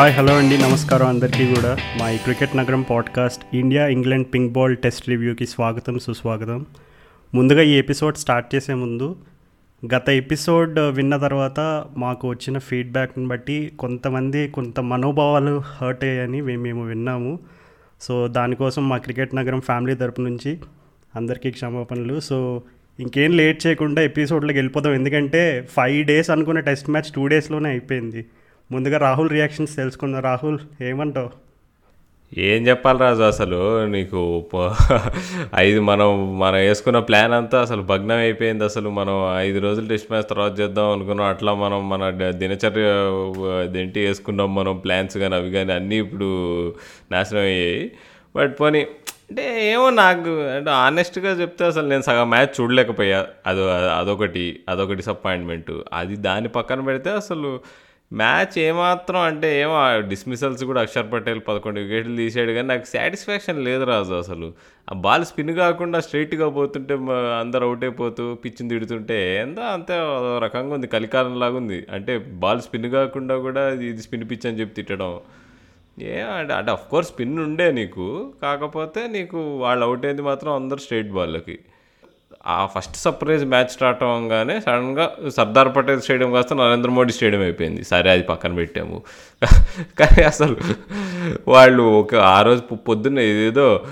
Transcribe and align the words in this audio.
Hi 0.00 0.12
hello 0.12 0.36
అండి. 0.36 0.58
నమస్కారం 0.58 1.06
అందరికీ 1.06 1.46
కూడా. 1.46 1.76
మా 2.00 2.10
ఈ 2.10 2.16
క్రికెట్ 2.16 2.56
నగరం 2.56 2.82
podcast 2.82 3.56
India 3.56 3.86
England 3.86 4.26
pink 4.34 4.52
ball 4.52 4.76
test 4.76 5.08
రివ్యూకి 5.08 5.46
స్వాగతం 5.46 5.98
సుస్వాగతం. 5.98 6.66
ముందుగా 7.34 7.62
ఈ 7.62 7.72
ఎపిసోడ్ 7.72 8.16
స్టార్ట్ 8.16 8.54
చేసే 8.54 8.74
ముందు 8.74 9.16
గత 9.94 10.08
ఎపిసోడ్ 10.08 10.78
విన్న 10.78 11.16
తర్వాత 11.16 11.84
మాకు 11.96 12.28
వచ్చిన 12.28 12.58
ఫీడ్బ్యాక్ని 12.58 13.26
బట్టి 13.26 13.72
కొంతమంది 13.78 14.48
కొంత 14.48 14.80
మనోభావాలు 14.80 15.62
హర్ట్ 15.80 16.04
అయ్యాయని 16.04 16.40
మేము 16.40 16.62
మేము 16.62 16.86
విన్నాము. 16.86 17.38
సో 18.00 18.28
దానికోసం 18.28 18.88
మా 18.88 18.96
క్రికెట్ 18.96 19.34
నగరం 19.34 19.60
ఫ్యామిలీ 19.60 19.94
తరపు 19.94 20.20
నుంచి 20.20 20.58
అందరికీ 21.16 21.50
క్షమాపణలు. 21.50 22.20
సో 22.20 22.62
ఇంకేం 23.00 23.36
లేట్ 23.36 23.66
చేయకుండా 23.66 24.02
ఎపిసోడ్లోకి 24.02 24.58
వెళ్ళిపోతాం 24.58 24.94
ఎందుకంటే 24.94 25.68
ఫైవ్ 25.72 26.06
డేస్ 26.06 26.30
అనుకున్న 26.30 26.60
టెస్ట్ 26.60 26.90
మ్యాచ్ 26.90 27.12
టూ 27.14 27.26
డేస్లోనే 27.26 27.68
అయిపోయింది. 27.68 28.26
ముందుగా 28.72 28.98
రాహుల్ 28.98 29.30
రియాక్షన్స్ 29.30 29.76
తెలుసుకుందాం. 29.76 30.20
రాహుల్ 30.22 30.58
ఏమంటావు? 30.82 31.30
ఏం 32.38 32.66
చెప్పాలి 32.66 32.98
రాజు 32.98 33.22
అసలు? 33.22 33.86
నీకు 33.86 34.44
ఐదు 35.56 35.80
మనం 35.80 36.38
మనం 36.38 36.54
వేసుకున్న 36.54 36.98
ప్లాన్ 36.98 37.32
అంతా 37.32 37.62
అసలు 37.62 37.82
భగ్నం 37.82 38.16
అయిపోయింది 38.16 38.64
అసలు. 38.64 38.90
మనం 38.90 39.38
ఐదు 39.38 39.58
రోజులు 39.58 39.88
టెస్ట్ 39.88 40.10
మ్యాచ్ 40.10 40.28
తర్వాత 40.30 40.60
చేద్దాం 40.60 40.90
అనుకున్నాం. 40.90 41.26
అట్లా 41.26 41.54
మనం 41.54 41.88
మన 41.88 42.10
దినచర్య 42.30 42.84
దేంటి 43.66 44.00
వేసుకున్నాం 44.00 44.54
మనం 44.54 44.76
ప్లాన్స్ 44.76 45.18
కానీ 45.18 45.34
అవి 45.34 45.50
కానీ 45.50 45.72
అన్నీ 45.72 45.96
ఇప్పుడు 45.96 46.28
నాశనం 47.12 47.40
అయ్యాయి. 47.40 47.92
బట్ 48.36 48.60
పోనీ 48.60 48.80
అంటే 49.30 49.72
ఏమో 49.72 49.90
నాకు 49.90 50.40
అంటే 50.40 50.70
ఆనెస్ట్గా 50.70 51.30
చెప్తే 51.32 51.64
అసలు 51.64 51.88
నేను 51.88 52.02
సగం 52.02 52.30
మ్యాచ్ 52.30 52.60
చూడలేకపోయా. 52.60 53.26
అదో 53.46 53.66
అదొకటి 53.68 54.60
అదొక 54.68 54.92
డిసప్పాయింట్మెంట్ 54.92 55.70
అది 55.92 56.16
దాని 56.16 56.48
పక్కన 56.48 56.80
పెడితే 56.80 57.10
అసలు 57.10 57.60
మ్యాచ్ 58.12 58.54
ఏమాత్రం 58.58 59.20
అంటే 59.20 59.48
ఏమో 59.62 59.76
డిస్మిసల్స్ 60.12 60.62
కూడా 60.70 60.80
అక్షర్ 60.84 61.10
పటేల్ 61.12 61.40
పదకొండు 61.48 61.78
వికెట్లు 61.82 62.14
తీసాడు 62.20 62.52
కానీ 62.56 62.68
నాకు 62.72 62.86
సాటిస్ఫాక్షన్ 62.92 63.60
లేదు 63.68 63.84
రాజు 63.90 64.14
అసలు. 64.14 64.48
ఆ 64.88 64.94
బాల్ 65.04 65.24
స్పిన్ 65.28 65.52
కాకుండా 65.60 65.98
స్ట్రైట్గా 66.06 66.48
పోతుంటే 66.58 66.94
అందరు 67.42 67.64
అవుట్ 67.68 67.84
అయిపోతూ 67.88 68.24
పిచ్చిని 68.44 68.70
తిడుతుంటే 68.74 69.18
ఎంత 69.44 69.60
అంతే 69.76 69.96
రకంగా 70.46 70.74
ఉంది 70.78 70.88
కలికాలం 70.96 71.36
లాగా 71.44 71.58
ఉంది. 71.62 71.78
అంటే 71.90 72.14
బాల్ 72.44 72.62
స్పిన్ 72.66 72.90
కాకుండా 72.98 73.36
కూడా 73.46 73.64
ఇది 73.90 74.02
స్పిన్ 74.08 74.26
పిచ్ 74.32 74.46
అని 74.50 74.60
చెప్పి 74.60 74.76
తిట్టడం. 74.80 75.12
ఏ 75.98 76.14
అంటే 76.38 76.52
అంటే 76.58 76.70
అఫ్ 76.76 76.86
కోర్స్ 76.90 77.10
స్పిన్ 77.12 77.38
ఉండే 77.46 77.66
నీకు 77.72 78.06
కాకపోతే 78.42 79.00
నీకు 79.16 79.38
వాళ్ళు 79.64 79.82
అవుట్ 79.86 80.06
అయింది 80.06 80.22
మాత్రం 80.30 80.52
అందరు 80.54 80.80
స్ట్రైట్ 80.86 81.10
బాల్కి 81.18 81.56
ఆ 82.46 82.66
ఫస్ట్ 82.66 82.96
సర్ప్రైజ్ 82.96 83.44
మ్యాచ్ 83.44 83.68
స్టార్ట్ 83.68 84.02
అవ్వగానే 84.02 84.60
సడన్గా 84.60 85.16
సర్దార్ 85.28 85.76
పటేల్ 85.76 86.00
స్టేడియం 86.00 86.32
కాస్త 86.32 86.54
నరేంద్ర 86.54 86.90
మోడీ 86.90 87.12
స్టేడియం 87.12 87.42
అయిపోయింది. 87.42 87.84
సరే 87.84 88.10
అది 88.10 88.22
పక్కన 88.22 88.54
పెట్టాము. 88.54 89.02
కానీ 89.98 90.22
అసలు 90.22 90.56
వాళ్ళు 91.48 91.82
ఒక 91.82 92.14
ఆ 92.14 92.42
రోజు 92.42 92.60
పొద్దున్న 92.60 93.18
ఏదేదో 93.18 93.84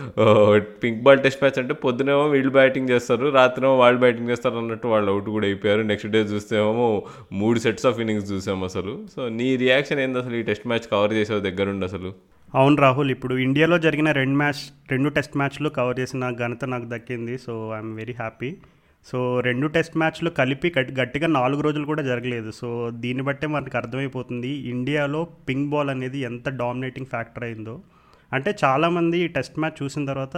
పింక్ 0.84 1.02
బాల్ 1.02 1.22
టెస్ట్ 1.22 1.42
మ్యాచ్ 1.42 1.58
అంటే 1.58 1.74
పొద్దునేమో 1.74 2.26
వీళ్ళు 2.28 2.50
బ్యాటింగ్ 2.50 2.88
చేస్తారు 2.88 3.28
రాత్రినేమో 3.28 3.76
వాళ్ళు 3.76 4.00
బ్యాటింగ్ 4.00 4.30
చేస్తారు 4.30 4.56
అన్నట్టు 4.56 4.88
వాళ్ళు 4.88 5.12
అవుట్ 5.12 5.30
కూడా 5.30 5.46
అయిపోయారు. 5.46 5.82
నెక్స్ట్ 5.82 6.08
డే 6.08 6.18
చూస్తేమో 6.18 7.02
మూడు 7.32 7.58
సెట్స్ 7.58 7.86
ఆఫ్ 7.86 8.00
ఇన్నింగ్స్ 8.00 8.32
చూసాము 8.32 8.64
అసలు. 8.64 9.06
సో 9.16 9.28
నీ 9.28 9.56
రియాక్షన్ 9.56 10.00
ఏంది 10.00 10.18
అసలు 10.18 10.34
ఈ 10.34 10.42
టెస్ట్ 10.42 10.66
మ్యాచ్ 10.66 10.88
కవర్ 10.92 11.12
చేసావు 11.12 11.40
దగ్గరుండి 11.40 11.86
అసలు? 11.86 12.37
అవును 12.54 12.76
రాహుల్ 12.76 13.10
ఇప్పుడు 13.10 13.34
ఇండియాలో 13.34 13.78
జరిగిన 13.78 14.12
రెండు 14.12 14.36
మ్యాచ్ 14.36 14.60
రెండు 14.90 15.08
టెస్ట్ 15.08 15.34
మ్యాచ్లు 15.36 15.68
కవర్ 15.68 16.00
చేసిన 16.00 16.30
ఘనత 16.30 16.64
నాకు 16.64 16.86
దక్కింది. 16.92 17.38
So 17.38 17.72
I'm 17.76 17.90
very 17.96 18.12
happy 18.12 18.56
so 19.06 19.40
రెండు 19.40 19.66
టెస్ట్ 19.66 19.96
మ్యాచ్లు 19.96 20.30
కలిపి 20.30 20.72
గట్టి 20.78 20.92
గట్టిగా 21.00 21.26
నాలుగు 21.26 21.60
రోజులు 21.60 21.86
కూడా 21.86 22.02
జరగలేదు. 22.02 22.50
సో 22.50 22.90
దీన్ని 22.90 23.22
బట్టే 23.22 23.46
మనకు 23.46 23.76
అర్థమైపోతుంది 23.76 24.48
ఇండియాలో 24.48 25.24
పింక్ 25.48 25.70
బాల్ 25.70 25.90
అనేది 25.90 26.18
ఎంత 26.20 26.48
డామినేటింగ్ 26.48 27.06
ఫ్యాక్టర్ 27.06 27.44
అయిందో. 27.44 27.80
అంటే 28.32 28.56
చాలామంది 28.64 29.18
ఈ 29.24 29.26
టెస్ట్ 29.26 29.58
మ్యాచ్ 29.58 29.82
చూసిన 29.82 30.04
తర్వాత 30.04 30.36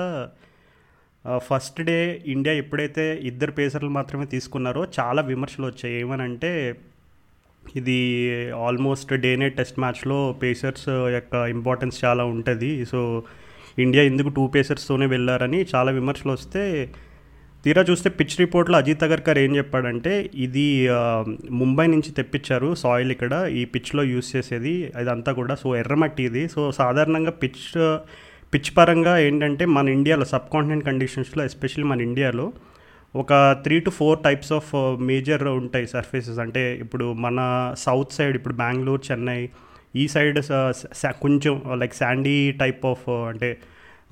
ఫస్ట్ 1.48 1.80
డే 1.82 2.22
ఇండియా 2.26 2.54
ఎప్పుడైతే 2.54 3.14
ఇద్దరు 3.30 3.52
పేసర్లు 3.52 3.88
మాత్రమే 3.88 4.24
తీసుకున్నారో 4.24 4.86
చాలా 4.98 5.22
విమర్శలు 5.22 5.66
వచ్చాయి. 5.66 5.94
ఏమనంటే 5.94 6.52
ఇది 7.76 7.98
ఆల్మోస్ట్ 8.50 9.14
డే 9.14 9.36
నైట్ 9.36 9.56
టెస్ట్ 9.56 9.78
మ్యాచ్లో 9.78 10.36
పేసర్స్ 10.42 10.88
యొక్క 10.88 11.34
ఇంపార్టెన్స్ 11.34 12.04
చాలా 12.04 12.24
ఉంటుంది. 12.24 12.84
సో 12.84 13.22
ఇండియా 13.78 14.04
ఎందుకు 14.04 14.28
టూ 14.28 14.46
పేసర్స్తోనే 14.46 15.06
వెళ్ళారని 15.06 15.66
చాలా 15.74 15.92
విమర్శలు 15.92 16.32
వస్తే 16.32 16.90
తీరా 17.64 17.82
చూస్తే 17.90 18.10
పిచ్ 18.10 18.40
రిపోర్ట్లో 18.40 18.78
అజిత్ 18.78 19.02
అగర్కర్ 19.02 19.38
ఏం 19.38 19.56
చెప్పాడంటే 19.56 20.30
ఇది 20.34 20.88
ముంబై 21.50 21.86
నుంచి 21.86 22.12
తెప్పించారు 22.12 22.74
సాయిల్ 22.74 23.10
ఇక్కడ 23.10 23.50
ఈ 23.52 23.64
పిచ్లో 23.64 24.02
యూస్ 24.02 24.36
చేసేది 24.36 24.92
అదంతా 24.96 25.32
కూడా. 25.32 25.54
సో 25.54 25.76
ఎర్రమట్టి 25.76 26.22
ఇది. 26.22 26.48
సో 26.48 26.72
సాధారణంగా 26.72 27.30
పిచ్ 27.30 27.98
పిచ్ 28.54 28.78
పరంగా 28.78 29.18
ఏంటంటే 29.18 29.64
మన 29.64 29.88
ఇండియాలో 29.88 30.24
సబ్ 30.24 30.52
కాంటినెంట్ 30.52 30.84
కండిషన్స్లో 30.84 31.44
ఎస్పెషల్లీ 31.44 31.90
మన 31.90 32.00
ఇండియాలో 32.00 32.52
ఒక 33.14 33.32
three 33.64 33.76
to 33.86 33.90
four 33.90 34.18
types 34.24 34.52
of 34.58 34.70
major 35.08 35.42
ఉంటాయి 35.60 35.86
సర్ఫేసెస్ 35.86 36.38
అంటే 36.44 36.62
ఇప్పుడు 36.84 37.06
మన 37.24 37.38
సౌత్ 37.84 38.16
సైడ్ 38.18 38.36
ఇప్పుడు 38.36 38.56
బెంగళూరు 38.62 39.02
చెన్నై 39.10 39.40
ఈ 40.00 40.04
సైడ్ 40.08 40.38
uh, 40.38 41.12
కొంచెం 41.24 41.54
లైక్ 41.80 41.94
శాండీ 41.94 42.34
టైప్ 42.62 42.82
ఆఫ్ 42.90 43.06
అంటే 43.30 43.48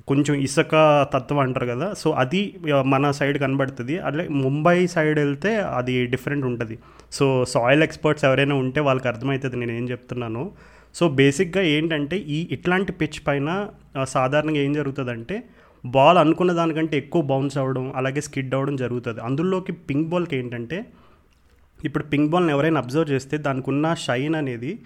కొంచెం 0.07 0.35
ఇసుక 0.45 0.73
తత్వం 1.13 1.39
అంటారు 1.39 1.67
కదా. 1.71 1.87
సో 1.93 2.07
అది 2.23 2.41
uh, 2.71 2.83
మన 2.93 3.11
సైడ్ 3.11 3.37
కనబడుతుంది. 3.43 3.95
అట్లే 4.07 4.25
ముంబై 4.45 4.77
సైడ్ 4.95 5.19
వెళ్తే 5.19 5.51
అది 5.79 5.95
డిఫరెంట్ 6.13 6.45
ఉంటుంది. 6.45 6.75
సో 7.11 7.25
సాయిల్ 7.53 7.83
ఎక్స్పర్ట్స్ 7.87 8.25
ఎవరైనా 8.29 8.57
ఉంటే 8.63 8.79
వాళ్ళకి 8.79 9.09
అర్థమవుతుంది 9.13 9.57
నేను 9.61 9.75
ఏం 9.79 9.87
చెప్తున్నాను. 9.93 10.43
సో 10.95 11.07
బేసిక్గా 11.19 11.63
ఏంటంటే 11.75 12.17
ఈ 12.37 12.39
ఇట్లాంటి 12.57 12.91
పిచ్ 13.01 13.21
పైన 13.29 13.49
uh, 13.95 14.07
సాధారణంగా 14.15 14.61
ఏం 14.67 14.73
జరుగుతుందంటే 14.79 15.37
బాల్ 15.83 16.17
అనుకున్న 16.17 16.51
దానికంటే 16.51 16.97
ఎక్కువ 16.97 17.21
బౌన్స్ 17.21 17.57
అవ్వడం 17.57 17.93
అలాగే 17.95 18.21
స్కిడ్ 18.21 18.55
అవ్వడం 18.55 18.75
జరుగుతుంది. 18.75 19.21
అందులోకి 19.21 19.71
పింక్ 19.71 20.09
బాల్కి 20.09 20.35
ఏంటంటే 20.35 20.85
ఇప్పుడు 21.85 22.03
పింక్ 22.03 22.31
బాల్ని 22.31 22.51
ఎవరైనా 22.51 22.79
అబ్జర్వ్ 22.79 23.11
చేస్తే 23.11 23.37
దానికి 23.37 23.69
ఉన్న 23.69 23.93
షైన్ 23.93 24.35
అనేది 24.35 24.79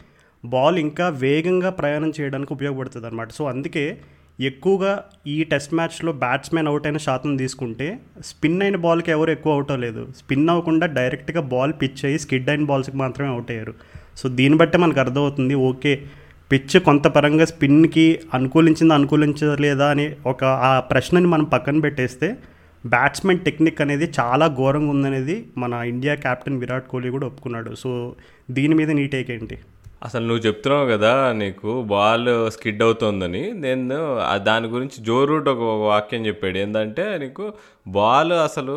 బాల్ 0.46 0.80
ఇంకా 0.80 1.10
వేగంగా 1.10 1.70
ప్రయాణం 1.70 2.14
చేయడానికి 2.20 2.54
ఉపయోగపడుతుంది 2.54 3.08
అనమాట 3.08 3.32
సో 3.32 3.46
అందుకే 3.46 3.98
ఎక్కువగా 4.40 5.04
ఈ 5.28 5.44
టెస్ట్ 5.44 5.74
మ్యాచ్లో 5.74 6.12
బ్యాట్స్మెన్ 6.12 6.68
అవుట్ 6.68 6.86
అయిన 6.88 6.98
శాతం 6.98 7.38
తీసుకుంటే 7.38 8.00
స్పిన్ 8.24 8.62
అయిన 8.62 8.76
బాల్కి 8.76 9.12
ఎవరు 9.12 9.32
ఎక్కువ 9.32 9.54
అవుట్ 9.54 9.72
అవ్వలేదు. 9.72 10.08
స్పిన్ 10.18 10.50
అవ్వకుండా 10.50 10.86
డైరెక్ట్గా 10.86 11.42
బాల్ 11.42 11.74
పిచ్ 11.82 12.06
అయ్యి 12.06 12.20
స్కిడ్ 12.20 12.50
అయిన 12.50 12.66
బాల్స్కి 12.66 12.98
మాత్రమే 12.98 13.30
అవుట్ 13.30 13.52
అయ్యారు. 13.52 13.74
సో 14.18 14.30
దీన్ని 14.30 14.58
బట్టే 14.58 14.78
మనకు 14.78 15.00
అర్థమవుతుంది 15.00 15.54
ఓకే 15.54 16.10
పిచ్ 16.52 16.80
కొంత 16.80 17.08
పరంగా 17.08 17.46
స్పిన్కి 17.46 18.20
అనుకూలించిందా 18.34 18.96
అనుకూలించలేదా 18.96 19.90
అని 19.90 20.16
ఒక 20.26 20.44
ఆ 20.44 20.80
ప్రశ్నని 20.80 21.28
మనం 21.28 21.44
పక్కన 21.44 21.80
పెట్టేస్తే 21.80 22.36
బ్యాట్స్మెన్ 22.86 23.40
టెక్నిక్ 23.40 23.82
అనేది 23.82 24.12
చాలా 24.20 24.48
ఘోరంగా 24.48 24.90
ఉందనేది 24.90 25.48
మన 25.58 25.74
ఇండియా 25.74 26.16
కెప్టెన్ 26.16 26.60
విరాట్ 26.60 26.88
కోహ్లీ 26.88 27.10
కూడా 27.10 27.28
ఒప్పుకున్నాడు. 27.28 27.76
సో 27.76 28.16
దీని 28.52 28.76
మీద 28.76 28.92
నీ 28.92 29.08
టేక్ 29.08 29.32
ఏంటి? 29.32 29.58
అసలు 30.04 30.28
నువ్వు 30.28 30.44
చెప్తున్నావు 30.48 30.86
కదా 30.86 31.34
నీకు 31.34 31.82
బాల్ 31.82 32.52
స్కిడ్ 32.52 32.84
అవుతోందని. 32.84 33.52
నేను 33.52 34.00
దాని 34.36 34.68
గురించి 34.68 35.04
జోరూట్ 35.04 35.48
ఒక 35.50 35.62
వాక్యం 35.88 36.26
చెప్పాడు. 36.26 36.58
ఏంటంటే 36.58 37.18
నీకు 37.18 37.54
బాల్ 37.86 38.34
అసలు 38.46 38.74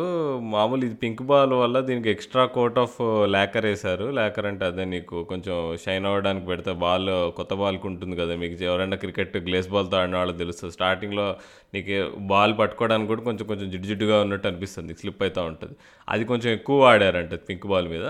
మామూలు 0.53 0.83
ఇది 0.85 0.95
పింక్ 1.01 1.21
బాల్ 1.29 1.53
వల్ల 1.59 1.79
దీనికి 1.89 2.09
ఎక్స్ట్రా 2.13 2.43
కోట్ 2.55 2.79
ఆఫ్ 2.81 2.97
లేకర్ 3.35 3.65
వేశారు. 3.69 4.05
లేకర్ 4.17 4.47
అంటే 4.49 4.63
అదే 4.65 4.85
నీకు 4.93 5.17
కొంచెం 5.29 5.55
షైన్ 5.83 6.05
అవ్వడానికి 6.09 6.45
పెడితే 6.49 6.71
బాల్ 6.81 7.09
కొత్త 7.37 7.53
బాల్కి 7.61 7.87
ఉంటుంది 7.91 8.15
కదా 8.21 8.33
మీకు. 8.41 8.55
ఎవరైనా 8.69 8.97
క్రికెట్ 9.03 9.37
గ్లేస్ 9.45 9.69
బాల్తో 9.75 9.97
ఆడిన 9.99 10.17
వాళ్ళకి 10.21 10.39
తెలుస్తుంది 10.43 10.73
స్టార్టింగ్లో 10.77 11.27
నీకు 11.75 11.95
బాల్ 12.31 12.53
పట్టుకోవడానికి 12.59 13.09
కూడా 13.13 13.23
కొంచెం 13.29 13.47
కొంచెం 13.51 13.69
జిడ్డుజిడ్డుగా 13.75 14.17
ఉన్నట్టు 14.25 14.49
అనిపిస్తుంది. 14.51 14.93
స్లిప్ 15.01 15.23
అవుతూ 15.27 15.41
ఉంటుంది. 15.51 15.77
అది 16.07 16.25
కొంచెం 16.31 16.49
ఎక్కువ 16.57 16.77
వాడారంట 16.87 17.33
పింక్ 17.47 17.65
బాల్ 17.73 17.87
మీద. 17.93 18.05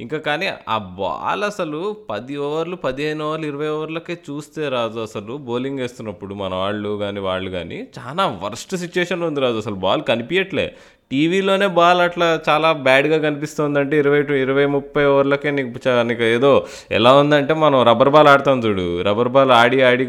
ఇంకా 0.00 0.18
కానీ 0.26 0.48
ఆ 0.74 0.78
బాల్ 1.02 1.44
అసలు 1.50 1.82
పది 2.10 2.34
ఓవర్లు 2.48 2.76
పదిహేను 2.86 3.22
ఓవర్లు 3.28 3.46
ఇరవై 3.52 3.70
ఓవర్లకే 3.76 4.16
చూస్తే 4.30 4.62
రాజు 4.76 5.00
అసలు. 5.06 5.32
బౌలింగ్ 5.50 5.80
వేస్తున్నప్పుడు 5.84 6.34
మన 6.42 6.54
వాళ్ళు 6.64 6.92
కానీ 7.04 7.20
వాళ్ళు 7.28 7.52
కానీ 7.58 7.78
చాలా 7.98 8.26
వర్స్ట్ 8.44 8.74
సిచ్యుయేషన్ 8.84 9.24
ఉంది 9.30 9.40
రాజు 9.46 9.60
అసలు. 9.64 9.78
బాల్ 9.86 10.04
తీయట్లే. 10.38 10.66
టీవీలోనే 11.12 11.66
బాల్ 11.76 12.00
అట్లా 12.06 12.26
చాలా 12.48 12.68
బ్యాడ్గా 12.86 13.18
కనిపిస్తుందంటే 13.18 13.94
ఇరవై 13.98 14.18
టు 14.22 14.32
ఇరవై 14.44 14.64
ముప్పై 14.74 15.04
ఓవర్లకే 15.12 15.50
నీకు 15.50 15.70
నీకు 16.10 16.24
ఏదో 16.36 16.50
ఎలా 16.98 17.12
ఉందంటే 17.20 17.54
మనం 17.62 17.78
రబ్బర్ 17.90 18.10
బాల్ 18.16 18.28
ఆడతాం 18.32 18.58
చూడు. 18.64 18.86
రబ్బర్ 19.08 19.30
బాల్ 19.36 19.52
ఆడి 19.60 19.78
ఆడి 19.90 20.06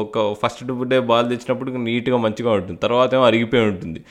ఒక 0.00 0.24
ఫస్ట్ 0.42 0.64
డే 0.92 0.98
బాల్ 1.12 1.28
తెచ్చినప్పుడు 1.28 1.70
నీట్గా 1.86 2.16
మంచిగా 2.26 2.52
ఉంటుంది. 2.58 2.80
తర్వాత 2.86 3.14
ఏమో 3.14 3.24
అరిగిపోయి 3.30 3.64
ఉంటుంది. 3.72 4.02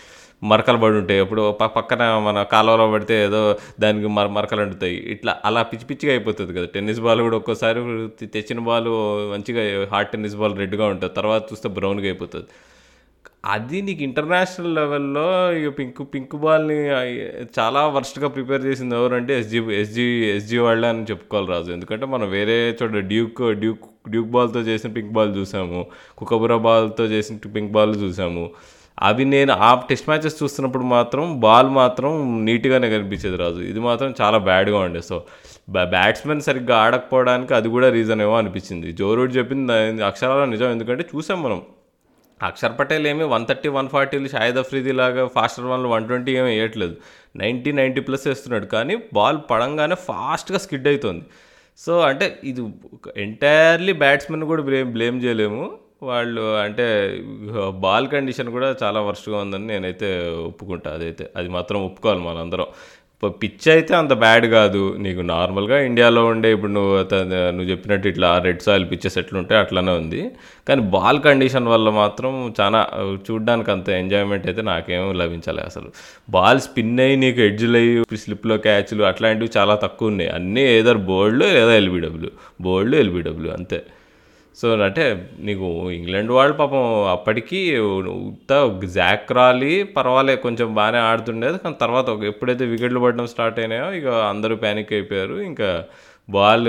మరకలు 0.51 0.77
పడి 0.77 0.95
ఉంటాయి. 1.01 1.19
అప్పుడు 1.19 1.41
పక్కన 1.77 2.01
మన 2.27 2.43
కాలువలో 2.51 2.85
పడితే 2.91 3.15
ఏదో 3.25 3.41
దానికి 3.79 4.07
మర 4.17 4.27
మరకలు 4.37 4.61
అంటుతాయి. 4.61 4.97
ఇట్లా 5.15 5.33
అలా 5.45 5.61
పిచ్చి 5.71 5.85
పిచ్చిగా 5.85 6.11
అయిపోతుంది 6.13 6.53
కదా. 6.57 6.67
టెన్నిస్ 6.75 6.99
బాల్ 6.99 7.21
కూడా 7.21 7.37
ఒక్కోసారి 7.37 7.81
తెచ్చిన 8.35 8.59
బాల్ 8.69 8.89
మంచిగా 9.33 9.63
హార్డ్ 9.93 10.11
టెన్నిస్ 10.11 10.35
బాల్ 10.35 10.57
రెడ్గా 10.57 10.85
ఉంటుంది. 10.85 11.13
తర్వాత 11.13 11.43
చూస్తే 11.51 11.69
బ్రౌన్గా 11.69 12.07
అయిపోతుంది. 12.11 12.47
అది 13.45 13.81
నీకు 13.81 14.03
ఇంటర్నేషనల్ 14.03 14.75
లెవెల్లో 14.75 15.51
ఇక 15.53 15.79
పింక్ 15.79 16.01
పింక్ 16.13 16.35
బాల్ని 16.35 16.79
చాలా 17.59 17.87
వర్స్ట్గా 17.87 18.27
ప్రిపేర్ 18.27 18.65
చేసింది 18.65 18.95
ఎవరంటే 18.95 19.39
ఎస్జీ 19.39 19.59
ఎస్జీ 19.59 20.25
ఎస్జీ 20.35 20.57
వాళ్ళే 20.57 20.87
అని 20.87 21.03
చెప్పుకోవాలి 21.03 21.47
రాజు. 21.47 21.71
ఎందుకంటే 21.71 22.05
మనం 22.05 22.29
వేరే 22.29 22.77
చోట 22.83 22.91
డ్యూక్ 22.91 23.41
డ్యూక్ 23.51 24.09
డ్యూక్ 24.09 24.27
బాల్తో 24.27 24.59
చేసిన 24.59 24.91
పింక్ 24.91 25.11
బాల్ 25.11 25.35
చూసాము. 25.37 25.85
కుకబురా 26.17 26.57
బాల్తో 26.57 27.05
చేసిన 27.05 27.37
పింక్ 27.55 27.71
బాల్ 27.71 27.95
చూసాము. 27.95 28.51
అవి 29.01 29.25
నేను 29.25 29.53
ఆ 29.53 29.81
టెస్ట్ 29.89 30.09
మ్యాచెస్ 30.09 30.43
చూస్తున్నప్పుడు 30.43 30.83
మాత్రం 30.83 31.39
బాల్ 31.39 31.69
మాత్రం 31.69 32.45
నీట్గానే 32.45 32.89
కనిపించేది 32.89 33.37
రాజు. 33.37 33.61
ఇది 33.61 33.79
మాత్రం 33.79 34.13
చాలా 34.21 34.37
బ్యాడ్గా 34.37 34.79
ఉండే. 34.79 35.01
సో 35.01 35.23
బ్యాట్స్మెన్ 35.69 36.41
సరిగ్గా 36.41 36.77
ఆడకపోవడానికి 36.77 37.53
అది 37.53 37.69
కూడా 37.69 37.89
రీజన్ 37.89 38.21
ఏమో 38.21 38.37
అనిపించింది. 38.37 38.91
జో 38.91 39.25
చెప్పింది 39.25 40.03
అక్షరాల 40.03 40.45
నిజం. 40.45 40.71
ఎందుకంటే 40.71 41.05
చూసాం 41.15 41.43
మనం. 41.43 41.61
అక్షర్ 42.47 42.79
పటేల్ 42.79 43.07
ఏమి 43.07 43.23
వన్ 43.23 43.45
థర్టీ 43.45 43.69
వన్ 43.69 43.89
ఫార్టీలు 43.89 44.27
షాయిద్ 44.27 44.57
అఫ్రీది 44.57 44.91
లాగా 44.91 45.27
ఫాస్టర్ 45.27 45.65
వన్లు 45.65 45.87
వన్ 45.87 46.07
ట్వంటీ 46.07 46.31
ఏమి 46.31 46.47
వేయట్లేదు. 46.47 46.95
నైంటీ 47.35 47.71
నైంటీ 47.71 48.01
ప్లస్ 48.01 48.27
వేస్తున్నాడు. 48.27 48.65
కానీ 48.65 48.95
బాల్ 49.13 49.39
పడంగానే 49.51 49.95
ఫాస్ట్గా 49.95 50.57
స్కిడ్ 50.57 50.87
అవుతుంది 50.87 51.25
సో 51.77 51.99
అంటే 52.01 52.39
ఇది 52.43 52.61
ఎంటైర్లీ 53.17 53.93
బ్యాట్స్మెన్ 53.93 54.43
కూడా 54.43 54.63
బ్లేమ్ 54.63 54.91
బ్లేమ్ 54.93 55.23
చేయలేము. 55.23 55.63
వాళ్ళు 56.03 56.41
అంటే 56.57 56.85
బాల్ 57.69 58.07
కండిషన్ 58.07 58.49
కూడా 58.49 58.75
చాలా 58.83 59.01
వర్స్ట్గా 59.01 59.37
ఉందని 59.37 59.67
నేనైతే 59.67 60.09
ఒప్పుకుంటా. 60.29 60.93
అదైతే 60.93 61.29
అది 61.35 61.49
మాత్రం 61.49 61.79
ఒప్పుకోవాలి 61.85 62.21
మనందరం. 62.21 62.67
పిచ్ 63.41 63.65
అయితే 63.73 63.93
అంత 63.99 64.13
బ్యాడ్ 64.21 64.45
కాదు. 64.55 64.81
నీకు 65.05 65.21
నార్మల్గా 65.31 65.77
ఇండియాలో 65.87 66.21
ఉండే 66.33 66.49
ఇప్పుడు 66.55 66.73
నువ్వు 66.77 66.93
నువ్వు 67.55 67.67
చెప్పినట్టు 67.71 68.07
ఇట్లా 68.11 68.29
రెడ్ 68.45 68.61
సాయిల్ 68.65 68.85
పిచ్చెస్ 68.91 69.17
ఎట్లుంటాయి 69.21 69.59
అట్లానే 69.63 69.93
ఉంది. 70.01 70.21
కానీ 70.67 70.81
బాల్ 70.95 71.19
కండిషన్ 71.27 71.67
వల్ల 71.73 71.89
మాత్రం 71.99 72.31
చాలా 72.59 72.81
చూడడానికి 73.27 73.71
అంత 73.75 73.89
ఎంజాయ్మెంట్ 74.01 74.47
అయితే 74.51 74.63
నాకేం 74.71 75.03
లభించాలి 75.23 75.61
అసలు. 75.69 75.89
బాల్ 76.37 76.61
స్పిన్ 76.67 76.95
అయ్యి 77.05 77.17
నీకు 77.25 77.41
ఎడ్జ్లు 77.49 77.77
అయ్యి 77.81 78.17
స్లిప్లో 78.23 78.57
క్యాచ్లు 78.67 79.03
అట్లాంటివి 79.11 79.51
చాలా 79.59 79.75
తక్కువ 79.85 80.11
ఉన్నాయి. 80.13 80.31
అన్నీ 80.39 80.65
ఏదో 80.79 80.93
బోల్డ్ 81.11 81.45
లేదా 81.59 81.75
ఎల్బిడబ్ల్యూ. 81.83 82.31
బోల్డ్ 82.67 82.97
ఎల్బిడబ్ల్యూ 83.03 83.51
అంతే. 83.59 83.79
సో 84.61 84.77
అంటే 84.77 85.29
నీకు 85.39 85.91
ఇంగ్లాండ్ 85.91 86.31
వాళ్ళు 86.31 86.53
పాపం 86.53 87.07
అప్పటికీ 87.11 87.77
ఉత్త 87.77 88.79
జాక్ 88.83 89.31
రాలి 89.31 89.83
పర్వాలేదు 89.83 90.41
కొంచెం 90.41 90.73
బాగానే 90.75 90.97
ఆడుతుండేది. 90.97 91.57
కానీ 91.57 91.75
తర్వాత 91.81 92.09
ఒక 92.09 92.23
ఎప్పుడైతే 92.23 92.65
వికెట్లు 92.65 92.99
పడడం 92.99 93.27
స్టార్ట్ 93.27 93.59
అయినాయో 93.59 93.91
ఇక 93.91 94.07
అందరూ 94.07 94.55
ప్యానిక్ 94.55 94.93
అయిపోయారు. 94.93 95.39
ఇంకా 95.41 95.85
బాల్ 96.29 96.67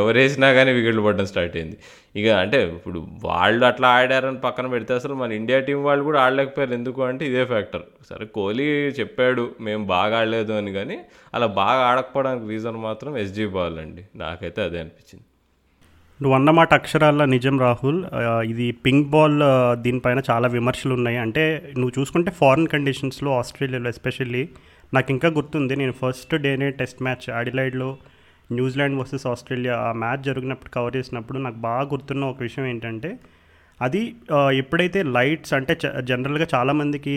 ఎవరేసినా 0.00 0.52
కానీ 0.52 0.72
వికెట్లు 0.72 1.02
పడడం 1.02 1.26
స్టార్ట్ 1.26 1.56
అయింది. 1.56 1.78
ఇక 2.16 2.28
అంటే 2.28 2.58
ఇప్పుడు 2.66 3.06
వాళ్ళు 3.24 3.66
అట్లా 3.66 3.88
ఆడారని 3.88 4.40
పక్కన 4.40 4.66
పెడితే 4.66 4.94
అసలు 4.94 5.14
మన 5.14 5.32
ఇండియా 5.32 5.60
టీం 5.60 5.84
వాళ్ళు 5.84 6.04
కూడా 6.04 6.20
ఆడలేకపోయారు. 6.20 6.72
ఎందుకు 6.72 7.02
అంటే 7.02 7.26
ఇదే 7.26 7.44
ఫ్యాక్టర్. 7.44 7.82
సరే 8.10 8.26
కోహ్లీ 8.26 8.64
చెప్పాడు 9.00 9.50
మేము 9.60 9.86
బాగా 9.86 10.18
ఆడలేదు 10.18 10.52
అని. 10.52 10.72
కానీ 10.72 10.98
అలా 11.34 11.46
బాగా 11.46 11.80
ఆడకపోవడానికి 11.80 12.48
రీజన్ 12.48 12.76
మాత్రం 12.76 13.16
ఎస్జీ 13.16 13.46
బాల్ 13.46 13.78
అండి. 13.78 14.04
నాకైతే 14.16 14.62
అదే 14.62 14.80
అనిపించింది. 14.80 15.24
నువ్వు 16.20 16.34
అన్నమాట 16.34 16.74
అక్షరాల 16.74 17.24
నిజం 17.24 17.60
రాహుల్. 17.60 18.00
ఇది 18.44 18.72
పింక్ 18.84 19.08
బాల్ 19.08 19.38
దీనిపైన 19.82 20.20
చాలా 20.30 20.48
విమర్శలు 20.48 20.94
ఉన్నాయి 20.94 21.16
అంటే 21.16 21.44
నువ్వు 21.78 22.00
చూసుకుంటే 22.00 22.30
ఫారిన్ 22.30 22.68
కండిషన్స్లో 22.68 23.38
ఆస్ట్రేలియాలో 23.38 23.88
ఎస్పెషల్లీ 23.88 24.42
నాకు 24.94 25.10
ఇంకా 25.10 25.28
గుర్తుంది. 25.28 25.76
నేను 25.76 25.92
ఫస్ట్ 25.92 26.34
డేనే 26.36 26.70
టెస్ట్ 26.70 27.02
మ్యాచ్ 27.02 27.30
ఆడిలైడ్లో 27.30 27.90
న్యూజిలాండ్ 28.52 28.98
వర్సెస్ 28.98 29.26
ఆస్ట్రేలియా 29.26 29.76
ఆ 29.78 29.92
మ్యాచ్ 29.92 30.22
జరిగినప్పుడు 30.22 30.70
కవర్ 30.70 30.96
చేసినప్పుడు 30.96 31.38
నాకు 31.38 31.54
బాగా 31.54 31.88
గుర్తున్న 31.88 32.24
ఒక 32.24 32.42
విషయం 32.42 32.66
ఏంటంటే 32.66 33.10
అది 33.80 34.00
ఎప్పుడైతే 34.52 35.02
లైట్స్ 35.02 35.52
అంటే 35.54 35.78
చ- 35.84 36.00
జనరల్గా 36.00 36.46
చాలామందికి 36.54 37.14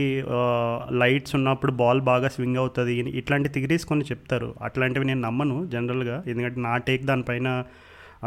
లైట్స్ 0.91 1.35
ఉన్నప్పుడు 1.35 1.71
బాల్ 1.71 2.01
బాగా 2.01 2.27
స్వింగ్ 2.27 2.57
అవుతుంది 2.57 2.93
ఇట్లాంటి 3.19 3.49
థిగరీస్ 3.49 3.85
కొన్ని 3.85 4.05
చెప్తారు. 4.05 4.55
అట్లాంటివి 4.61 5.05
నేను 5.05 5.21
నమ్మను 5.21 5.65
జనరల్గా. 5.65 6.23
ఎందుకంటే 6.27 6.61
నా 6.61 6.77
టేక్ 6.77 7.03
దానిపైన 7.03 7.49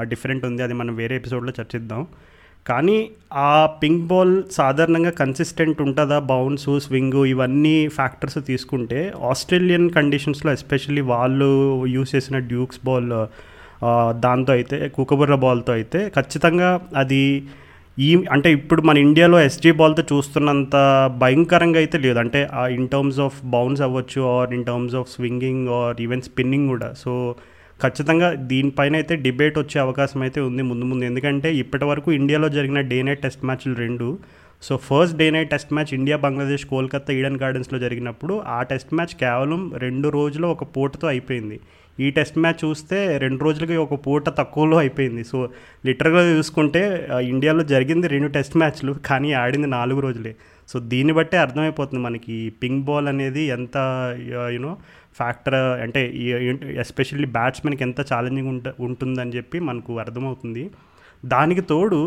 డిఫరెంట్ 0.02 0.44
ఉంది 0.44 0.62
అది 0.62 0.74
మనం 0.74 0.94
వేరే 0.96 1.16
ఎపిసోడ్లో 1.16 1.52
చర్చిద్దాం. 1.60 2.06
కానీ 2.66 3.10
ఆ 3.32 3.66
పింక్ 3.82 4.06
బాల్ 4.06 4.42
సాధారణంగా 4.50 5.10
కన్సిస్టెంట్ 5.10 5.82
ఉంటుందా? 5.82 6.18
బౌన్స్ 6.18 6.80
స్వింగ్ 6.80 7.26
ఇవన్నీ 7.26 7.88
ఫ్యాక్టర్స్ 7.88 8.38
తీసుకుంటే 8.46 9.12
ఆస్ట్రేలియన్ 9.22 9.90
కండిషన్స్లో 9.90 10.52
ఎస్పెషల్లీ 10.52 11.00
వాళ్ళు 11.00 11.86
యూస్ 11.86 12.14
చేసిన 12.14 12.38
డ్యూక్స్ 12.38 12.80
బాల్ 12.84 13.12
దాంతో 14.20 14.52
అయితే 14.52 14.88
కుకబుర్ర 14.88 15.34
బాల్తో 15.34 15.72
అయితే 15.72 16.08
ఖచ్చితంగా 16.08 16.80
అది 16.96 17.42
ఈ 17.98 18.24
అంటే 18.30 18.52
ఇప్పుడు 18.52 18.82
మన 18.82 18.96
ఇండియాలో 18.98 19.40
ఎస్జీ 19.40 19.70
బాల్తో 19.70 20.02
చూస్తున్నంత 20.02 20.76
భయంకరంగా 21.18 21.78
అయితే 21.78 21.98
లేదు. 21.98 22.18
అంటే 22.18 22.48
ఇన్ 22.70 22.88
టర్మ్స్ 22.88 23.20
ఆఫ్ 23.20 23.44
బౌన్స్ 23.44 23.82
అవ్వచ్చు 23.82 24.22
or 24.22 24.54
in 24.54 24.64
terms 24.64 24.94
of 24.94 25.10
swinging 25.10 25.68
or 25.68 26.00
even 26.00 26.22
spinning 26.22 26.68
కూడా. 26.68 26.92
సో 26.92 27.34
ఖచ్చితంగా 27.82 28.28
దీనిపైన 28.50 28.94
అయితే 29.00 29.14
డిబేట్ 29.26 29.56
వచ్చే 29.62 29.78
అవకాశం 29.84 30.20
అయితే 30.26 30.40
ఉంది 30.48 30.62
ముందు 30.70 30.84
ముందు. 30.90 31.04
ఎందుకంటే 31.10 31.48
ఇప్పటి 31.62 31.84
వరకు 31.90 32.08
ఇండియాలో 32.18 32.48
జరిగిన 32.56 32.80
డే 32.92 32.98
నైట్ 33.08 33.22
టెస్ట్ 33.24 33.46
మ్యాచ్లు 33.48 33.74
రెండు. 33.84 34.08
So 34.66 34.74
first 34.88 35.16
day 35.20 35.26
night 35.34 35.50
test 35.54 35.72
match 35.76 35.90
India 35.96 36.16
Bangladesh 36.26 36.64
Kolkata 36.70 37.12
Eden 37.16 37.40
గార్డెన్స్లో 37.42 37.78
జరిగినప్పుడు 37.82 38.34
ఆ 38.58 38.60
టెస్ట్ 38.70 38.94
మ్యాచ్ 38.98 39.14
కేవలం 39.24 39.60
రెండు 39.84 40.08
రోజులు 40.18 40.46
ఒక 40.54 40.64
పూటతో 40.76 41.06
అయిపోయింది. 41.14 41.58
ఈ 42.04 42.06
టెస్ట్ 42.16 42.38
మ్యాచ్ 42.44 42.58
చూస్తే 42.64 42.98
రెండు 43.22 43.40
రోజులకి 43.46 43.76
ఒక 43.84 43.94
పూట 44.06 44.28
తక్కువలో 44.40 44.76
అయిపోయింది. 44.82 45.22
సో 45.30 45.38
లిటరల్గా 45.86 46.22
చూసుకుంటే 46.38 46.82
ఇండియాలో 47.32 47.62
జరిగింది 47.72 48.06
రెండు 48.14 48.28
టెస్ట్ 48.36 48.56
మ్యాచ్లు 48.62 48.92
కానీ 49.08 49.30
ఆడింది 49.42 49.68
నాలుగు 49.78 50.00
రోజులే. 50.06 50.32
సో 50.70 50.76
దీన్ని 50.92 51.12
బట్టే 51.18 51.36
అర్థమైపోతుంది 51.44 52.00
మనకి 52.06 52.36
పింక్ 52.62 52.84
బాల్ 52.88 53.08
అనేది 53.12 53.42
ఎంత 53.56 53.76
యూనో 54.54 54.72
ఫ్యాక్టర్ 55.16 55.58
అంటే 55.84 56.02
ఎస్పెషల్లీ 56.84 57.28
బ్యాట్స్మెన్కి 57.36 57.84
ఎంత 57.84 58.00
ఛాలెంజింగ్ 58.12 58.48
ఉంట 58.48 58.68
ఉంటుందని 58.80 59.34
చెప్పి 59.36 59.58
మనకు 59.68 59.92
అర్థమవుతుంది. 60.04 60.64
దానికి 61.24 61.60
తోడు 61.72 62.00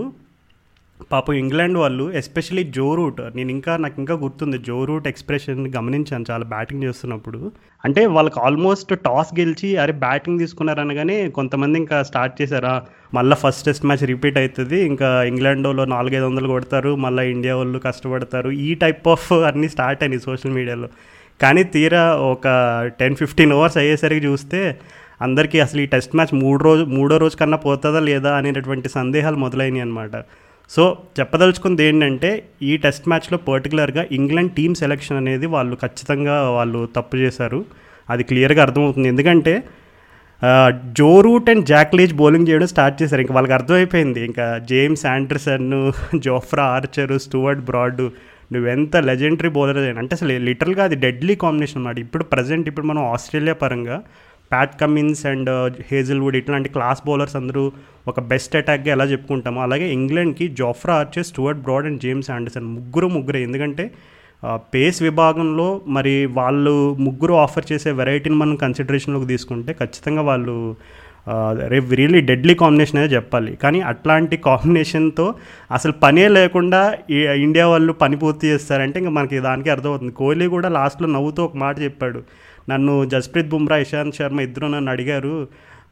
పాపం 1.12 1.34
ఇంగ్లాండ్ 1.34 1.78
వాళ్ళు 1.78 2.06
ఎస్పెషల్లీ 2.12 2.64
జో 2.78 2.86
రూట్ 2.96 3.20
నేను 3.36 3.52
ఇంకా 3.52 3.74
నాకు 3.78 3.98
ఇంకా 4.02 4.16
గుర్తుంది 4.24 4.58
జో 4.68 4.78
రూట్ 4.86 5.06
ఎక్స్ప్రెషన్ 5.08 5.62
గమనించాను 5.76 6.26
చాలా 6.32 6.46
బ్యాటింగ్ 6.46 6.84
చేస్తున్నప్పుడు. 6.84 7.40
అంటే 7.86 8.02
వాళ్ళకి 8.06 8.40
ఆల్మోస్ట్ 8.40 8.92
టాస్ 9.06 9.32
గెలిచి 9.40 9.70
అరే 9.78 9.94
బ్యాటింగ్ 10.06 10.40
తీసుకున్నారనగానే 10.40 11.18
కొంతమంది 11.30 11.80
ఇంకా 11.80 12.00
స్టార్ట్ 12.04 12.36
చేశారా 12.42 12.74
మళ్ళీ 13.14 13.36
ఫస్ట్ 13.36 13.66
టెస్ట్ 13.66 13.86
మ్యాచ్ 13.86 14.04
రిపీట్ 14.04 14.38
అవుతుంది 14.38 14.80
ఇంకా 14.86 15.10
ఇంగ్లాండ్ 15.24 15.68
వాళ్ళు 15.68 15.86
నాలుగైదు 15.96 16.26
వందలు 16.26 16.48
కొడతారు 16.48 16.96
మళ్ళీ 17.06 17.26
ఇండియా 17.32 17.56
వాళ్ళు 17.56 17.80
కష్టపడతారు 17.80 18.51
ఈ 18.68 18.75
టైప్ 18.75 19.08
ఆఫ్ 19.08 19.34
అన్నీ 19.34 19.70
స్టార్ట్ 19.70 20.04
అయినాయి 20.04 20.22
సోషల్ 20.22 20.51
మీడియాలో 20.51 20.89
కానీ 21.41 21.63
తీరా 21.63 22.15
ఒక 22.15 22.48
టెన్ 23.00 23.15
ఫిఫ్టీన్ 23.15 23.51
అవర్స్ 23.51 23.77
అయ్యేసరికి 23.77 24.25
చూస్తే 24.25 24.79
అందరికీ 25.22 25.60
అసలు 25.60 25.81
ఈ 25.81 25.86
టెస్ట్ 25.86 26.15
మ్యాచ్ 26.15 26.34
మూడు 26.34 26.63
రోజు 26.63 26.84
మూడో 26.84 27.17
రోజు 27.17 27.36
కన్నా 27.38 27.58
పోతుందా 27.58 28.00
లేదా 28.00 28.36
అనేటటువంటి 28.36 28.89
సందేహాలు 28.89 29.36
మొదలైనవి 29.36 29.79
అనమాట 29.79 30.12
సో 30.69 30.98
చెప్పదలుచుకుంది 31.19 31.84
ఏంటంటే 31.84 32.46
ఈ 32.62 32.77
టెస్ట్ 32.77 33.08
మ్యాచ్లో 33.08 33.38
పర్టికులర్గా 33.38 34.05
ఇంగ్లాండ్ 34.12 34.51
టీమ్ 34.51 34.75
సెలెక్షన్ 34.75 35.17
అనేది 35.17 35.46
వాళ్ళు 35.46 35.75
ఖచ్చితంగా 35.75 36.50
వాళ్ళు 36.50 36.89
తప్పు 36.96 37.17
చేశారు. 37.17 37.65
అది 38.10 38.24
క్లియర్గా 38.24 38.62
అర్థమవుతుంది. 38.62 39.08
ఎందుకంటే 39.08 39.63
Joe 40.91 41.22
Root 41.22 41.50
and 41.50 41.65
Jack Leach 41.65 42.13
bowling 42.13 42.48
చేయడం 42.48 42.67
స్టార్ట్ 42.67 43.03
చేశారు. 43.03 43.22
ఇంకా 43.22 43.34
వాళ్ళకి 43.34 43.53
అర్థమైపోయింది. 43.53 44.25
ఇంకా 44.25 44.62
James 44.69 45.05
Anderson 45.05 45.91
Jofra 46.15 46.63
Archer 46.63 47.19
Stuart 47.19 47.62
Broad 47.62 48.10
నువ్వెంత 48.53 48.98
లెజెండరీ 49.10 49.50
బౌలర్ 49.58 49.77
అయినా 49.77 50.01
అంటే 50.03 50.15
అసలు 50.15 50.38
లిటరల్గా 50.48 50.84
అది 50.84 50.98
డెడ్లీ 51.06 51.36
కాంబినేషన్ 51.44 51.79
అన్నమాట. 51.79 52.00
ఇప్పుడు 52.00 52.24
ప్రజెంట్ 52.24 52.68
ఇప్పుడు 52.68 52.88
మనం 52.88 53.03
ఆస్ట్రేలియా 53.13 53.56
పరంగా 53.63 53.98
ప్యాట్ 54.51 54.75
కమిన్స్ 54.82 55.24
అండ్ 55.32 55.50
హేజిల్వుడ్ 55.91 56.36
ఇట్లాంటి 56.36 56.70
క్లాస్ 56.70 57.01
బౌలర్స్ 57.08 57.36
అందరూ 57.36 57.63
ఒక 58.08 58.20
బెస్ట్ 58.32 58.56
అటాక్గా 58.56 58.91
ఎలా 58.91 59.06
చెప్పుకుంటామో 59.06 59.60
అలాగే 59.62 59.88
ఇంగ్లాండ్కి 59.94 60.48
Jofra 60.60 60.94
Archer 60.94 61.25
Stuart 61.25 61.60
Broad 61.60 61.86
and 61.86 62.01
James 62.01 62.29
Anderson 62.32 62.72
ముగ్గురు 62.77 63.08
ముగ్గురే. 63.08 63.41
ఎందుకంటే 63.44 63.86
పేస్ 64.75 65.00
విభాగంలో 65.03 65.68
మరి 65.88 66.13
వాళ్ళు 66.25 66.96
ముగ్గురు 67.00 67.34
ఆఫర్ 67.34 67.65
చేసే 67.72 67.91
వెరైటీని 67.91 68.36
మనం 68.36 68.56
కన్సిడరేషన్లోకి 68.56 69.27
తీసుకుంటే 69.27 69.74
ఖచ్చితంగా 69.74 70.22
వాళ్ళు 70.22 70.56
రేపు 71.68 71.94
రియల్లీ 71.94 72.22
డెడ్లీ 72.22 72.56
కాంబినేషన్ 72.56 72.98
అనేది 72.98 73.16
చెప్పాలి. 73.16 73.56
కానీ 73.56 73.82
అట్లాంటి 73.82 74.38
కాంబినేషన్తో 74.38 75.36
అసలు 75.72 75.92
పనే 75.92 76.28
లేకుండా 76.28 76.98
ఇండియా 77.34 77.68
వాళ్ళు 77.68 77.94
పని 77.94 78.18
పూర్తి 78.18 78.48
చేస్తారంటే 78.48 79.00
ఇంకా 79.00 79.12
మనకి 79.12 79.40
దానికి 79.40 79.70
అర్థమవుతుంది. 79.70 80.12
కోహ్లీ 80.12 80.48
కూడా 80.48 80.70
లాస్ట్లో 80.70 81.08
నవ్వుతూ 81.08 81.44
ఒక 81.44 81.58
మాట 81.58 81.80
చెప్పాడు. 81.82 82.24
నన్ను 82.70 83.06
జస్ప్రీత్ 83.06 83.50
బుమ్రా 83.50 83.78
ఇషాంత్ 83.78 84.16
శర్మ 84.16 84.42
ఇద్దరు 84.42 84.68
నన్ను 84.68 84.92
అడిగారు 84.92 85.48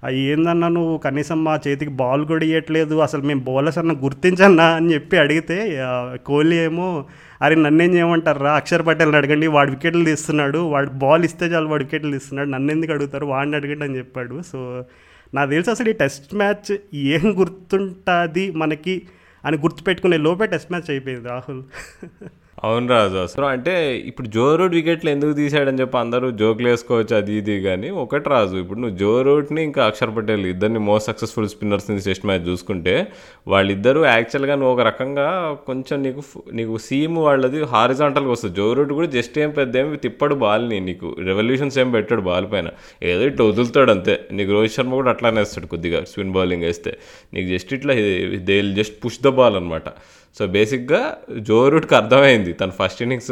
ఏందన్నా 0.09 0.67
నువ్వు 0.67 0.97
కనీసం 0.97 1.43
మా 1.43 1.59
చేతికి 1.67 1.91
బాల్ 1.91 2.25
కూడా 2.25 2.45
ఇవ్వట్లేదు 2.45 2.95
అసలు 2.95 3.21
మేము 3.21 3.39
బౌలర్స్ 3.39 3.77
అన్న 3.77 3.93
గుర్తించన్నా? 3.93 4.65
అని 4.65 4.93
చెప్పి 4.93 5.17
అడిగితే 5.17 5.77
కోహ్లీ 6.25 6.55
ఏమో 6.55 7.05
అరే 7.41 7.55
నన్నేం 7.55 7.95
చేయమంటారు 7.95 8.39
రా 8.39 8.53
అక్షర్ 8.53 8.87
పటేల్ని 8.87 9.17
అడగండి 9.17 9.47
వాడు 9.47 9.71
వికెట్లు 9.71 10.05
తీస్తున్నాడు 10.05 10.57
వాడు 10.57 10.89
బాల్ 10.89 11.25
ఇస్తే 11.25 11.45
చాలు 11.45 11.67
వాడు 11.67 11.83
వికెట్లు 11.83 12.11
తీస్తున్నాడు 12.11 12.49
నన్ను 12.49 12.71
ఎందుకు 12.71 12.91
అడుగుతారు? 12.91 13.25
వాడిని 13.25 13.55
అడగండి 13.55 13.85
అని 13.85 13.97
చెప్పాడు. 13.97 14.41
సో 14.51 14.83
నాకు 15.33 15.49
తెలిసి 15.49 15.71
అసలు 15.71 15.89
ఈ 15.89 15.93
టెస్ట్ 15.93 16.33
మ్యాచ్ 16.33 16.77
ఏం 16.93 17.39
గుర్తుంటుంది 17.39 18.51
మనకి 18.51 19.07
అని 19.45 19.57
గుర్తుపెట్టుకునే 19.57 20.17
లోపే 20.17 20.45
టెస్ట్ 20.45 20.71
మ్యాచ్ 20.71 20.89
అయిపోయింది 20.89 21.27
రాహుల్. 21.27 21.63
అవును 22.63 22.87
రాజు 22.87 23.17
అసలు. 23.17 23.45
అంటే 23.45 23.73
ఇప్పుడు 23.97 24.27
జో 24.27 24.55
రూట్ 24.55 24.75
వికెట్లు 24.75 25.09
ఎందుకు 25.09 25.33
తీసాడని 25.33 25.79
చెప్పి 25.79 25.97
అందరూ 25.97 26.31
జోకులు 26.31 26.67
వేసుకోవచ్చు 26.67 27.15
అది 27.15 27.33
ఇది 27.33 27.61
కానీ 27.61 27.89
ఒకటి 27.89 28.29
రాజు. 28.29 28.55
ఇప్పుడు 28.57 28.79
నువ్వు 28.79 28.97
జో 28.97 29.21
రూట్ని 29.21 29.63
ఇంకా 29.63 29.85
అక్షర్ 29.85 30.17
పటేల్ 30.17 30.45
ఇద్దరిని 30.45 30.79
most 30.79 31.07
successful 31.07 31.49
spinners 31.49 31.87
test 32.05 32.25
match 32.25 32.47
చూసుకుంటే 32.47 33.07
వాళ్ళిద్దరూ 33.47 34.05
యాక్చువల్గా 34.05 34.55
నువ్వు 34.55 34.73
ఒక 34.73 34.81
రకంగా 34.81 35.57
కొంచెం 35.67 36.03
నీకు 36.03 36.23
నీకు 36.51 36.77
సీమ్ 36.77 37.17
వాళ్ళది 37.17 37.63
హారిజాంటల్గా 37.63 38.31
వస్తుంది. 38.31 38.55
జో 38.55 38.73
రూట్ 38.73 38.93
కూడా 38.93 39.07
జస్ట్ 39.07 39.39
ఏం 39.39 39.49
పెద్ద 39.49 39.77
ఏమి 39.77 39.97
తిప్పడు 39.97 40.35
బాల్ని 40.35 40.79
నీకు 40.79 41.15
రెవల్యూషన్స్ 41.19 41.79
ఏం 41.79 41.91
పెట్టాడు 41.91 42.21
బాల్ 42.21 42.51
పైన. 42.51 42.69
ఏదో 43.03 43.21
ఇట్లా 43.21 43.45
వదులుతాడు 43.45 43.91
అంతే. 43.91 44.19
నీకు 44.31 44.51
రోహిత్ 44.51 44.73
శర్మ 44.73 44.93
కూడా 44.93 45.09
అట్లానే 45.09 45.39
వేస్తాడు 45.39 45.67
కొద్దిగా 45.67 46.03
స్పిన్ 46.03 46.31
బౌలింగ్ 46.31 46.63
వేస్తే. 46.63 46.97
నీకు 47.33 47.47
జస్ట్ 47.47 47.73
ఇట్లా 47.73 47.93
they 48.49 48.61
just 48.61 49.05
push 49.05 49.19
the 49.21 49.27
ball 49.27 49.55
అనమాట 49.55 49.89
సో 50.35 50.47
బేసిక్గా 50.47 51.17
జో 51.39 51.69
రూట్కి 51.69 51.95
అర్థమైంది. 51.95 52.53
తన 52.53 52.69
first 52.69 53.01
innings 53.01 53.31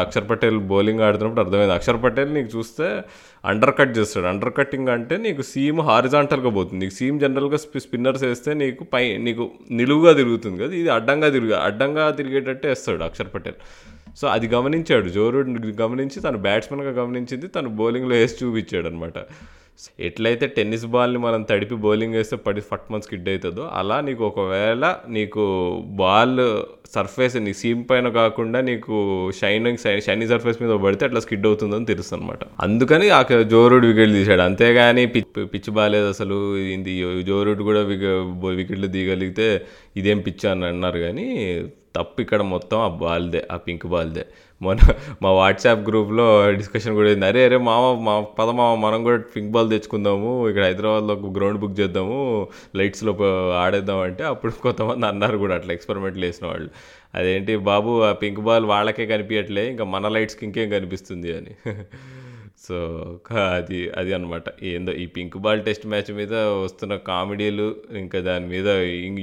Akshar 0.00 0.30
Patel 0.30 0.58
bowling 0.58 1.00
ఆడుతున్నప్పుడు 1.00 1.40
అర్థమైంది. 1.40 1.74
అక్షర్ 1.74 2.02
పటేల్ 2.04 2.34
నీకు 2.34 2.58
చూస్తే 2.58 3.02
అండర్ 3.44 3.74
కట్ 3.78 3.98
చేస్తాడు. 3.98 4.26
అండర్ 4.26 4.52
కట్టింగ్ 4.56 4.88
అంటే 4.88 5.16
నీకు 5.16 5.42
సీమ్ 5.42 5.80
హారిజాంటల్గా 5.80 6.50
పోతుంది. 6.50 6.84
నీకు 6.84 6.94
సీమ్ 6.94 7.20
జనరల్గా 7.20 7.56
స్పిన్నర్స్ 7.56 8.24
వేస్తే 8.24 8.54
నీకు 8.54 8.84
పై 8.84 9.16
నీకు 9.16 9.50
నిలువుగా 9.70 10.12
తిరుగుతుంది 10.12 10.62
కదా. 10.62 10.74
ఇది 10.74 10.88
అడ్డంగా 10.88 11.28
తిరుగు 11.28 11.54
అడ్డంగా 11.54 12.10
తిరిగేటట్టే 12.10 12.68
వేస్తాడు 12.68 13.04
అక్షర్ 13.04 13.34
పటేల్. 13.34 13.56
సో 14.16 14.28
అది 14.28 14.48
గమనించాడు. 14.48 15.08
జోరూడ్ 15.08 15.80
గమనించి 15.82 16.20
తను 16.20 16.38
బ్యాట్స్మెన్గా 16.38 16.90
గమనించింది. 16.90 17.46
తను 17.46 17.68
బౌలింగ్లో 17.68 18.16
వేసి 18.16 18.44
చూపించాడు 18.44 18.86
అనమాట 18.86 19.18
ఎట్లయితే 20.00 20.46
టెన్నిస్ 20.46 20.86
బాల్ని 20.86 21.18
మనం 21.18 21.42
తడిపి 21.42 21.74
బౌలింగ్ 21.74 22.14
వేస్తే 22.14 22.36
పడి 22.36 22.60
ఫట్ 22.60 22.92
మంత్ 22.92 23.04
స్కిడ్ 23.04 23.28
అవుతుందో 23.28 23.70
అలా 23.72 24.00
నీకు 24.00 24.24
ఒకవేళ 24.24 24.94
నీకు 25.08 25.44
బాల్ 25.96 26.38
సర్ఫేస్ 26.94 27.36
నీ 27.36 27.52
సీమ్ 27.54 27.84
పైన 27.90 28.08
కాకుండా 28.08 28.60
నీకు 28.60 28.96
షైనింగ్ 29.40 29.78
షైనింగ్ 29.78 30.30
సర్ఫేస్ 30.30 30.62
మీద 30.62 30.70
పడితే 30.70 31.04
అట్లా 31.04 31.20
స్కిడ్ 31.20 31.46
అవుతుందని 31.46 31.86
తెలుస్తుంది 31.86 32.22
అనమాట 32.22 32.38
అందుకని 32.60 33.10
ఆ 33.10 33.20
జోరుడ్ 33.46 33.86
వికెట్లు 33.86 34.14
తీశాడు. 34.14 34.40
అంతేగాని 34.40 35.06
పిచ్ 35.06 35.70
బాగాలేదు 35.70 36.08
అసలు. 36.08 36.56
ఇది 36.56 36.94
జోరుడు 37.22 37.62
కూడా 37.62 37.80
వికెట్లు 38.54 38.86
దిగలిగితే 38.86 39.48
ఇదేం 39.96 40.18
పిచ్ 40.26 40.44
అని 40.52 40.66
అన్నారు 40.72 40.98
కానీ 41.06 41.26
తప్పు 41.96 42.18
ఇక్కడ 42.24 42.42
మొత్తం 42.52 42.78
ఆ 42.86 42.88
బాల్దే 43.02 43.40
ఆ 43.54 43.56
పింక్ 43.66 43.84
బాల్దే. 43.92 44.24
మొన్న 44.64 44.80
మా 45.22 45.30
వాట్సాప్ 45.38 45.82
గ్రూప్లో 45.88 46.24
డిస్కషన్ 46.58 46.94
కూడా 46.98 47.08
అయింది. 47.10 47.26
అరే 47.30 47.40
అరే 47.48 47.58
మామ 47.68 47.84
మా 48.06 48.14
పద 48.38 48.48
మామ 48.60 48.72
మనం 48.84 49.00
కూడా 49.06 49.18
పింక్ 49.34 49.50
బాల్ 49.54 49.68
తెచ్చుకుందాము 49.74 50.30
ఇక్కడ 50.50 50.64
హైదరాబాద్లో 50.68 51.14
ఒక 51.18 51.30
గ్రౌండ్ 51.36 51.60
బుక్ 51.62 51.76
చేద్దాము 51.80 52.18
లైట్స్లో 52.80 53.12
ఆడేద్దాం 53.64 54.00
అంటే 54.08 54.24
అప్పుడు 54.32 54.52
కొంతమంది 54.66 55.06
అన్నారు 55.12 55.38
కూడా 55.44 55.54
అట్లా 55.58 55.72
ఎక్స్పెరిమెంట్లు 55.76 56.24
వేసిన 56.28 56.46
వాళ్ళు. 56.52 56.70
అదేంటి 57.18 57.54
బాబు 57.70 57.92
ఆ 58.08 58.12
పింక్ 58.22 58.42
బాల్ 58.48 58.66
వాళ్ళకే 58.74 59.06
కనిపించట్లే 59.14 59.64
ఇంకా 59.72 59.86
మన 59.94 60.08
లైట్స్కి 60.16 60.44
ఇంకేం 60.48 60.68
కనిపిస్తుంది 60.76 61.30
అని. 61.38 61.54
సో 62.68 62.76
అది 63.56 63.78
అది 63.90 64.10
అనమాట 64.14 64.44
ఏందో 64.62 64.92
ఈ 64.92 65.06
పింక్ 65.06 65.36
బాల్ 65.36 65.62
టెస్ట్ 65.64 65.86
మ్యాచ్ 65.86 66.10
మీద 66.12 66.34
వస్తున్న 66.34 66.96
కామెడీలు 67.08 67.66
ఇంకా 68.02 68.20
దాని 68.20 68.46
మీద 68.46 68.68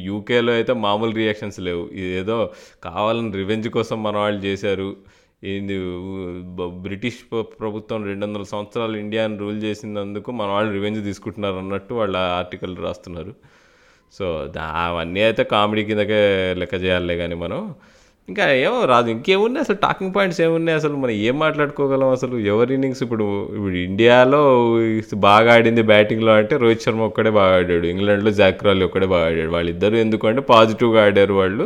యూకేలో 0.10 0.53
అయితే 0.53 0.74
మామూలు 0.74 1.15
రియాక్షన్స్ 1.15 1.60
లేవు. 1.60 1.83
ఏదో 2.19 2.38
కావాలని 2.83 3.31
రివెంజ్ 3.31 3.69
కోసం 3.69 4.03
మన 4.03 4.17
వాళ్ళు 4.17 4.41
చేశారు. 4.41 4.89
ఏంది 5.43 5.75
బ్రిటిష్ 6.88 7.19
ప్రభుత్వం 7.60 8.03
రెండు 8.05 8.25
వందల 8.25 8.43
సంవత్సరాలు 8.43 8.98
ఇండియాని 8.98 9.38
రూల్ 9.38 9.63
చేసినందుకు 9.63 10.31
మన 10.31 10.48
వాళ్ళు 10.48 10.71
రివెంజ్ 10.74 11.00
తీసుకుంటున్నారు 11.03 11.55
అన్నట్టు 11.55 11.93
వాళ్ళ 11.93 12.17
ఆర్టికల్ 12.17 12.77
రాస్తున్నారు. 12.77 13.33
సో 14.13 14.25
అవన్నీ 14.65 15.21
అయితే 15.21 15.43
కామెడీ 15.43 15.83
కిందకే 15.83 16.21
లెక్క 16.57 16.75
చేయాలి 16.83 17.15
కానీ 17.17 17.36
మనం. 17.36 17.60
ఇంకా 18.28 18.46
ఏమో 18.66 18.86
రాదు. 18.86 19.08
ఇంకేమున్నాయి 19.13 19.63
అసలు 19.63 19.78
టాకింగ్ 19.86 20.13
పాయింట్స్ 20.16 20.42
ఏమున్నాయి? 20.42 20.75
అసలు 20.78 20.96
మనం 21.04 21.13
ఏం 21.28 21.40
మాట్లాడుకోగలం 21.40 22.10
అసలు? 22.10 22.36
ఎవరి 22.51 22.72
ఇన్నింగ్స్ 22.74 23.01
ఇప్పుడు? 23.04 23.25
ఇప్పుడు 23.56 23.75
ఇండియాలో 23.88 24.42
బాగా 25.28 25.54
ఆడింది 25.54 25.82
బ్యాటింగ్లో 25.92 26.34
అంటే 26.34 26.58
రోహిత్ 26.58 26.86
శర్మ 26.86 27.01
ఒక్కడే 27.01 27.32
బాగా 27.40 27.56
ఆడాడు. 27.62 27.86
ఇంగ్లాండ్లో 27.94 28.32
జాక్రాలి 28.42 28.86
ఒక్కడే 28.86 29.08
బాగా 29.16 29.25
ఆడాడు. 29.32 29.51
వాళ్ళిద్దరు 29.58 29.96
ఎందుకంటే 29.96 30.42
పాజిటివ్గా 30.54 31.01
ఆడారు 31.08 31.34
వాళ్ళు. 31.34 31.66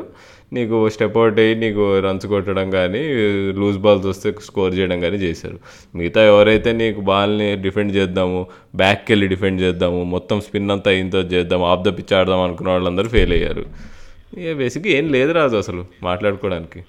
నీకు 0.53 0.89
స్టెప్ 0.89 1.17
అవుట్ 1.17 1.39
అయ్యి 1.39 1.55
నీకు 1.55 1.83
రన్స్ 2.05 2.25
కొట్టడం 2.33 2.67
కానీ 2.77 3.01
లూజ్ 3.59 3.77
బాల్స్ 3.85 4.05
వస్తే 4.05 4.29
స్కోర్ 4.47 4.73
చేయడం 4.77 4.99
కానీ 5.01 5.17
చేశారు. 5.23 5.57
మిగతా 5.95 6.21
ఎవరైతే 6.31 6.71
నీకు 6.81 7.01
బాల్ని 7.01 7.55
డిఫెండ్ 7.65 7.95
చేద్దాము 7.95 8.39
బ్యాక్కి 8.75 9.11
వెళ్ళి 9.13 9.27
డిఫెండ్ 9.27 9.59
చేద్దాము 9.61 10.03
మొత్తం 10.15 10.39
స్పిన్ 10.41 10.71
అంతా 10.71 10.91
ఇంత 11.03 11.15
చేద్దాం 11.33 11.63
ఆఫ్ 11.71 11.83
ద 11.87 11.97
పిచ్ 11.97 12.13
ఆడదాం 12.19 12.41
అనుకున్న 12.47 12.69
వాళ్ళందరూ 12.69 13.09
ఫెయిల్ 13.09 13.33
అయ్యారు. 13.33 13.65
ఇక 14.35 14.53
బేసిక్గా 14.57 14.91
ఏం 14.93 15.05
లేదు 15.11 15.31
రాదు 15.31 15.55
అసలు 15.57 15.83
మాట్లాడుకోవడానికి. 16.03 16.81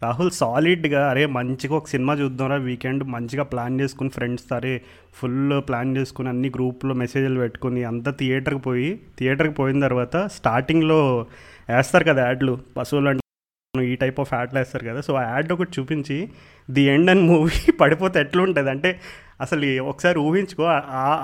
రాహుల్ 0.02 0.30
సాలిడ్గా 0.32 1.00
అరే 1.10 1.24
మంచిగా 1.28 1.74
ఒక 1.76 1.88
సినిమా 1.88 2.12
చూద్దాంరా 2.14 2.56
వీకెండ్ 2.64 3.02
మంచిగా 3.06 3.44
ప్లాన్ 3.52 3.76
చేసుకుని 3.80 4.10
ఫ్రెండ్స్ 4.10 4.46
అరే 4.52 4.74
ఫుల్ 5.14 5.54
ప్లాన్ 5.68 5.92
చేసుకుని 5.96 6.30
అన్ని 6.32 6.50
గ్రూప్లో 6.56 6.94
మెసేజ్లు 6.94 7.40
పెట్టుకుని 7.40 7.82
అంతా 7.84 8.12
థియేటర్కి 8.18 8.62
పోయి 8.62 8.90
థియేటర్కి 9.18 9.54
పోయిన 9.54 9.80
తర్వాత 9.86 10.26
స్టార్టింగ్లో 10.36 11.00
వేస్తారు 11.68 12.06
కదా 12.10 12.24
యాడ్లు 12.24 12.54
పశువులు 12.76 13.10
అంటే 13.10 13.21
ఈ 13.80 13.94
టైప్ 14.00 14.18
ఆఫ్ 14.22 14.30
యాడ్లు 14.36 14.58
వేస్తారు 14.60 14.84
కదా. 14.88 15.00
సో 15.06 15.12
ఆ 15.18 15.22
యాడ్ 15.28 15.50
ఒకటి 15.54 15.72
చూపించి 15.76 16.16
ది 16.68 16.82
ఎండ్ 16.94 17.10
అండ్ 17.12 17.22
మూవీ 17.28 17.58
పడిపోతే 17.82 18.16
ఎట్లా 18.24 18.40
ఉంటుంది 18.46 18.70
అంటే 18.72 18.90
అసలు 19.44 19.68
ఒకసారి 19.90 20.18
ఊహించుకో 20.26 20.64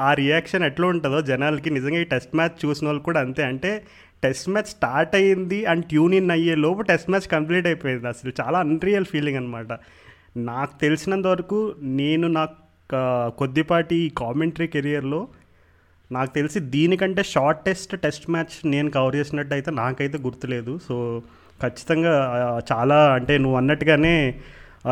ఆ 0.05 0.11
రియాక్షన్ 0.21 0.65
ఎట్లా 0.69 0.87
ఉంటుందో 0.93 1.19
జనాలకి 1.31 1.71
నిజంగా 1.77 1.99
ఈ 2.05 2.07
టెస్ట్ 2.13 2.33
మ్యాచ్ 2.39 2.57
చూసిన 2.63 2.87
వాళ్ళు 2.89 3.03
కూడా 3.09 3.21
అంతే. 3.27 3.43
అంటే 3.51 3.71
టెస్ట్ 4.25 4.49
మ్యాచ్ 4.53 4.71
స్టార్ట్ 4.77 5.15
అయ్యింది 5.19 5.59
అండ్ 5.73 5.85
ట్యూన్ 5.91 6.15
ఇన్ 6.21 6.33
అయ్యే 6.37 6.55
లోపు 6.65 6.87
టెస్ట్ 6.91 7.11
మ్యాచ్ 7.15 7.29
కంప్లీట్ 7.35 7.67
అయిపోయింది 7.71 8.09
అసలు. 8.15 8.33
చాలా 8.41 8.59
అన్రియల్ 8.67 9.09
ఫీలింగ్ 9.13 9.41
అనమాట 9.43 9.71
నాకు 10.51 10.73
తెలిసినంత 10.85 11.27
వరకు 11.35 11.59
నేను 12.01 12.29
నాకు 12.39 12.57
కొద్దిపాటి 13.43 13.99
కామెంటరీ 14.23 14.69
కెరియర్లో 14.77 15.21
నాకు 16.11 16.31
తెలిసి 16.39 16.59
దీనికంటే 16.77 17.23
షార్టెస్ట్ 17.35 17.95
టెస్ట్ 18.05 18.27
మ్యాచ్ 18.35 18.57
నేను 18.75 18.89
కవర్ 18.97 19.17
చేసినట్టు 19.21 19.55
అయితే 19.59 19.71
నాకైతే 19.83 20.19
గుర్తులేదు. 20.27 20.75
సో 20.87 20.97
ఖచ్చితంగా 21.63 22.15
చాలా 22.73 22.99
అంటే 23.15 23.39
నువ్వు 23.39 23.59
అన్నట్టుగానే 23.59 24.15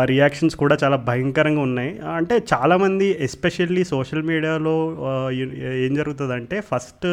రియాక్షన్స్ 0.04 0.56
కూడా 0.56 0.78
చాలా 0.85 0.96
భయంకరంగా 1.08 1.61
ఉన్నాయి. 1.61 1.99
అంటే 1.99 2.37
చాలామంది 2.52 3.06
ఎస్పెషల్లీ 3.25 3.85
సోషల్ 3.85 4.23
మీడియాలో 4.23 4.76
ఏం 5.87 5.94
జరుగుతుందంటే 5.94 6.56
ఫస్ట్ 6.61 7.06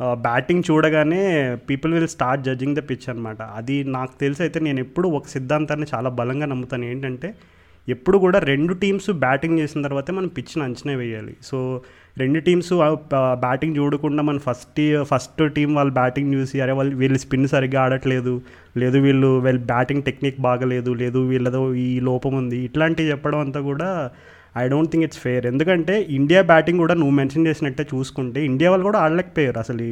బ్యాటింగ్ 0.00 0.66
చూడగానే 0.70 1.22
people 1.70 1.94
will 1.94 2.08
start 2.08 2.44
judging 2.44 2.76
the 2.76 2.82
pitch 2.90 3.06
అనమాట 3.10 3.42
అది 3.42 3.84
నాకు 3.84 4.12
తెలిసి 4.20 4.42
అయితే 4.42 4.58
నేను 4.60 4.80
ఎప్పుడు 4.80 5.08
ఒక 5.08 5.26
సిద్ధాంతాన్ని 5.26 5.86
చాలా 5.94 6.10
బలంగా 6.10 6.46
నమ్ముతాను. 6.46 6.84
ఏంటంటే 6.84 7.34
ఎప్పుడు 7.88 8.18
కూడా 8.18 8.38
రెండు 8.38 8.72
టీమ్స్ 8.74 9.10
బ్యాటింగ్ 9.24 9.58
చేసిన 9.58 9.82
తర్వాతే 9.82 10.12
మనం 10.12 10.28
పిచ్ని 10.28 10.64
అంచనా 10.64 10.92
వేయాలి. 10.92 11.36
సో 11.42 11.58
రెండు 12.22 12.38
టీమ్స్ 12.46 12.70
బ్యాటింగ్ 13.44 13.76
చూడకుండా 13.78 14.22
మనం 14.28 14.40
ఫస్ట్ 14.46 14.80
ఫస్ట్ 15.10 15.42
టీం 15.56 15.70
వాళ్ళు 15.78 15.92
బ్యాటింగ్ 15.98 16.30
చూసి 16.36 16.56
అరే 16.64 16.72
వాళ్ళు 16.78 16.94
వీళ్ళు 17.02 17.18
స్పిన్ 17.24 17.48
సరిగ్గా 17.54 17.78
ఆడట్లేదు. 17.84 18.34
లేదు 18.82 18.96
వీళ్ళు 19.06 19.30
వీళ్ళు 19.46 19.62
బ్యాటింగ్ 19.72 20.04
టెక్నిక్ 20.08 20.38
బాగలేదు. 20.48 20.92
లేదు 21.02 21.22
వీళ్ళదో 21.32 21.62
ఈ 21.86 21.90
లోపం 22.08 22.34
ఉంది. 22.42 22.58
ఇట్లాంటివి 22.68 23.10
చెప్పడం 23.12 23.40
అంతా 23.46 23.62
కూడా 23.70 23.88
I 24.62 24.64
don't 24.72 24.90
think 24.92 25.06
it's 25.08 25.20
fair 25.24 25.44
ఎందుకంటే 25.52 25.94
ఇండియా 26.18 26.40
బ్యాటింగ్ 26.52 26.80
కూడా 26.84 26.94
నువ్వు 27.00 27.14
మెన్షన్ 27.18 27.46
చేసినట్టే 27.48 27.84
చూసుకుంటే 27.92 28.40
ఇండియా 28.50 28.70
వాళ్ళు 28.72 28.86
కూడా 28.90 29.00
ఆడలేకపోయారు. 29.04 29.58
అసలు 29.64 29.88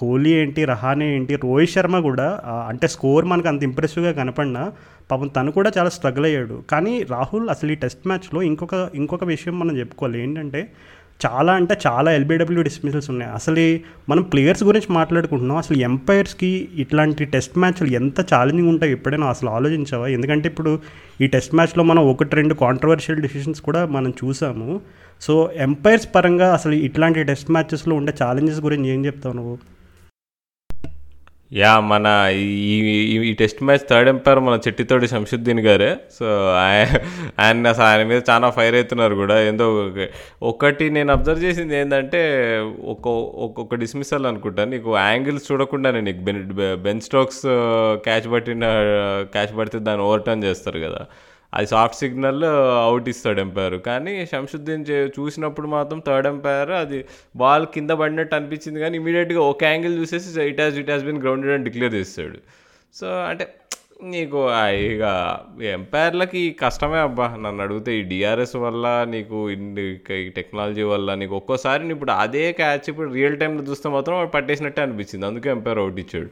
కోహ్లీ 0.00 0.32
ఏంటి 0.40 0.60
రహానే 0.70 1.06
ఏంటి 1.14 1.34
రోహిత్ 1.44 1.72
శర్మ 1.72 1.96
కూడా 2.08 2.26
అంటే 2.70 2.86
స్కోర్ 2.94 3.24
మనకు 3.32 3.48
అంత 3.52 3.62
ఇంప్రెసివ్గా 3.68 4.12
కనపడినా 4.18 4.62
పాపం 5.10 5.28
తను 5.36 5.50
కూడా 5.56 5.70
చాలా 5.76 5.90
స్ట్రగుల్ 5.96 6.26
అయ్యాడు. 6.28 6.56
కానీ 6.72 6.92
రాహుల్ 7.14 7.48
అసలు 7.54 7.72
ఈ 7.74 7.76
టెస్ట్ 7.82 8.04
మ్యాచ్లో 8.08 8.40
ఇంకొక 8.50 8.74
ఇంకొక 9.00 9.24
విషయం 9.32 9.54
మనం 9.62 9.74
చెప్పుకోవాలి. 9.80 10.16
ఏంటంటే 10.24 10.60
చాలా 11.26 11.52
అంటే 11.52 11.78
చాలా 11.86 12.12
ఎల్బీడబ్ల్యూ 12.12 12.62
డిస్మిసల్స్ 12.62 13.10
ఉన్నాయి. 13.10 13.32
అసలు 13.32 13.78
మనం 14.08 14.22
ప్లేయర్స్ 14.22 14.64
గురించి 14.64 14.92
మాట్లాడుకుంటున్నాం. 14.92 15.56
అసలు 15.56 15.76
ఎంపైర్స్కి 15.76 16.68
ఇట్లాంటి 16.74 17.24
టెస్ట్ 17.24 17.58
మ్యాచ్లు 17.58 17.88
ఎంత 17.88 18.20
ఛాలెంజింగ్ 18.20 18.68
ఉంటాయి 18.68 18.92
ఎప్పుడైనా 18.92 19.26
అసలు 19.26 19.50
ఆలోచించావా? 19.50 20.06
ఎందుకంటే 20.06 20.48
ఇప్పుడు 20.48 20.78
ఈ 21.20 21.26
టెస్ట్ 21.26 21.54
మ్యాచ్లో 21.54 21.84
మనం 21.84 22.08
ఒకటి 22.08 22.36
రెండు 22.36 22.54
కాంట్రవర్షియల్ 22.54 23.20
డిసిషన్స్ 23.20 23.60
కూడా 23.60 23.86
మనం 23.86 24.10
చూసాము. 24.10 24.80
సో 25.20 25.50
ఎంపైర్స్ 25.56 26.08
పరంగా 26.14 26.54
అసలు 26.54 26.72
ఇట్లాంటి 26.72 27.22
టెస్ట్ 27.22 27.50
మ్యాచెస్లో 27.50 27.96
ఉండే 27.96 28.12
ఛాలెంజెస్ 28.22 28.60
గురించి 28.60 28.88
ఏం 28.88 29.06
చెప్తావు 29.06 29.34
నువ్వు? 29.34 29.75
యా 31.52 31.80
మన 31.80 32.28
ఈ 32.34 32.76
ఈ 33.30 33.32
టెస్ట్ 33.32 33.62
మ్యాచ్ 33.62 33.88
థర్డ్ 33.90 34.08
ఎంపైర్ 34.08 34.38
మన 34.38 34.58
చెట్టితోటి 34.66 35.08
శంషుద్దీన్ 35.08 35.60
గారే. 35.60 35.96
సో 36.18 36.26
ఆయన 36.54 37.66
అసలు 37.66 37.84
ఆయన 37.84 38.06
మీద 38.06 38.22
చాలా 38.30 38.50
ఫైర్ 38.50 38.74
అవుతున్నారు 38.74 39.14
కూడా. 39.14 39.42
ఏందో 39.48 39.90
ఒకటి 40.42 40.90
నేను 40.90 41.12
అబ్జర్వ్ 41.12 41.44
చేసింది 41.44 41.76
ఏంటంటే 41.76 42.22
ఒక 42.84 43.08
ఒక్కొక్క 43.46 43.74
డిస్మిసల్ 43.74 44.26
అనుకుంటా. 44.26 44.64
నీకు 44.64 44.98
యాంగిల్స్ 44.98 45.52
చూడకుండానే 45.52 46.00
నీకు 46.00 46.18
బెన్ 46.18 46.52
బెన్ 46.74 47.00
స్టోక్స్ 47.00 47.42
క్యాచ్ 48.04 48.32
పట్టిన 48.32 48.64
క్యాచ్ 49.32 49.58
పడితే 49.58 49.78
దాన్ని 49.78 50.04
ఓవర్టర్న్ 50.06 50.44
చేస్తారు 50.44 50.78
కదా. 50.78 51.06
అది 51.52 51.68
సాఫ్ట్ 51.74 51.98
సిగ్నల్ 52.02 52.44
అవుట్ 52.86 53.08
ఇస్తాడు 53.12 53.40
ఎంపైర్ 53.44 53.76
కానీ 53.88 54.14
శంషుద్దీన్ 54.32 54.86
చూసినప్పుడు 55.18 55.68
మాత్రం 55.76 56.00
థర్డ్ 56.08 56.28
ఎంపైర్ 56.32 56.72
అది 56.82 56.98
బాల్ 57.42 57.66
కింద 57.76 57.90
పడినట్టు 58.02 58.34
అనిపించింది 58.38 58.80
కానీ 58.80 58.96
ఇమీడియట్గా 59.02 59.42
ఒక 59.52 59.64
యాంగిల్ 59.72 59.94
చూసేసి 60.00 60.40
it 60.50 60.60
has 60.64 60.78
it 60.82 60.90
has 60.94 61.06
been 61.10 61.22
grounded 61.26 61.54
అని 61.56 61.66
డిక్లేర్ 61.68 61.94
చేస్తాడు. 62.00 62.40
సో 62.94 63.06
అంటే 63.30 63.46
నీకు 64.14 64.38
ఇక 64.88 65.04
ఎంపైర్లకి 65.76 66.42
కష్టమే 66.62 66.98
అబ్బా. 67.04 67.26
నన్ను 67.44 67.60
అడిగితే 67.64 67.90
ఈ 67.98 68.02
డిఆర్ఎస్ 68.10 68.56
వల్ల 68.64 68.86
నీకు 69.14 69.38
ఇన్ని 69.54 69.84
ఈ 70.24 70.28
టెక్నాలజీ 70.38 70.84
వల్ల 70.90 71.14
నీకు 71.20 71.34
ఒక్కోసారి 71.40 71.88
ఇప్పుడు 71.94 72.12
అదే 72.24 72.44
క్యాచ్ 72.60 72.86
ఇప్పుడు 72.92 73.08
రియల్ 73.18 73.38
టైంలో 73.42 73.64
చూస్తే 73.70 73.88
మాత్రం 73.96 74.28
పట్టేసినట్టే 74.34 74.82
అనిపించింది. 74.86 75.26
అందుకే 75.30 75.50
ఎంపైర్ 75.56 75.80
అవుట్ 75.84 76.00
ఇచ్చాడు. 76.04 76.30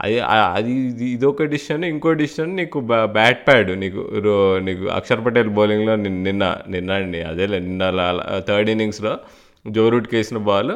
అది 0.00 0.20
అది 0.20 0.72
ఇది- 0.72 1.08
ఇదొక 1.08 1.42
డిసిషన్ 1.42 1.84
ఇంకో 1.84 2.12
డిసిషన్ 2.12 2.56
నీకు 2.56 2.80
బ్యా- 2.80 3.06
బ్యాట్ 3.06 3.46
ప్యాడ్ 3.46 3.80
నీకు 3.80 4.10
రో- 4.18 4.64
నీకు 4.64 4.84
అక్షర్ 4.84 5.24
పటేల్ 5.24 5.48
బౌలింగ్లో 5.48 5.96
నిన్న 5.96 6.22
నిన్న 6.22 6.56
నిన్న 6.68 6.92
అండి 6.92 7.22
అదేలే 7.22 7.58
నిన్న 7.58 8.22
థర్డ్ 8.48 8.70
ఇన్నింగ్స్లో 8.70 9.18
జో 9.66 9.88
రూట్కి 9.88 10.16
వేసిన 10.16 10.38
బాల్ 10.38 10.72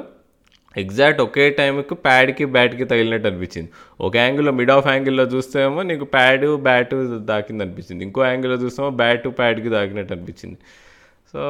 ఎగ్జాక్ట్ 0.77 1.21
ఒకే 1.21 1.51
టైంకి 1.51 1.95
ప్యాడ్కి 1.95 2.45
బ్యాట్కి 2.45 2.85
తగిలినట్టు 2.85 3.29
అనిపించింది. 3.29 3.71
ఒక 4.01 4.17
యాంగిల్లో 4.17 4.53
మిడ్ 4.53 4.71
ఆఫ్ 4.71 4.87
యాంగిల్లో 4.87 5.25
చూస్తేమో 5.25 5.83
నీకు 5.83 6.05
ప్యాడ్ 6.05 6.57
బ్యాట్ 6.57 6.95
దాకింది 7.19 7.65
అనిపించింది 7.65 8.05
ఇంకో 8.05 8.25
యాంగిల్లో 8.25 8.55
చూస్తేమో 8.55 8.91
బ్యాట్ 8.91 9.29
ప్యాడ్కి 9.29 9.69
దాకినట్టు 9.69 10.13
అనిపించింది. 10.15 10.59
సో 11.33 11.41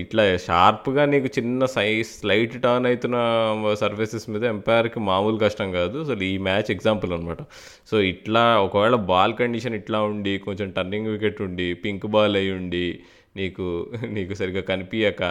ఇట్లా 0.00 0.24
షార్ప్గా 0.46 1.02
నీకు 1.12 1.28
చిన్న 1.36 1.66
సైజ్ 1.74 2.08
స్లైట్ 2.08 2.54
టర్న్ 2.64 2.86
అవుతున్న 2.90 3.16
సర్ఫేసెస్ 3.82 4.26
మీద 4.30 4.44
ఎంపైర్కి 4.54 5.00
మామూలు 5.00 5.38
కష్టం 5.44 5.68
కాదు. 5.72 5.96
అసలు 6.04 6.22
ఈ 6.22 6.34
మ్యాచ్ 6.48 6.70
ఎగ్జాంపుల్ 6.70 7.12
అనమాట 7.12 7.42
సో 7.90 7.98
ఇట్లా 8.12 8.42
ఒకవేళ 8.66 8.94
బాల్ 9.12 9.34
కండిషన్ 9.34 9.78
ఇట్లా 9.80 10.00
ఉండి 10.02 10.34
కొంచెం 10.38 10.70
టర్నింగ్ 10.70 11.06
వికెట్ 11.06 11.42
ఉండి 11.42 11.68
పింక్ 11.84 12.06
బాల్ 12.16 12.36
అయి 12.36 12.52
ఉండి 12.60 12.86
నీకు 13.36 13.66
నీకు 14.16 14.34
సరిగ్గా 14.34 14.64
కనిపించక 14.72 15.22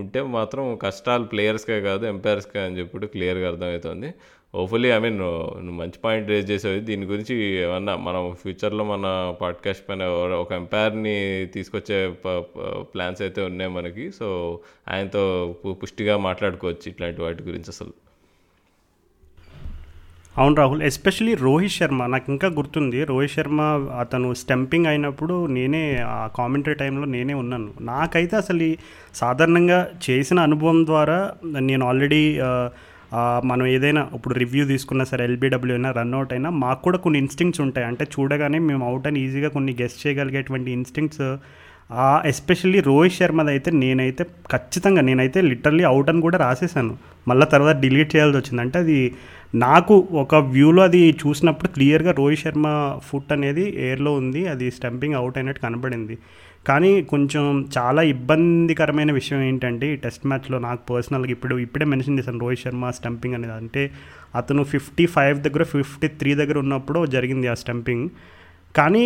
ఉంటే 0.00 0.20
మాత్రం 0.36 0.64
కష్టాలు 0.82 1.24
ప్లేయర్స్కే 1.24 1.80
కాదు 1.80 2.04
ఎంపైర్స్కే 2.06 2.58
అని 2.64 2.78
చెప్పి 2.78 3.06
క్లియర్గా 3.14 3.46
అర్థమవుతుంది. 3.48 4.08
హోప్ఫుల్లీ 4.54 4.88
ఐ 4.90 4.98
మీన్ 4.98 5.18
నువ్వు 5.18 5.60
మంచి 5.60 5.98
పాయింట్ 6.04 6.28
రేజ్ 6.28 6.50
చేసేది 6.50 6.80
దీని 6.80 7.06
గురించి 7.06 7.34
ఏమన్నా 7.62 7.96
మనం 7.96 8.34
ఫ్యూచర్లో 8.42 8.84
మన 8.84 9.34
పాడ్కాస్ట్ 9.40 9.88
పైన 9.88 10.02
ఒక 10.42 10.52
ఎంపైర్ని 10.52 11.46
తీసుకొచ్చే 11.54 12.14
ప్లాన్స్ 12.80 13.22
అయితే 13.22 13.42
ఉన్నాయి 13.42 13.70
మనకి. 13.70 14.12
సో 14.12 14.58
ఆయనతో 14.88 15.54
పుష్టిగా 15.82 16.16
మాట్లాడుకోవచ్చు 16.16 16.88
ఇట్లాంటి 16.88 17.22
వాటి 17.22 17.42
గురించి 17.42 17.64
అసలు. 17.68 17.92
అవును 20.38 20.54
రాహుల్ 20.54 20.82
ఎస్పెషలీ 20.82 21.34
రోహిత్ 21.34 21.72
శర్మ. 21.72 22.06
నాకు 22.06 22.24
ఇంకా 22.28 22.48
గుర్తుంది 22.48 23.04
రోహిత్ 23.04 23.32
శర్మ 23.32 23.60
అతను 24.00 24.34
స్టంపింగ్ 24.34 24.86
అయినప్పుడు 24.86 25.46
నేనే 25.46 25.96
ఆ 25.96 26.26
కామెంటరీ 26.26 26.74
టైంలో 26.74 27.04
నేనే 27.04 27.34
ఉన్నాను. 27.34 27.70
నాకైతే 27.80 28.36
అసలు 28.36 28.74
సాధారణంగా 29.14 29.90
చేసిన 30.10 30.40
అనుభవం 30.40 30.86
ద్వారా 30.86 31.34
నేను 31.58 31.86
ఆల్రెడీ 31.86 32.40
మనం 33.44 33.66
ఏదైనా 33.66 34.08
ఇప్పుడు 34.14 34.34
రివ్యూ 34.34 34.66
తీసుకున్నా 34.66 35.04
సరే 35.04 35.24
ఎల్బీడబ్ల్యూ 35.24 35.76
అయినా 35.76 35.90
రన్అట్ 35.90 36.32
అయినా 36.32 36.50
మాకు 36.50 36.82
కూడా 36.82 36.98
కొన్ని 36.98 37.18
ఇన్స్టింక్ట్స్ 37.18 37.60
ఉంటాయి. 37.60 37.86
అంటే 37.86 38.04
చూడగానే 38.04 38.58
మేము 38.58 38.88
అవుట్ 38.88 39.06
అని 39.06 39.20
ఈజీగా 39.20 39.48
కొన్ని 39.48 39.76
గెస్ట్ 39.82 40.06
చేయగలిగేటువంటి 40.06 40.70
ఇన్స్టింక్ట్స్ 40.70 41.36
ఎస్పెషల్లీ 42.26 42.80
రోహిత్ 42.80 43.14
శర్మది 43.14 43.50
అయితే 43.50 43.70
నేనైతే 43.70 44.24
ఖచ్చితంగా 44.24 45.00
నేనైతే 45.00 45.40
లిటర్లీ 45.40 45.84
అవుట్ 45.84 46.10
అని 46.10 46.20
కూడా 46.20 46.38
రాసేసాను. 46.38 46.96
మళ్ళీ 47.28 47.46
తర్వాత 47.46 47.76
డిలీట్ 47.76 48.16
చేయాల్సి 48.16 48.38
వచ్చింది. 48.38 48.62
అంటే 48.62 48.78
అది 48.78 49.14
నాకు 49.54 50.08
ఒక 50.12 50.34
వ్యూలో 50.34 50.82
అది 50.82 51.16
చూసినప్పుడు 51.26 51.68
క్లియర్గా 51.68 52.12
రోహిత్ 52.12 52.40
శర్మ 52.40 52.98
ఫుట్ 53.02 53.32
అనేది 53.32 53.64
ఎయిర్లో 53.86 54.12
ఉంది 54.12 54.46
అది 54.48 54.70
స్టంపింగ్ 54.70 55.14
అవుట్ 55.14 55.38
అయినట్టు 55.38 55.60
కనబడింది 55.60 56.18
కానీ 56.66 57.02
కొంచెం 57.02 57.68
చాలా 57.78 58.02
ఇబ్బందికరమైన 58.02 59.12
విషయం 59.12 59.40
ఏంటంటే 59.42 59.92
ఈ 59.92 59.96
టెస్ట్ 59.96 60.26
మ్యాచ్లో 60.26 60.58
నాకు 60.58 60.94
పర్సనల్గా 60.94 61.30
ఇప్పుడు 61.30 61.54
ఇప్పుడే 61.58 61.84
మెన్షన్ 61.84 62.18
చేశాను 62.18 62.38
రోహిత్ 62.38 62.60
శర్మ 62.60 62.90
స్టంపింగ్ 62.90 63.34
అనేది. 63.34 63.52
అంటే 63.52 63.90
అతను 64.34 64.64
ఫిఫ్టీ 64.64 65.06
ఫైవ్ 65.06 65.38
దగ్గర 65.40 65.62
ఫిఫ్టీ 65.62 66.08
త్రీ 66.08 66.34
దగ్గర 66.34 66.58
ఉన్నప్పుడు 66.58 67.06
జరిగింది 67.06 67.48
ఆ 67.48 67.54
స్టంపింగ్. 67.54 68.08
కానీ 68.76 69.04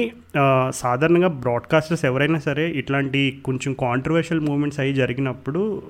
సాధారణంగా 0.74 1.28
బ్రాడ్కాస్టర్స్ 1.28 2.04
ఎవరైనా 2.04 2.38
సరే 2.38 2.70
ఇట్లాంటి 2.70 3.40
కొంచెం 3.44 3.72
కాంట్రవర్షియల్ 3.80 4.40
మూమెంట్స్ 4.40 4.80
అయ్యి 4.80 4.94
జరిగినప్పుడు 4.94 5.82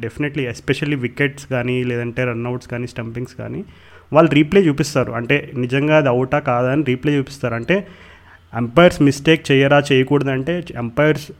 డెఫినెట్లీ 0.00 0.44
ఎస్పెషల్లీ 0.46 0.96
వికెట్స్ 0.96 1.46
కానీ 1.46 1.84
లేదంటే 1.84 2.24
రన్అట్స్ 2.24 2.68
కానీ 2.68 2.86
స్టంపింగ్స్ 2.86 3.34
కానీ 3.34 3.64
వాళ్ళు 4.12 4.30
రీప్లే 4.30 4.60
చూపిస్తారు. 4.60 5.12
అంటే 5.12 5.50
నిజంగా 5.56 5.96
అది 5.96 6.08
అవుటా 6.08 6.38
కాదా 6.38 6.72
అని 6.72 6.82
రీప్లే 6.82 7.18
చూపిస్తారు. 7.18 7.54
అంటే 7.54 7.86
అంపైర్స్ 8.54 9.02
మిస్టేక్ 9.02 9.50
చేయరా 9.50 9.82
చేయకూడదంటే 9.92 10.64
అంపైర్స్ 10.78 11.30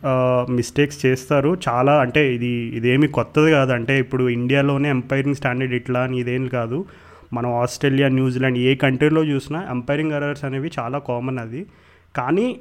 మిస్టేక్స్ 0.51 1.07
చేస్తారు. 1.07 1.57
చాలా 1.68 2.01
అంటే 2.01 2.35
ఇది 2.35 2.46
ఇదేమి 2.46 3.09
కొత్తది 3.09 3.51
కాదు. 3.51 3.73
అంటే 3.73 3.99
ఇప్పుడు 3.99 4.29
ఇండియాలోనే 4.29 4.88
ఎంపైరింగ్ 4.88 5.35
స్టాండర్డ్ 5.35 5.75
ఇట్లా 5.75 6.01
అని 6.01 6.20
ఇదేం 6.20 6.49
కాదు. 6.49 6.85
మనం 7.33 7.53
ఆస్ట్రేలియా 7.55 8.09
న్యూజిలాండ్ 8.09 8.59
ఏ 8.59 8.75
కంట్రీలో 8.75 9.25
చూసినా 9.25 9.66
ఎంపైరింగ్ 9.70 10.12
ఎర్రర్స్ 10.12 10.44
అనేవి 10.44 10.70
చాలా 10.79 10.99
కామన్ 10.99 11.38
అది. 11.38 11.66
కానీ 12.16 12.61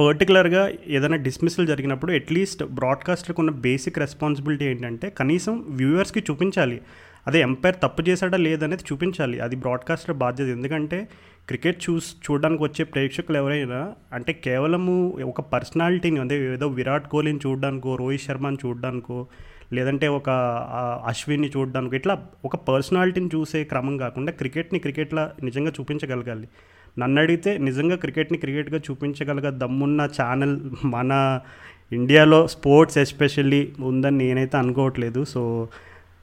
పర్టికులర్గా 0.00 0.70
ఏదైనా 0.86 1.16
డిస్మిస్లు 1.16 1.66
జరిగినప్పుడు 1.66 2.12
అట్లీస్ట్ 2.12 2.64
బ్రాడ్కాస్టర్కి 2.64 3.40
ఉన్న 3.40 3.50
బేసిక్ 3.50 3.98
రెస్పాన్సిబిలిటీ 3.98 4.64
ఏంటంటే 4.64 5.10
కనీసం 5.18 5.64
వ్యూవర్స్కి 5.68 6.20
చూపించాలి. 6.30 6.80
అదే 7.26 7.40
ఎంపైర్ 7.40 7.76
తప్పు 7.82 8.02
చేశాడా 8.08 8.36
లేదనేది 8.36 8.84
చూపించాలి. 8.92 9.40
అది 9.40 9.56
బ్రాడ్కాస్టర్ 9.56 10.16
బాధ్యత. 10.16 10.48
ఎందుకంటే 10.56 11.08
క్రికెట్ 11.48 11.82
చూస్ 11.90 12.14
చూడడానికి 12.24 12.62
వచ్చే 12.62 12.84
ప్రేక్షకులు 12.84 13.36
ఎవరైనా 13.36 13.94
అంటే 14.12 14.32
కేవలము 14.32 15.18
ఒక 15.24 15.40
పర్సనాలిటీని 15.40 16.20
అంటే 16.20 16.54
ఏదో 16.54 16.68
విరాట్ 16.68 17.08
కోహ్లీని 17.08 17.38
చూడడానికో 17.46 17.96
రోహిత్ 17.96 18.22
శర్మని 18.22 18.56
చూడడానికో 18.66 19.26
లేదంటే 19.72 20.08
ఒక 20.08 20.30
అశ్విన్ని 21.06 21.48
చూడడానికి 21.56 21.96
ఇట్లా 21.96 22.26
ఒక 22.44 22.56
పర్సనాలిటీని 22.56 23.30
చూసే 23.34 23.64
క్రమం 23.64 23.96
కాకుండా 23.96 24.32
క్రికెట్ని 24.32 24.78
క్రికెట్లా 24.78 25.32
నిజంగా 25.42 25.72
చూపించగలగాలి. 25.80 26.48
నన్ను 26.98 27.22
అడిగితే 27.22 27.58
నిజంగా 27.58 27.96
క్రికెట్ని 27.96 28.38
క్రికెట్గా 28.38 28.80
చూపించగలగ 28.90 29.48
దమ్మున్న 29.48 30.08
ఛానల్ 30.20 30.60
మన 30.84 31.40
ఇండియాలో 31.92 32.46
స్పోర్ట్స్ 32.46 32.98
ఎస్పెషల్లీ 32.98 33.72
ఉందని 33.80 34.18
నేనైతే 34.18 34.56
అనుకోవట్లేదు. 34.56 35.24
సో 35.24 35.68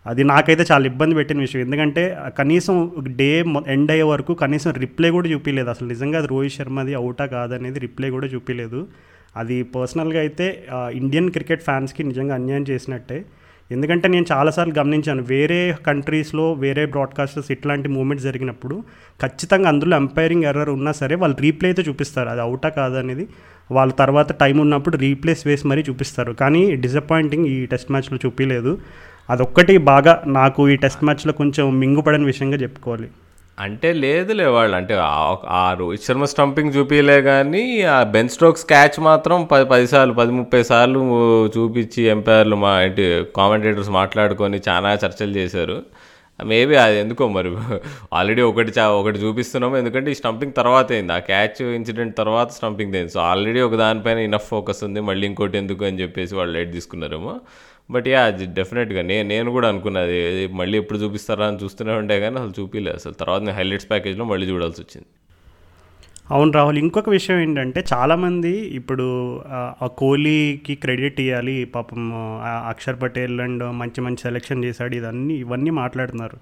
అది 0.05 0.21
నాకైతే 0.31 0.63
చాలా 0.71 0.85
ఇబ్బంది 0.91 1.15
పెట్టిన 1.15 1.39
విషయం. 1.45 1.61
ఎందుకంటే 1.61 2.03
కనీసం 2.39 2.75
డే 3.19 3.29
ఎండ్ 3.75 3.91
అయ్యే 3.93 4.07
వరకు 4.13 4.33
కనీసం 4.43 4.71
రిప్లై 4.85 5.09
కూడా 5.17 5.27
చూపించలేదు 5.33 5.69
అసలు 5.73 5.87
నిజంగా 5.93 6.17
అది 6.21 6.29
రోహిత్ 6.33 6.55
శర్మది 6.57 6.93
అవుటా 7.01 7.25
కాదనేది 7.35 7.79
రిప్లై 7.85 8.09
కూడా 8.17 8.27
చూపించలేదు 8.33 8.81
అది 9.41 9.55
పర్సనల్గా 9.75 10.19
అయితే 10.25 10.47
ఇండియన్ 11.01 11.29
క్రికెట్ 11.35 11.63
ఫ్యాన్స్కి 11.67 12.01
నిజంగా 12.09 12.33
అన్యాయం 12.39 12.65
చేసినట్టే. 12.71 13.17
ఎందుకంటే 13.71 14.07
నేను 14.13 14.25
చాలాసార్లు 14.31 14.73
గమనించాను 14.79 15.21
వేరే 15.29 15.59
కంట్రీస్లో 15.87 16.45
వేరే 16.63 16.83
బ్రాడ్కాస్టర్స్ 16.95 17.49
ఇట్లాంటి 17.55 17.87
మూమెంట్స్ 17.95 18.25
జరిగినప్పుడు 18.27 18.75
ఖచ్చితంగా 19.23 19.67
అందులో 19.73 19.93
ఎంపైరింగ్ 20.03 20.45
ఎర్రర్ 20.49 20.71
ఉన్నా 20.77 20.91
సరే 21.01 21.15
వాళ్ళు 21.21 21.37
రీప్లే 21.45 21.69
అయితే 21.71 21.83
చూపిస్తారు. 21.89 22.29
అది 22.33 22.41
అవుటా 22.47 22.69
కాదా 22.79 22.99
అనేది 23.03 23.25
వాళ్ళ 23.71 23.91
తర్వాత 24.01 24.31
టైం 24.41 24.57
ఉన్నప్పుడు 24.65 24.95
రీప్లేస్ 24.97 25.41
వేసి 25.47 25.65
మరీ 25.71 25.81
చూపిస్తారు. 25.89 26.31
కానీ 26.41 26.61
డిసప్పాయింటింగ్ 26.85 27.47
ఈ 27.55 27.57
టెస్ట్ 27.73 27.91
మ్యాచ్లో 27.95 28.19
చూపించలేదు 28.25 28.73
అదొక్కటి 29.29 29.77
బాగా 29.77 30.23
నాకు 30.27 30.69
ఈ 30.69 30.75
టెస్ట్ 30.75 31.03
మ్యాచ్లో 31.03 31.33
కొంచెం 31.33 31.79
మింగుపడని 31.79 32.25
విషయంగా 32.25 32.57
చెప్పుకోవాలి. 32.57 33.07
అంటే 33.59 33.93
లేదులే 33.93 34.45
వాళ్ళు. 34.45 34.77
అంటే 34.77 34.97
ఆ- 35.47 35.75
రోహిత్ 35.79 36.03
శర్మ 36.03 36.25
స్టంపింగ్ 36.25 36.73
చూపించలే 36.73 37.21
కానీ 37.21 37.81
ఆ 37.81 38.03
బెన్ 38.03 38.29
స్ట్రోక్స్ 38.29 38.65
క్యాచ్ 38.65 38.99
మాత్రం 38.99 39.45
పది 39.51 39.65
పది 39.65 39.87
సార్లు 39.87 40.13
పది 40.13 40.31
ముప్పై 40.31 40.63
సార్లు 40.63 40.99
చూపించి 41.47 42.03
ఎంపైర్లు 42.03 42.55
మా 42.55 42.81
ఏంటి 42.81 43.23
కామెంటేటర్స్ 43.35 43.89
మాట్లాడుకొని 43.89 44.61
చాలా 44.69 44.93
చర్చలు 44.93 45.31
చేశారు. 45.31 45.83
మేబీ 46.43 46.75
అది 46.75 46.99
ఎందుకో 46.99 47.27
మరి. 47.27 47.55
ఆల్రెడీ 48.13 48.41
ఒకటి 48.41 48.71
చా 48.79 48.89
ఒకటి 48.89 49.19
చూపిస్తున్నాము. 49.19 49.77
ఎందుకంటే 49.77 50.11
ఈ 50.11 50.13
స్టంపింగ్ 50.13 50.53
తర్వాత 50.53 50.91
అయింది. 50.91 51.13
ఆ 51.13 51.19
క్యాచ్ 51.19 51.61
ఇన్సిడెంట్ 51.61 52.17
తర్వాత 52.17 52.49
స్టంపింగ్ 52.51 52.95
అయింది. 52.95 53.11
సో 53.11 53.19
ఆల్రెడీ 53.19 53.61
ఒక 53.61 53.75
దానిపైన 53.75 54.17
ఇనఫ్ 54.17 54.49
ఫోకస్ 54.49 54.83
ఉంది. 54.83 54.99
మళ్ళీ 54.99 55.27
ఇంకోటి 55.27 55.57
ఎందుకు 55.57 55.85
అని 55.85 56.01
చెప్పేసి 56.01 56.35
వాళ్ళు 56.35 56.57
లైట్ 56.57 56.71
తీసుకున్నారేమో. 56.71 57.39
బట్ 57.91 58.07
యా 58.07 58.21
అది 58.21 58.45
డెఫినెట్గా 58.45 59.01
నేను 59.01 59.29
నేను 59.29 59.51
కూడా 59.51 59.67
అనుకున్నది. 59.67 60.47
మళ్ళీ 60.47 60.77
ఎప్పుడు 60.77 60.99
చూపిస్తారా 60.99 61.47
అని 61.47 61.57
చూస్తూనే 61.63 61.93
ఉండే 61.93 62.19
కానీ 62.19 62.35
అసలు 62.35 62.53
చూపిలేదు 62.59 62.95
అసలు 62.95 63.13
తర్వాత 63.13 63.41
నేను 63.41 63.53
హైలైట్స్ 63.53 63.89
ప్యాకేజ్లో 63.89 64.25
మళ్ళీ 64.25 64.47
చూడాల్సి 64.47 64.81
వచ్చింది. 64.81 65.07
అవును 66.27 66.51
రాహుల్ 66.53 66.77
ఇంకొక 66.81 67.09
విషయం 67.09 67.37
ఏంటంటే 67.39 67.79
చాలామంది 67.89 68.51
ఇప్పుడు 68.79 69.05
ఆ, 69.53 69.59
కోహ్లీకి 69.99 70.73
క్రెడిట్ 70.83 71.19
ఇవ్వాలి 71.23 71.55
పాపం 71.73 72.03
అక్షర్ 72.71 72.99
పటేల్ 73.01 73.35
అండ్ 73.45 73.63
మంచి 73.81 74.01
మంచి 74.05 74.21
సెలెక్షన్ 74.27 74.63
చేశాడు 74.65 74.93
ఇదన్నీ 74.99 75.35
ఇవన్నీ 75.43 75.71
మాట్లాడుతున్నారు. 75.79 76.37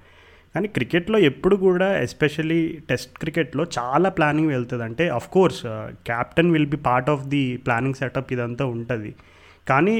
కానీ 0.56 0.68
క్రికెట్లో 0.76 1.18
ఎప్పుడు 1.28 1.56
కూడా 1.66 1.88
ఎస్పెషల్లీ 2.06 2.60
టెస్ట్ 2.90 3.14
క్రికెట్లో 3.20 3.64
చాలా 3.76 4.10
ప్లానింగ్ 4.18 4.52
వెళ్తుంది 4.52 4.84
అంటే 4.88 5.04
course 5.36 5.62
captain 6.10 6.52
will 6.56 6.70
be 6.70 6.82
part 6.88 7.10
of 7.14 7.24
the 7.28 7.44
planning 7.66 8.00
setup 8.02 8.32
ఇదంతా 8.36 8.66
ఉంటుంది. 8.74 9.12
కానీ 9.68 9.96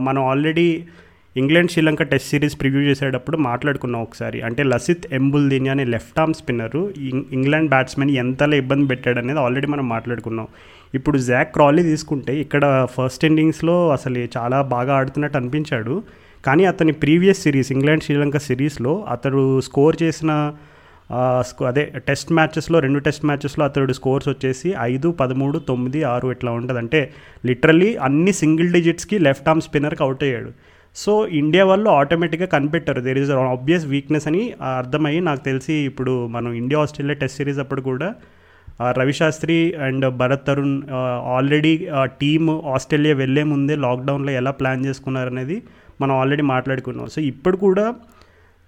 మనం 0.00 0.22
already 0.30 0.68
England 1.36 1.70
Sri Lanka 1.70 2.02
test 2.02 2.28
series 2.28 2.60
preview 2.60 2.80
చేసేటప్పుడు 2.80 3.36
మాట్లాడుకున్నాం 3.36 4.02
ఒకసారి. 4.02 4.40
అంటే 4.40 4.62
లసిత్ 4.62 5.06
ఎంబుల్దిని 5.12 5.68
అనే 5.68 5.84
లెఫ్ట్ 5.84 6.20
ఆర్మ్ 6.20 6.34
స్పిన్నరు 6.34 6.92
ఇం- 6.96 7.22
ఇంగ్లాండ్ 7.32 7.68
బ్యాట్స్మెన్ 7.68 8.10
ఎంతలా 8.10 8.56
ఇబ్బంది 8.56 8.86
పెట్టాడు 8.86 9.18
అనేది 9.18 9.38
ఆల్రెడీ 9.38 9.66
మనం 9.66 9.88
మాట్లాడుకున్నాం. 9.88 10.46
ఇప్పుడు 10.94 11.18
జాక్ 11.18 11.52
క్రాలీ 11.52 11.82
తీసుకుంటే 11.82 12.40
ఇక్కడ 12.40 12.86
ఫస్ట్ 12.90 13.24
ఇన్నింగ్స్లో 13.24 13.90
అసలు 13.90 14.18
చాలా 14.18 14.62
బాగా 14.62 14.94
ఆడుతున్నట్టు 14.94 15.36
అనిపించాడు. 15.36 16.02
కానీ 16.46 16.64
అతని 16.64 16.92
ప్రీవియస్ 16.92 17.42
సిరీస్ 17.42 17.72
ఇంగ్లాండ్ 17.72 18.02
శ్రీలంక 18.02 18.36
సిరీస్లో 18.36 19.04
అతడు 19.08 19.60
స్కోర్ 19.60 19.96
చేసిన 20.02 20.54
అదే 21.66 21.92
టెస్ట్ 21.96 22.32
మ్యాచెస్లో 22.32 22.78
రెండు 22.78 22.98
టెస్ట్ 22.98 23.24
మ్యాచెస్లో 23.24 23.64
అతడు 23.64 23.92
స్కోర్స్ 23.92 24.28
వచ్చేసి 24.28 24.74
ఐదు 24.80 25.10
పదమూడు 25.10 25.58
తొమ్మిది 25.58 26.02
ఆరు 26.02 26.30
ఇట్లా 26.30 26.52
ఉంటుంది? 26.52 26.78
అంటే 26.78 27.12
లిటరలీ 27.46 27.96
అన్ని 27.96 28.32
సింగిల్ 28.32 28.72
డిజిట్స్కి 28.72 29.18
లెఫ్ట్ 29.18 29.48
ఆర్మ్ 29.48 29.62
స్పిన్నర్కి 29.62 30.02
అవుట్ 30.02 30.22
అయ్యాడు. 30.22 30.50
సో 30.94 31.12
ఇండియా 31.40 31.64
వాళ్ళు 31.64 31.88
ఆటోమేటిక్గా 31.90 32.46
కనిపెట్టారు. 32.46 33.00
దేర్ 33.00 33.18
ఇస్ 33.18 33.30
ఆబ్వియస్ 33.30 33.86
వీక్నెస్ 33.86 34.26
అని 34.26 34.42
అర్థమయ్యి 34.78 35.20
నాకు 35.20 35.42
తెలిసి 35.44 35.74
ఇప్పుడు 35.90 36.26
మనం 36.26 36.52
ఇండియా 36.52 36.80
ఆస్ట్రేలియా 36.80 37.18
టెస్ట్ 37.22 37.36
సిరీస్ 37.36 37.58
అప్పుడు 37.58 37.80
కూడా 37.80 38.08
Ravi Shastri 38.98 39.56
and 39.74 40.06
Bharat 40.10 40.46
Arun 40.46 40.76
already 41.36 41.72
team 42.20 42.48
Australia 42.74 43.14
వెళ్ళే 43.14 43.42
ముందే 43.42 43.76
లాక్డౌన్లో 43.76 44.32
ఎలా 44.32 44.50
ప్లాన్ 44.50 44.86
చేసుకున్నారనేది 44.86 45.56
మనం 46.00 46.14
ఆల్రెడీ 46.16 46.42
మాట్లాడుకున్నాం. 46.42 47.06
సో 47.06 47.20
ఇప్పుడు 47.20 47.56
కూడా 47.56 47.94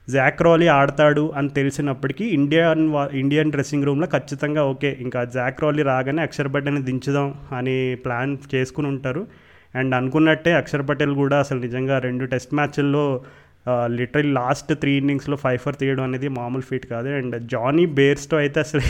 జాక్ 0.09 0.43
రాలీ 0.43 0.67
ఆడతాడు 0.67 1.33
అని 1.37 1.49
తెలిసినప్పటికీ 1.49 2.25
ఇండియన్ 2.25 2.85
ఇండియన్ 3.13 3.51
డ్రెస్సింగ్ 3.51 3.85
రూమ్లో 3.85 4.07
ఖచ్చితంగా 4.07 4.65
ఓకే 4.65 4.91
ఇంకా 5.01 5.25
జాక్ 5.25 5.63
రాలీ 5.65 5.83
రాగానే 5.83 6.23
అక్షర్ 6.23 6.55
పటేల్ని 6.55 6.83
దించుదాం 6.83 7.35
అని 7.53 7.77
ప్లాన్ 7.95 8.37
చేసుకుని 8.55 8.89
ఉంటారు. 8.89 9.23
అండ్ 9.81 9.95
అనుకున్నట్టే 10.01 10.53
అక్షర్ 10.61 10.85
పటేల్ 10.91 11.15
కూడా 11.23 11.37
అసలు 11.45 11.61
నిజంగా 11.67 11.97
రెండు 12.07 12.25
టెస్ట్ 12.35 12.55
మ్యాచ్ల్లో 12.59 13.05
లిటరల్ 13.99 14.29
లాస్ట్ 14.39 14.69
త్రీ 14.83 14.93
ఇన్నింగ్స్లో 15.01 15.37
ఫైవ్ 15.45 15.61
ఫర్ 15.63 15.77
తీయడం 15.79 16.03
అనేది 16.09 16.29
మామూలు 16.37 16.65
ఫీట్ 16.69 16.85
కాదు. 16.93 17.09
అండ్ 17.19 17.37
జానీ 17.53 17.85
బేర్స్తో 17.99 18.37
అయితే 18.43 18.59
అసలు 18.67 18.83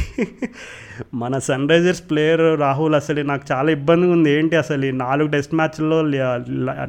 మన 1.22 1.38
సన్ 1.46 1.64
రైజర్స్ 1.72 2.02
ప్లేయర్ 2.10 2.44
రాహుల్ 2.64 2.96
అసలు 3.00 3.22
నాకు 3.30 3.44
చాలా 3.52 3.70
ఇబ్బందిగా 3.76 4.12
ఉంది. 4.16 4.30
ఏంటి 4.38 4.56
అసలు 4.62 4.84
ఈ 4.90 4.92
నాలుగు 5.04 5.28
టెస్ట్ 5.34 5.54
మ్యాచ్ల్లో 5.60 5.98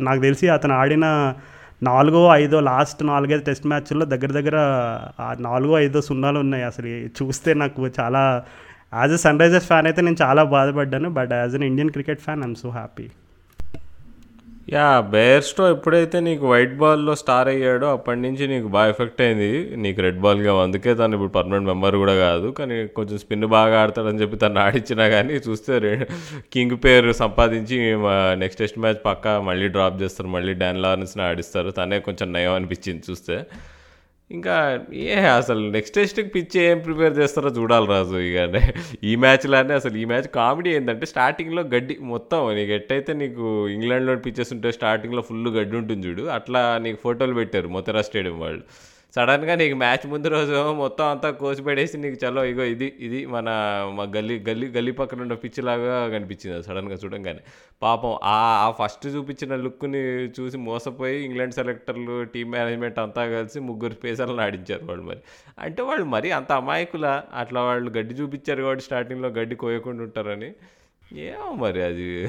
నాకు 0.08 0.22
తెలిసి 0.28 0.48
అతను 0.56 0.76
ఆడిన 0.82 1.06
నాలుగో 1.90 2.22
ఐదో 2.42 2.60
లాస్ట్ 2.72 3.02
నాలుగైదు 3.12 3.44
టెస్ట్ 3.50 3.68
మ్యాచ్ల్లో 3.72 4.06
దగ్గర 4.14 4.32
దగ్గర 4.40 4.58
ఆ 5.26 5.30
నాలుగో 5.48 5.74
ఐదో 5.86 6.02
సున్నాలు 6.10 6.40
ఉన్నాయి. 6.46 6.66
అసలు 6.72 6.90
చూస్తే 7.20 7.54
నాకు 7.64 7.88
చాలా 8.00 8.24
as 9.02 9.16
a 9.18 9.22
sun 9.26 9.42
Risers 9.44 9.70
fan 9.72 9.90
అయితే 9.92 10.04
నేను 10.08 10.20
చాలా 10.26 10.44
బాధపడ్డాను. 10.56 11.10
But 11.20 11.34
as 11.42 11.56
an 11.60 11.66
Indian 11.72 11.94
cricket 11.98 12.22
fan 12.28 12.44
I'm 12.46 12.58
so 12.64 12.72
happy. 12.80 13.08
Yeah 14.74 14.86
Bairstow 15.12 15.66
ఎప్పుడైతే 15.74 16.18
నీకు 16.26 16.46
వైట్ 16.52 16.74
బాల్లో 16.80 17.14
స్టార్ 17.20 17.50
అయ్యాడో 17.52 17.88
అప్పటి 17.98 18.20
నుంచి 18.24 18.48
నీకు 18.48 18.68
బాగా 18.68 18.90
ఎఫెక్ట్ 18.94 19.22
అయింది. 19.22 19.52
నీకు 19.84 20.00
రెడ్ 20.06 20.20
బాల్గా 20.26 20.54
అందుకే 20.64 20.94
తను 21.02 21.16
ఇప్పుడు 21.18 21.32
పర్మనెంట్ 21.38 21.68
మెంబర్ 21.68 21.96
కూడా 21.96 22.16
కాదు. 22.16 22.48
కానీ 22.58 22.88
కొంచెం 22.98 23.18
స్పిన్ 23.18 23.48
బాగా 23.56 23.78
ఆడతాడని 23.84 24.22
చెప్పి 24.22 24.38
తను 24.38 24.60
ఆడించినా 24.60 25.06
కానీ 25.16 25.34
చూస్తే 25.48 25.78
రే 25.86 25.94
కింగ్ 26.54 26.78
పేరు 26.86 27.12
సంపాదించి 27.24 27.78
నెక్స్ట్ 28.44 28.60
టెస్ట్ 28.64 28.80
మ్యాచ్ 28.80 29.02
పక్కా 29.06 29.34
మళ్ళీ 29.50 29.68
డ్రాప్ 29.68 29.98
చేస్తారు. 30.02 30.30
మళ్ళీ 30.36 30.54
డాన్ 30.64 30.82
లారెన్స్ని 30.82 31.24
ఆడిస్తారు. 31.24 31.72
తనే 31.72 32.00
కొంచెం 32.00 32.34
నయం 32.34 32.54
అనిపించింది 32.54 33.04
చూస్తే. 33.12 33.38
ఇంకా 34.32 34.56
ఏ 34.94 35.13
అసలు 35.26 35.72
నెక్స్ట్ 35.72 35.96
టెస్ట్కి 35.96 36.28
పిచ్ 36.28 36.58
ఏం 36.58 36.80
ప్రిపేర్ 36.80 37.13
చేస్తారో 37.20 37.50
చూడాలి 37.50 37.88
రాజు 37.88 38.18
ఇక. 38.18 38.40
ఈ 39.04 39.16
మ్యాచ్లోనే 39.16 39.74
అసలు 39.74 39.96
ఈ 39.98 40.06
మ్యాచ్ 40.06 40.28
కామెడీ 40.28 40.70
ఏంటంటే 40.70 41.06
స్టార్టింగ్లో 41.06 41.62
గడ్డి 41.62 41.98
మొత్తం 42.02 42.54
నీకు 42.56 42.72
ఎట్టయితే 42.72 43.13
నీకు 43.13 43.68
ఇంగ్లాండ్లో 43.68 44.16
పిచ్చెస్ 44.16 44.54
ఉంటే 44.54 44.72
స్టార్టింగ్లో 44.72 45.22
ఫుల్ 45.22 45.48
గడ్డి 45.48 45.78
ఉంటుంది 45.78 46.08
చూడు. 46.08 46.24
అట్లా 46.28 46.78
నీకు 46.78 47.00
ఫోటోలు 47.04 47.34
పెట్టారు 47.34 47.68
మొతెరా 47.68 48.02
స్టేడియం 48.02 48.40
వాళ్ళు. 48.40 48.63
సడన్గా 49.18 49.56
నీకు 49.56 49.76
మ్యాచ్ 49.76 50.04
ముందు 50.08 50.28
రోజు 50.28 50.56
మొత్తం 50.80 51.06
అంతా 51.06 51.30
కోసి 51.32 51.62
పడేసి 51.62 51.96
నీకు 51.98 52.18
చలో 52.24 52.46
ఇగో 52.46 52.64
ఇది 52.64 52.88
ఇది 53.00 53.20
మన 53.26 53.48
మా 53.98 54.04
గల్లీ 54.16 54.36
గల్లీ 54.40 54.68
గల్లీ 54.68 54.92
పక్కన 54.92 55.22
ఉన్న 55.22 55.34
పిచ్చి 55.34 55.62
లాగా 55.64 56.10
కనిపించింది 56.10 56.64
సడన్గా 56.64 56.98
చూడంగానే. 57.04 57.42
పాపం 57.82 58.14
ఆ 58.24 58.36
ఆ 58.66 58.68
ఫస్ట్ 58.82 59.08
చూపించిన 59.08 59.56
లుక్ని 59.56 60.02
చూసి 60.38 60.58
మోసపోయి 60.68 61.18
ఇంగ్లాండ్ 61.26 61.54
సెలెక్టర్లు 61.54 62.24
టీం 62.34 62.48
మేనేజ్మెంట్ 62.52 63.00
అంతా 63.00 63.24
కలిసి 63.36 63.60
ముగ్గురు 63.70 63.98
పేసర్లను 64.06 64.44
ఆడించారు 64.48 64.86
వాళ్ళు 64.86 65.04
మరి. 65.04 65.22
అంటే 65.60 65.82
వాళ్ళు 65.82 66.06
మరి 66.06 66.32
అంత 66.32 66.52
అమాయకుల? 66.62 67.06
అట్లా 67.34 67.62
వాళ్ళు 67.62 67.92
గడ్డి 67.98 68.16
చూపించారు 68.16 68.62
కాబట్టి 68.62 68.84
స్టార్టింగ్లో 68.84 69.30
గడ్డి 69.40 69.56
కోయకుండా 69.56 70.04
ఉంటారని. 70.04 70.52
ఏమో 71.15 71.54
మరి 71.54 71.84
అది? 71.84 72.26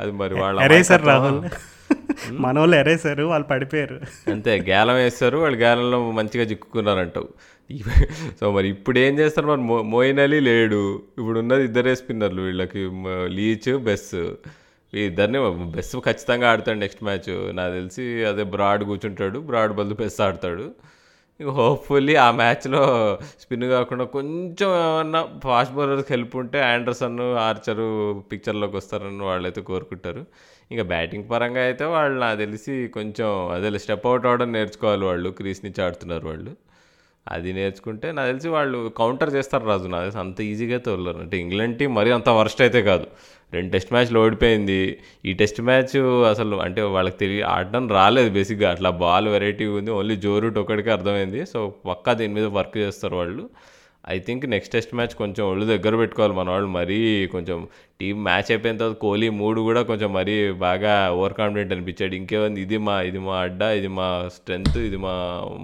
అది 0.00 0.12
మరి 0.12 0.34
వాళ్ళ 0.34 0.60
ఎరేసారు. 0.60 1.06
రాహుల్. 1.06 1.48
మన 2.32 2.58
వాళ్ళు 2.58 2.76
ఎరేసారు 2.76 3.24
వాళ్ళు 3.24 3.48
పడిపోయారు. 3.48 4.00
అంతే 4.30 4.64
గేలం 4.68 4.94
వేస్తారు 4.94 5.38
వాళ్ళు 5.38 5.58
గేలంలో 5.58 6.10
మంచిగా 6.10 6.44
చిక్కుకున్నారంటావు. 6.44 7.28
సో 8.40 8.52
మరి 8.52 8.68
ఇప్పుడు 8.68 8.98
ఏం 8.98 9.18
చేస్తారు 9.18 9.46
మరి? 9.46 9.60
మో 9.60 9.82
మోయిన్ 9.82 10.18
అలీ 10.18 10.40
లేడు. 10.40 11.02
ఇప్పుడు 11.18 11.38
ఉన్నది 11.38 11.64
ఇద్దరే 11.64 11.94
స్పిన్నర్లు 11.94 12.42
వీళ్ళకి 12.42 12.90
లీచ్ 13.26 13.78
బెస్. 13.78 14.34
ఇద్దరిని 14.94 15.38
బెస్ 15.50 15.96
ఖచ్చితంగా 15.96 16.50
ఆడతాడు 16.50 16.78
నెక్స్ట్ 16.78 17.04
మ్యాచ్. 17.04 17.56
నాకు 17.56 17.72
తెలిసి 17.72 18.24
అదే 18.24 18.42
బ్రాడ్ 18.42 18.84
కూర్చుంటాడు 18.84 19.38
బ్రాడ్ 19.38 19.72
బదులు 19.72 19.94
బెస్ 19.94 20.20
ఆడతాడు. 20.20 20.70
హోప్ఫుల్లీ 21.50 22.14
ఆ 22.14 22.30
మ్యాచ్లో 22.30 22.82
స్పిన్ 23.40 23.64
కాకుండా 23.64 24.04
కొంచెం 24.04 24.68
ఏమన్నా 24.68 25.28
ఫాస్ట్ 25.44 25.74
బౌలర్స్కి 25.74 26.12
హెల్ప్ 26.12 26.36
ఉంటే 26.36 26.60
ఆండర్సన్ 26.60 27.20
ఆర్చరు 27.20 28.12
పిక్చర్లోకి 28.32 28.76
వస్తారని 28.76 29.22
వాళ్ళైతే 29.22 29.60
కోరుకుంటారు. 29.60 30.26
ఇంకా 30.70 30.82
బ్యాటింగ్ 30.82 31.24
పరంగా 31.30 31.60
అయితే 31.60 31.84
వాళ్ళు 31.84 32.20
నాకు 32.20 32.38
తెలిసి 32.38 32.88
కొంచెం 32.94 33.50
అదే 33.52 33.78
స్టెప్ 33.78 34.06
అవుట్ 34.06 34.26
అవడం 34.26 34.52
నేర్చుకోవాలి 34.52 35.04
వాళ్ళు. 35.04 35.30
క్రీస్ 35.30 35.64
నుంచి 35.64 35.84
ఆడుతున్నారు 35.84 36.26
వాళ్ళు. 36.26 36.56
అది 37.28 37.52
నేర్చుకుంటే 37.52 38.12
నాకు 38.12 38.28
తెలిసి 38.28 38.48
వాళ్ళు 38.48 38.88
కౌంటర్ 38.88 39.34
చేస్తారు 39.34 39.64
రాజు. 39.64 39.88
నాకు 39.88 40.02
తెలిసి 40.02 40.18
అంత 40.18 40.40
ఈజీగా 40.40 40.74
అయితే 40.74 40.90
వదలరు 40.90 41.18
అంటే 41.18 41.38
ఇంగ్లాండ్ 41.38 41.78
టీం 41.78 41.94
మరీ 41.94 42.10
అంత 42.10 42.28
వర్స్ట్ 42.28 42.62
అయితే 42.62 42.82
కాదు. 42.82 43.06
రెండు 43.54 43.70
టెస్ట్ 43.74 43.92
మ్యాచ్లు 43.94 44.18
ఓడిపోయింది. 44.24 44.80
ఈ 45.28 45.32
టెస్ట్ 45.40 45.60
మ్యాచ్ 45.68 45.96
అసలు 46.32 46.56
అంటే 46.66 46.82
వాళ్ళకి 46.96 47.18
తెలియ 47.24 47.42
ఆడడం 47.56 47.84
రాలేదు 47.98 48.30
బేసిక్గా. 48.38 48.70
అట్లా 48.70 48.90
బాల్ 49.04 49.28
వెరైటీ 49.34 49.66
ఉంది. 49.78 49.90
ఓన్లీ 49.98 50.16
జోరూట్ 50.26 50.58
ఒకటికే 50.64 50.90
అర్థమైంది. 50.96 51.42
సో 51.52 51.60
పక్కా 51.90 52.12
దీని 52.20 52.34
మీద 52.38 52.48
వర్క్ 52.58 52.76
చేస్తారు 52.84 53.16
వాళ్ళు. 53.22 53.44
I 54.12 54.14
think 54.26 54.44
next 54.52 54.72
test 54.72 54.92
match 54.98 55.12
కొంచెం 55.20 55.42
ఒళ్ళు 55.50 55.64
దగ్గర 55.72 55.94
పెట్టుకోవాలి 56.00 56.34
మన 56.38 56.48
వాళ్ళు. 56.54 56.68
మరీ 56.78 56.96
కొంచెం 57.34 57.58
టీం 58.00 58.16
మ్యాచ్ 58.28 58.48
అయిపోయిన 58.52 58.76
తర్వాత 58.80 58.96
కోహ్లీ 59.04 59.28
మూడు 59.40 59.60
కూడా 59.68 59.82
కొంచెం 59.90 60.10
మరీ 60.18 60.34
బాగా 60.66 60.94
ఓవర్ 61.18 61.34
కాన్ఫిడెంట్ 61.40 61.74
అనిపించాడు. 61.76 62.14
ఇంకేముంది? 62.20 62.60
ఇది 62.66 62.78
మా 62.86 62.96
ఇది 63.10 63.20
మా 63.28 63.36
అడ్డా 63.46 63.68
ఇది 63.80 63.90
మా 63.98 64.08
స్ట్రెంగ్త్ 64.36 64.78
ఇది 64.88 65.00
మా 65.06 65.14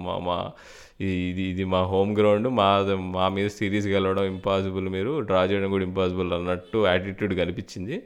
మా 0.05 0.15
మా 0.27 0.37
ఇది 0.99 1.43
ఇది 1.51 1.63
మా 1.73 1.81
హోమ్ 1.91 2.11
గ్రౌండ్ 2.17 2.47
మా 2.59 2.67
మా 3.15 3.25
మీద 3.29 3.47
సిరీస్ 3.49 3.87
గెలవడం 3.87 4.25
ఇంపాసిబుల్ 4.25 4.87
మీరు 4.89 5.11
డ్రా 5.21 5.41
చేయడం 5.43 5.69
కూడా 5.69 5.85
ఇంపాసిబుల్ 5.85 6.33
అన్నట్టు 6.33 6.79
యాటిట్యూడ్ 6.87 7.33
కనిపించింది. 7.33 7.97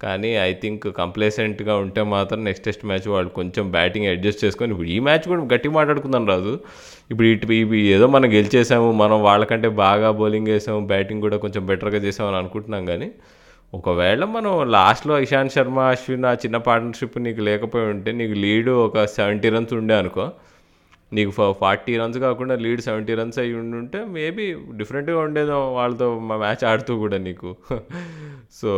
కానీ 0.00 0.30
ఐ 0.38 0.50
థింక్ 0.62 0.84
కంప్లేసెంట్గా 0.98 1.74
ఉంటే 1.76 2.02
మాత్రం 2.14 2.40
నెక్స్ట్ 2.44 2.64
టెస్ట్ 2.64 2.84
మ్యాచ్ 2.86 3.06
వాళ్ళు 3.08 3.30
కొంచెం 3.30 3.64
బ్యాటింగ్ 3.70 4.06
అడ్జస్ట్ 4.06 4.40
చేసుకొని 4.44 4.70
ఇప్పుడు 4.70 4.88
ఈ 4.88 4.98
మ్యాచ్ 4.98 5.24
కూడా 5.28 5.42
గట్టి 5.54 5.68
మాట్లాడుకుందాం 5.68 6.24
రాదు 6.26 6.52
ఇప్పుడు 7.10 7.26
ఇటు 7.28 7.52
ఇవి 7.52 7.80
ఏదో 7.94 8.06
మనం 8.06 8.28
గెలిచేసాము 8.32 8.88
మనం 8.92 9.18
వాళ్ళకంటే 9.22 9.68
బాగా 9.82 10.10
బౌలింగ్ 10.10 10.48
వేసాము 10.48 10.82
బ్యాటింగ్ 10.86 11.22
కూడా 11.22 11.36
కొంచెం 11.36 11.64
బెటర్గా 11.66 12.00
చేసామని 12.00 12.36
అనుకుంటున్నాం 12.36 12.84
కానీ 12.86 13.08
ఒకవేళ 13.72 14.24
మనం 14.34 14.52
లాస్ట్లో 14.70 15.14
ఇషాంత్ 15.18 15.54
శర్మ 15.54 15.78
అశ్విన్ 15.92 16.26
ఆ 16.26 16.34
చిన్న 16.34 16.56
పార్ట్నర్షిప్ 16.66 17.16
నీకు 17.18 17.40
లేకపోయి 17.40 17.86
ఉంటే 17.94 18.12
నీకు 18.12 18.36
లీడ్ 18.44 18.70
ఒక 18.84 19.04
సెవెంటీ 19.14 19.48
రన్స్ 19.48 19.74
ఉండే 19.74 19.94
అనుకో 19.94 20.26
నీకు 21.12 21.52
ఫార్టీ 21.52 21.96
రన్స్ 21.96 22.18
కాకుండా 22.18 22.54
లీడ్ 22.54 22.80
సెవెంటీ 22.80 23.14
రన్స్ 23.14 23.38
అయ్యి 23.38 23.54
ఉంటే 23.54 24.04
మేబీ 24.04 24.54
డిఫరెంట్గా 24.76 25.18
ఉండేదో 25.18 25.72
వాళ్ళతో 25.72 26.18
మా 26.18 26.36
మ్యాచ్ 26.36 26.64
ఆడుతూ 26.64 26.98
కూడా 26.98 27.18
నీకు. 27.18 27.56
సో 28.50 28.70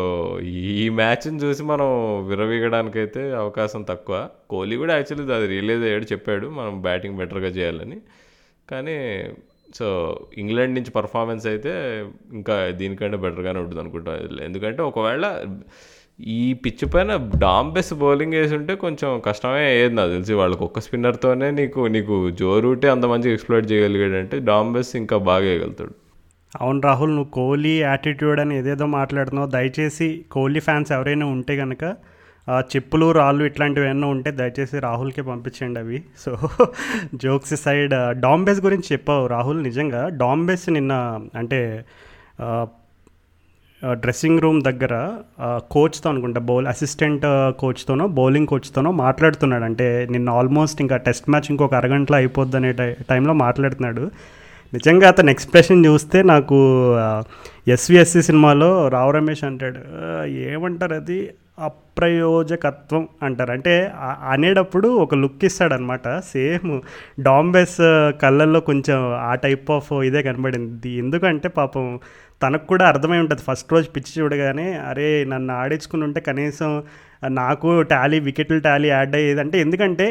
ఈ 0.45 0.89
మ్యాచ్ని 0.89 1.39
చూసి 1.45 1.63
మనం 1.63 1.89
విరవీగడానికైతే 2.29 3.33
అవకాశం 3.33 3.83
తక్కువ. 3.83 4.29
కోహ్లీ 4.51 4.77
కూడా 4.77 4.95
యాక్చువల్లీ 4.97 5.35
అది 5.35 5.47
రియలైజ్ 5.47 5.83
అయ్యాడు 5.83 6.05
చెప్పాడు 6.05 6.47
మనం 6.49 6.83
బ్యాటింగ్ 6.83 7.17
బెటర్గా 7.17 7.49
చేయాలని. 7.49 7.99
కానీ 8.71 8.97
సో 9.75 9.87
ఇంగ్లాండ్ 10.39 10.75
నుంచి 10.75 10.91
పర్ఫార్మెన్స్ 10.91 11.47
అయితే 11.47 11.73
ఇంకా 12.33 12.71
దీనికంటే 12.71 13.17
బెటర్గానే 13.17 13.59
ఉంటుంది 13.59 13.81
అనుకుంటా 13.81 14.13
ఎందుకంటే 14.45 14.83
ఒకవేళ 14.83 15.27
ఈ 16.21 16.55
పిచ్ 16.55 16.95
పైన 16.95 17.31
డాంబెస్ 17.39 17.93
బౌలింగ్ 17.95 18.33
వేసి 18.33 18.55
ఉంటే 18.55 18.75
కొంచెం 18.75 19.21
కష్టమే 19.27 19.61
అయ్యేది 19.67 19.95
నాకు 19.95 20.11
తెలిసి. 20.11 20.35
వాళ్ళకి 20.35 20.65
ఒక్క 20.65 20.81
స్పిన్నర్తోనే 20.81 21.51
నీకు 21.51 21.81
నీకు 21.87 22.31
జో 22.31 22.59
రూటే 22.61 22.89
అంత 22.89 23.05
మంచిగా 23.05 23.33
ఎక్స్ప్లోర్ 23.33 23.73
చేయగలిగాడంటే 23.73 24.39
డాంబెస్ 24.39 24.97
ఇంకా 24.97 25.17
బాగా 25.19 25.45
వేయగలుగుతాడు. 25.45 25.95
అవును 26.61 26.81
రాహుల్ 26.81 27.11
నువ్వు 27.11 27.31
కోహ్లీ 27.31 27.81
యాటిట్యూడ్ 27.81 28.41
అని 28.41 28.59
ఏదేదో 28.59 28.87
మాట్లాడుతున్నావు. 28.87 29.49
దయచేసి 29.51 30.25
కోహ్లీ 30.31 30.61
ఫ్యాన్స్ 30.61 30.93
ఎవరైనా 30.93 31.27
ఉంటే 31.27 31.57
కనుక 31.57 31.85
చెప్పులు 32.49 33.13
రాళ్ళు 33.13 33.45
ఇట్లాంటివి 33.45 33.87
ఏమైనా 33.87 34.07
ఉంటే 34.07 34.31
దయచేసి 34.31 34.79
రాహుల్కి 34.79 35.23
పంపించండి 35.23 35.81
అవి. 35.81 36.03
సో 36.19 36.37
జోక్స్ 37.15 37.55
సైడ్ 37.63 37.95
డాంబెస్ 38.21 38.61
గురించి 38.65 38.89
చెప్పావు 38.93 39.27
రాహుల్ 39.27 39.63
నిజంగా 39.63 40.09
డాంబెస్ 40.09 40.71
నిన్న 40.71 41.21
అంటే 41.35 41.85
డ్రెస్సింగ్ 43.93 44.41
రూమ్ 44.41 44.63
దగ్గర 44.63 45.11
కోచ్తో 45.71 46.11
అనుకుంటా 46.11 46.41
బౌల్ 46.41 46.67
అసిస్టెంట్ 46.67 47.23
కోచ్తోనో 47.59 48.07
బౌలింగ్ 48.07 48.47
కోచ్తోనో 48.47 48.91
మాట్లాడుతున్నాడు. 48.91 49.65
అంటే 49.65 50.09
నిన్న 50.11 50.31
ఆల్మోస్ట్ 50.31 50.81
ఇంకా 50.81 50.97
టెస్ట్ 50.97 51.31
మ్యాచ్ 51.31 51.51
ఇంకొక 51.51 51.75
అరగంటలో 51.75 52.17
అయిపోద్ది 52.17 52.57
అనే 52.57 52.73
టై 52.73 52.93
టైంలో 53.11 53.33
మాట్లాడుతున్నాడు. 53.33 54.11
నిజంగా 54.75 55.09
అతని 55.09 55.31
ఎక్స్ప్రెషన్ 55.31 55.87
చూస్తే 55.87 56.23
నాకు 56.23 56.59
ఎస్విఎస్సి 57.69 58.23
సినిమాలో 58.23 58.89
రావు 58.89 59.11
రమేష్ 59.11 59.45
అంటాడు 59.45 59.81
ఏమంటారు 60.27 60.95
అది? 60.95 61.31
అప్రయోజకత్వం 61.59 63.09
అంటారు. 63.23 63.53
అంటే 63.53 63.75
అనేటప్పుడు 64.29 64.89
ఒక 64.89 65.15
లుక్ 65.15 65.45
ఇస్తాడనమాట 65.45 66.09
సేమ్ 66.19 66.73
డాంబెస్ 67.21 67.79
కళ్ళల్లో 68.23 68.61
కొంచెం 68.61 69.13
ఆ 69.15 69.35
టైప్ 69.35 69.71
ఆఫ్ 69.71 69.93
ఇదే 69.93 70.23
కనబడింది. 70.23 70.91
ఎందుకంటే 70.91 71.49
పాపం 71.49 71.87
తనకు 72.43 72.67
కూడా 72.67 72.89
అర్థమై 72.89 73.19
ఉంటుంది. 73.19 73.43
ఫస్ట్ 73.43 73.73
రోజు 73.73 73.89
పిచ్చి 73.97 74.13
చూడగానే 74.23 74.73
అరే 74.73 75.25
నన్ను 75.25 75.55
ఆడించుకుని 75.55 76.05
ఉంటే 76.05 76.21
కనీసం 76.21 76.83
నాకు 77.29 77.83
టాలీ 77.83 78.21
వికెట్లు 78.21 78.59
టాలీ 78.61 78.89
యాడ్ 78.89 79.15
అయ్యేది 79.17 79.41
అంటే 79.41 79.61
ఎందుకంటే 79.61 80.07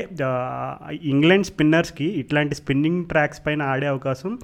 ఇంగ్లాండ్ 1.04 1.46
స్పిన్నర్స్కి 1.46 2.06
ఇట్లాంటి 2.06 2.56
స్పిన్నింగ్ 2.56 3.06
ట్రాక్స్ 3.06 3.42
పైన 3.48 3.62
ఆడే 3.64 3.88
అవకాశం 3.88 4.38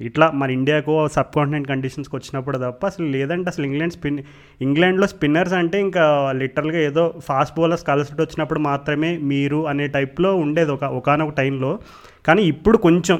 ఇట్లా 0.00 0.30
మన 0.34 0.50
ఇండియాకు 0.50 1.08
సబ్ 1.12 1.32
కాంటినెంట్ 1.34 1.68
కండిషన్స్కి 1.68 2.16
వచ్చినప్పుడు 2.16 2.58
తప్ప 2.58 2.86
అసలు 2.86 3.06
లేదంటే 3.06 3.48
అసలు 3.48 3.66
ఇంగ్లాండ్ 3.66 3.92
స్పిన్ 3.92 4.18
ఇంగ్లాండ్లో 4.60 5.06
స్పిన్నర్స్ 5.06 5.52
అంటే 5.52 5.80
ఇంకా 5.80 6.32
లిటరల్గా 6.36 6.78
ఏదో 6.80 7.14
ఫాస్ట్ 7.24 7.56
బౌలర్స్ 7.58 7.84
కలిసి 7.84 8.20
వచ్చినప్పుడు 8.20 8.58
మాత్రమే 8.58 9.18
మీరు 9.18 9.66
అనే 9.66 9.86
టైప్లో 9.86 10.34
ఉండేది 10.34 10.70
ఒక 10.70 10.84
ఒకనొక 10.84 11.34
టైంలో. 11.34 11.78
కానీ 12.26 12.42
ఇప్పుడు 12.42 12.76
కొంచెం 12.76 13.18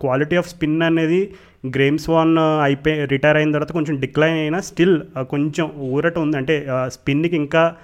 క్వాలిటీ 0.00 0.36
ఆఫ్ 0.36 0.48
స్పిన్ 0.48 0.82
అనేది 0.82 1.34
గ్రేమ్స్ 1.66 2.10
వాన్ 2.10 2.38
అయిపోయి 2.38 3.04
రిటైర్ 3.06 3.36
అయిన 3.36 3.52
తర్వాత 3.52 3.72
కొంచెం 3.72 4.00
డిక్లైన్ 4.00 4.38
అయినా 4.38 4.60
స్టిల్ 4.60 4.96
కొంచెం 5.30 5.72
ఊరట 5.78 6.18
ఉంది. 6.18 6.36
అంటే 6.36 6.66
స్పిన్కి 6.86 7.36
ఇంకా 7.36 7.74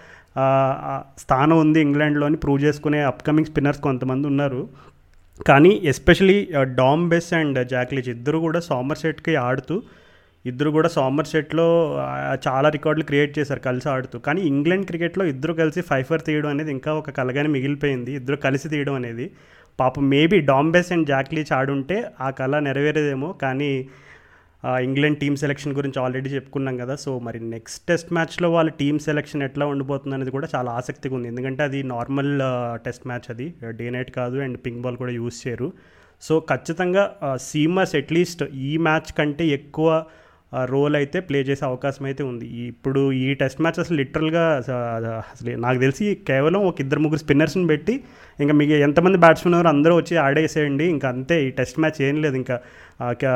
స్థానం 1.19 1.59
ఉంది 1.59 1.81
ఇంగ్లాండ్లోని. 1.81 2.37
ప్రూవ్ 2.37 2.61
చేసుకునే 2.65 3.01
అప్కమింగ్ 3.03 3.47
స్పిన్నర్స్ 3.47 3.81
కొంతమంది 3.81 4.27
ఉన్నారు. 4.27 4.69
కానీ 5.47 5.81
especially 5.85 6.49
Dom 6.63 7.09
Bess 7.09 7.33
and 7.33 7.69
Jack 7.69 8.09
ఇద్దరు 8.09 8.39
కూడా 8.39 8.61
సామర్ 8.61 8.99
సెట్కి 8.99 9.37
ఆడుతూ 9.37 9.83
ఇద్దరు 10.45 10.71
కూడా 10.71 10.89
సోమర్ 10.89 11.27
సెట్లో 11.27 11.97
చాలా 12.49 12.69
రికార్డులు 12.69 13.05
క్రియేట్ 13.05 13.39
చేశారు 13.39 13.61
కలిసి 13.61 13.89
ఆడుతూ. 13.89 14.19
కానీ 14.19 14.41
ఇంగ్లాండ్ 14.41 14.87
క్రికెట్లో 14.87 15.25
ఇద్దరు 15.25 15.53
కలిసి 15.53 15.81
ఫైఫర్ 15.81 16.23
తీయడం 16.23 16.49
అనేది 16.49 16.71
ఇంకా 16.71 16.93
ఒక 16.93 17.11
కలగానే 17.11 17.49
మిగిలిపోయింది. 17.49 18.13
ఇద్దరు 18.15 18.37
కలిసి 18.37 18.69
తీయడం 18.69 18.95
అనేది. 18.95 19.31
పాపం 19.81 20.09
మేబీ 20.09 20.39
డాంబెస్ 20.41 20.93
అండ్ 20.93 21.09
జాక్లీచ్ 21.09 21.53
ఆడుంటే 21.53 22.05
ఆ 22.21 22.31
కళ 22.31 22.59
నెరవేరేదేమో 22.59 23.33
కానీ 23.33 23.89
ఇంగ్లాండ్ 24.65 25.19
టీమ్ 25.19 25.37
సెలెక్షన్ 25.37 25.73
గురించి 25.79 25.99
ఆల్రెడీ 26.03 26.31
చెప్పుకున్నాం 26.31 26.75
కదా. 26.77 26.95
సో 27.05 27.11
మరి 27.27 27.39
నెక్స్ట్ 27.55 27.83
టెస్ట్ 27.89 28.11
మ్యాచ్లో 28.17 28.49
వాళ్ళ 28.53 28.71
టీమ్ 28.81 28.99
సెలెక్షన్ 28.99 29.43
ఎట్లా 29.43 29.67
ఉండిపోతుంది 29.67 30.15
అనేది 30.17 30.33
కూడా 30.37 30.49
చాలా 30.55 30.71
ఆసక్తిగా 30.81 31.15
ఉంది. 31.19 31.29
ఎందుకంటే 31.29 31.63
అది 31.63 31.83
నార్మల్ 31.95 32.33
టెస్ట్ 32.87 33.07
మ్యాచ్ 33.07 33.29
అది. 33.35 33.47
డే 33.79 33.91
నైట్ 33.97 34.11
కాదు 34.21 34.39
అండ్ 34.47 34.59
పింక్ 34.67 34.83
బాల్ 34.87 34.97
కూడా 34.97 35.13
యూస్ 35.13 35.39
చేయరు. 35.45 35.71
సో 36.23 36.35
ఖచ్చితంగా 36.51 37.05
సీమర్స్ 37.51 37.95
అట్లీస్ట్ 37.97 38.43
ఈ 38.69 38.73
మ్యాచ్ 38.89 39.13
కంటే 39.19 39.47
ఎక్కువ 39.59 40.05
రోల్ 40.71 40.95
అయితే 40.99 41.19
ప్లే 41.21 41.39
చేసే 41.49 41.65
అవకాశం 41.65 42.05
అయితే 42.05 42.23
ఉంది. 42.31 42.47
ఇప్పుడు 42.71 43.03
ఈ 43.13 43.27
టెస్ట్ 43.35 43.61
మ్యాచ్ 43.65 43.79
అసలు 43.81 43.97
లిటరల్గా 43.97 44.43
అసలు 45.33 45.51
నాకు 45.65 45.79
తెలిసి 45.79 46.07
కేవలం 46.31 46.61
ఒక 46.71 46.81
ఇద్దరు 46.81 47.01
ముగ్గురు 47.01 47.23
స్పిన్నర్స్ని 47.25 47.67
పెట్టి 47.67 47.95
ఇంకా 48.41 48.55
మీకు 48.61 48.73
ఎంతమంది 48.87 49.19
బ్యాట్స్మెన్ 49.19 49.55
ఉన్నారు 49.55 49.71
అందరూ 49.75 49.97
వచ్చి 49.97 50.17
ఆడేసేయండి. 50.17 50.85
ఇంకా 50.95 51.09
అంతే 51.09 51.37
ఈ 51.47 51.51
టెస్ట్ 51.51 51.79
మ్యాచ్ 51.81 52.03
ఏం 52.09 52.23
లేదు. 52.23 52.37
ఇంకా 52.43 52.57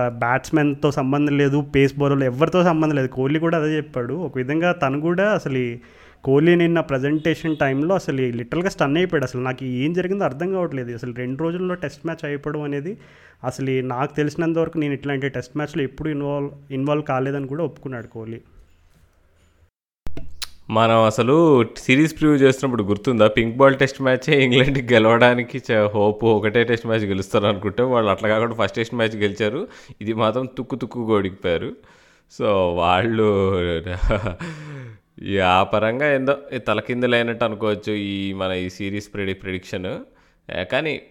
బ్యాట్స్మెన్తో 0.08 0.90
సంబంధం 0.90 1.38
లేదు 1.38 1.60
పేస్ 1.60 1.98
బౌలర్లు 1.98 2.24
ఎవరితో 2.24 2.64
సంబంధం 2.64 2.96
లేదు. 2.96 3.08
కోహ్లీ 3.08 3.38
కూడా 3.38 3.58
అదే 3.58 3.76
చెప్పాడు. 3.76 4.14
ఒక 4.14 4.36
విధంగా 4.36 4.72
తను 4.72 5.00
కూడా 5.00 5.30
అసలు 5.30 5.78
కోహ్లీ 6.24 6.54
నిన్న 6.54 6.80
ప్రజెంటేషన్ 6.80 7.56
టైంలో 7.56 7.94
అసలు 7.94 8.16
లిటల్గా 8.16 8.36
లిటరల్గా 8.36 8.70
స్టన్ 8.70 8.96
అయిపోయాడు. 8.96 9.24
అసలు 9.24 9.42
నాకు 9.42 9.64
ఏం 9.64 9.92
జరిగిందో 9.92 10.24
అర్థం 10.24 10.52
కావట్లేదు. 10.52 10.94
అసలు 10.94 11.14
రెండు 11.14 11.42
రోజుల్లో 11.42 11.74
టెస్ట్ 11.74 12.06
మ్యాచ్ 12.06 12.24
అయిపోవడం 12.24 12.62
అనేది 12.62 12.96
అసలు 13.44 13.86
నాకు 13.86 14.14
తెలిసినంత 14.14 14.58
వరకు 14.58 14.78
నేను 14.78 14.94
ఇట్లాంటి 14.94 15.28
టెస్ట్ 15.28 15.56
మ్యాచ్లో 15.56 15.82
ఎప్పుడు 15.82 16.08
ఇన్వాల్వ్ 16.08 16.50
ఇన్వాల్వ్ 16.70 17.04
కాలేదని 17.04 17.46
కూడా 17.46 17.64
ఒప్పుకున్నాడు 17.64 18.06
కోహ్లీ. 18.06 18.40
మనం 20.70 21.02
అసలు 21.02 21.64
సిరీస్ 21.78 22.20
ప్రివ్యూ 22.20 22.38
చేస్తున్నప్పుడు 22.38 22.82
గుర్తుందా? 22.82 23.26
పింక్ 23.28 23.56
బాల్ 23.56 23.76
టెస్ట్ 23.76 24.02
మ్యాచే 24.02 24.44
ఇంగ్లాండ్కి 24.44 24.94
గెలవడానికి 24.94 25.62
హోప్ 25.94 26.24
ఒకటే 26.24 26.64
టెస్ట్ 26.64 26.86
మ్యాచ్ 26.86 27.00
గెలుస్తారు 27.00 27.46
అనుకుంటే 27.46 27.82
వాళ్ళు 27.82 28.10
అట్లా 28.10 28.28
కాకుండా 28.28 28.54
ఫస్ట్ 28.54 28.76
టెస్ట్ 28.76 28.94
మ్యాచ్ 28.94 29.16
గెలిచారు. 29.16 29.68
ఇది 30.00 30.12
మాత్రం 30.12 30.46
తుక్కు 30.46 30.76
తుక్కు 30.76 31.16
ఓడిపోయారు 31.16 31.72
సో 32.30 32.74
వాళ్ళు 32.74 33.54
ఈ 35.22 35.38
ఆ 35.38 35.62
పరంగా 35.62 36.14
ఏందో 36.14 36.38
ఈ 36.52 36.58
తలకిందులైనట్టు 36.58 37.44
అనుకోవచ్చు 37.44 37.92
ఈ 37.92 38.32
మన 38.32 38.52
ఈ 38.52 38.68
సిరీస్ 38.68 39.14
ప్రిడి 39.14 39.34
ప్రిడిక్షన్. 39.34 40.00
కానీ 40.50 41.02